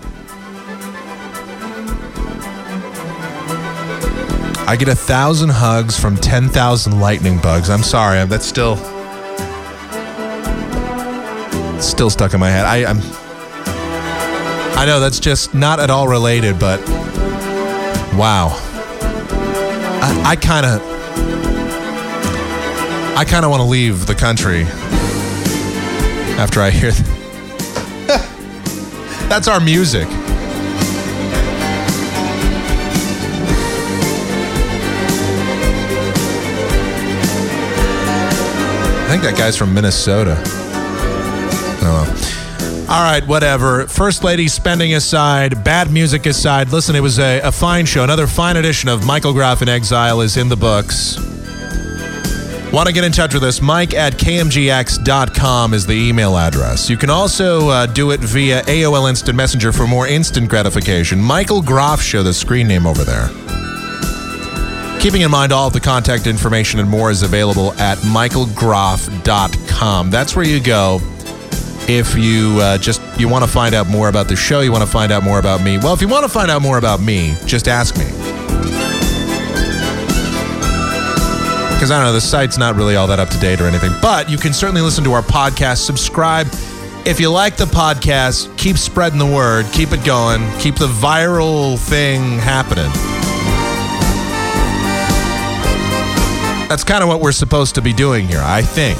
I 4.69 4.75
get 4.77 4.89
a 4.89 4.95
thousand 4.95 5.49
hugs 5.49 5.97
from 5.97 6.17
10,000 6.17 6.99
lightning 6.99 7.39
bugs. 7.39 7.69
I'm 7.69 7.83
sorry. 7.83 8.25
That's 8.25 8.45
still 8.45 8.75
still 11.79 12.09
stuck 12.09 12.33
in 12.33 12.39
my 12.39 12.49
head. 12.49 12.65
I, 12.65 12.85
I'm 12.85 12.99
I 14.77 14.85
know 14.85 14.99
that's 14.99 15.19
just 15.19 15.53
not 15.53 15.79
at 15.79 15.89
all 15.89 16.07
related, 16.07 16.59
but 16.59 16.79
wow. 18.17 18.49
I 20.25 20.35
kind 20.35 20.65
of, 20.65 20.81
I 23.15 23.23
kind 23.23 23.45
of 23.45 23.51
want 23.51 23.61
to 23.61 23.67
leave 23.67 24.07
the 24.07 24.15
country 24.15 24.63
after 26.37 26.61
I 26.61 26.71
hear. 26.71 26.91
that's 29.29 29.47
our 29.47 29.59
music. 29.59 30.07
I 38.99 39.09
think 39.09 39.21
that 39.23 39.37
guy's 39.37 39.55
from 39.55 39.73
Minnesota. 39.73 40.35
All 42.89 43.03
right, 43.03 43.27
whatever. 43.27 43.85
First 43.87 44.23
Lady 44.23 44.47
spending 44.47 44.93
aside, 44.93 45.61
bad 45.65 45.91
music 45.91 46.25
aside. 46.25 46.69
Listen, 46.69 46.95
it 46.95 47.01
was 47.01 47.19
a, 47.19 47.41
a 47.41 47.51
fine 47.51 47.85
show. 47.85 48.05
Another 48.05 48.27
fine 48.27 48.55
edition 48.55 48.87
of 48.87 49.05
Michael 49.05 49.33
Groff 49.33 49.61
in 49.61 49.67
Exile 49.67 50.21
is 50.21 50.37
in 50.37 50.47
the 50.47 50.55
books. 50.55 51.17
Want 52.71 52.87
to 52.87 52.93
get 52.93 53.03
in 53.03 53.11
touch 53.11 53.33
with 53.33 53.43
us? 53.43 53.61
Mike 53.61 53.93
at 53.93 54.13
kmgx.com 54.13 55.73
is 55.73 55.85
the 55.85 55.95
email 55.95 56.37
address. 56.37 56.89
You 56.89 56.95
can 56.95 57.09
also 57.09 57.67
uh, 57.67 57.87
do 57.87 58.11
it 58.11 58.21
via 58.21 58.61
AOL 58.61 59.09
Instant 59.09 59.35
Messenger 59.35 59.73
for 59.73 59.85
more 59.85 60.07
instant 60.07 60.47
gratification. 60.47 61.19
Michael 61.19 61.61
Groff 61.61 62.01
Show, 62.01 62.23
the 62.23 62.33
screen 62.33 62.69
name 62.69 62.87
over 62.87 63.03
there. 63.03 63.27
Keeping 65.01 65.23
in 65.23 65.31
mind 65.31 65.51
all 65.51 65.67
of 65.67 65.73
the 65.73 65.81
contact 65.81 66.25
information 66.25 66.79
and 66.79 66.89
more 66.89 67.11
is 67.11 67.21
available 67.21 67.73
at 67.73 67.97
michaelgroff.com. 67.97 70.09
That's 70.09 70.37
where 70.37 70.45
you 70.45 70.61
go 70.61 71.01
if 71.87 72.15
you 72.15 72.59
uh, 72.59 72.77
just 72.77 73.01
you 73.19 73.29
want 73.29 73.45
to 73.45 73.49
find 73.49 73.73
out 73.73 73.87
more 73.87 74.09
about 74.09 74.27
the 74.27 74.35
show, 74.35 74.59
you 74.59 74.71
want 74.71 74.83
to 74.83 74.89
find 74.89 75.11
out 75.11 75.23
more 75.23 75.39
about 75.39 75.63
me. 75.63 75.77
Well, 75.77 75.93
if 75.93 76.01
you 76.01 76.07
want 76.07 76.23
to 76.23 76.29
find 76.29 76.51
out 76.51 76.61
more 76.61 76.77
about 76.77 77.01
me, 77.01 77.35
just 77.45 77.67
ask 77.67 77.97
me. 77.97 78.05
Because 81.73 81.91
I 81.91 81.97
don't 81.97 82.05
know, 82.05 82.13
the 82.13 82.21
site's 82.21 82.57
not 82.57 82.75
really 82.75 82.95
all 82.95 83.07
that 83.07 83.19
up 83.19 83.29
to 83.29 83.39
date 83.39 83.61
or 83.61 83.65
anything. 83.65 83.91
But 84.01 84.29
you 84.29 84.37
can 84.37 84.51
certainly 84.51 84.81
listen 84.81 85.03
to 85.03 85.13
our 85.13 85.21
podcast, 85.21 85.85
subscribe. 85.85 86.47
If 87.05 87.19
you 87.19 87.29
like 87.29 87.55
the 87.55 87.65
podcast, 87.65 88.57
keep 88.57 88.77
spreading 88.77 89.19
the 89.19 89.25
word, 89.25 89.65
keep 89.71 89.91
it 89.91 90.03
going, 90.03 90.41
keep 90.59 90.75
the 90.75 90.87
viral 90.87 91.77
thing 91.79 92.39
happening. 92.39 92.91
That's 96.67 96.83
kind 96.83 97.01
of 97.01 97.07
what 97.07 97.21
we're 97.21 97.31
supposed 97.31 97.75
to 97.75 97.81
be 97.81 97.93
doing 97.93 98.27
here, 98.27 98.41
I 98.43 98.61
think. 98.61 98.99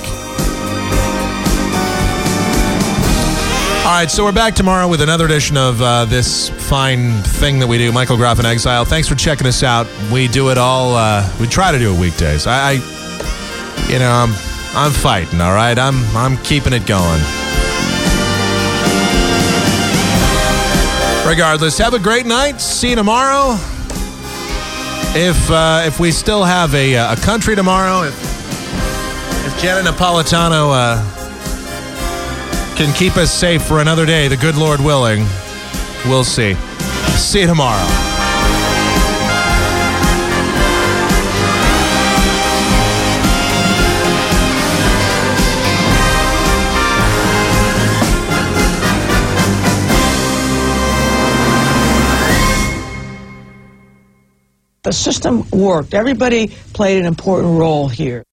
All 3.88 3.94
right, 3.94 4.12
so 4.12 4.26
we're 4.26 4.34
back 4.34 4.54
tomorrow 4.54 4.86
with 4.90 5.00
another 5.00 5.24
edition 5.24 5.56
of 5.56 5.82
uh, 5.82 6.04
this 6.04 6.50
fine 6.50 7.22
thing 7.22 7.60
that 7.60 7.68
we 7.68 7.78
do, 7.78 7.90
Michael 7.94 8.18
Groff 8.18 8.38
in 8.38 8.46
Exile. 8.46 8.84
Thanks 8.84 9.08
for 9.08 9.16
checking 9.16 9.48
us 9.48 9.64
out. 9.64 9.88
We 10.12 10.28
do 10.28 10.50
it 10.52 10.58
all. 10.58 10.94
Uh, 10.94 11.34
we 11.40 11.48
try 11.48 11.72
to 11.72 11.80
do 11.80 11.96
it 11.96 11.98
weekdays. 11.98 12.48
I, 12.48 12.72
I, 12.72 13.88
you 13.90 13.98
know, 13.98 14.12
I'm, 14.12 14.32
I'm 14.76 14.92
fighting. 14.92 15.40
All 15.40 15.54
right, 15.54 15.80
I'm, 15.80 16.04
I'm 16.18 16.36
keeping 16.40 16.74
it 16.74 16.86
going. 16.86 17.22
Regardless, 21.26 21.78
have 21.78 21.94
a 21.94 22.00
great 22.00 22.26
night. 22.26 22.60
See 22.60 22.90
you 22.90 22.98
tomorrow. 22.98 23.54
If 25.16 25.50
uh, 25.50 25.84
if 25.86 25.98
we 25.98 26.12
still 26.12 26.44
have 26.44 26.76
a, 26.76 26.96
a 26.96 27.16
country 27.16 27.56
tomorrow, 27.56 28.04
if 28.04 29.46
if 29.48 29.62
Janet 29.62 29.86
Napolitano 29.86 30.72
uh, 30.74 31.17
can 32.78 32.94
keep 32.94 33.18
us 33.18 33.34
safe 33.34 33.64
for 33.64 33.82
another 33.82 34.06
day, 34.06 34.28
the 34.28 34.38
good 34.38 34.56
Lord 34.56 34.80
willing, 34.80 35.26
we'll 36.06 36.24
see. 36.24 36.54
See 37.16 37.42
you 37.42 37.48
tomorrow. 37.48 37.84
The 54.84 54.94
system 54.94 55.50
worked. 55.50 55.96
Everybody 55.96 56.50
played 56.74 57.00
an 57.00 57.06
important 57.06 57.60
role 57.60 57.90
here. 57.90 58.24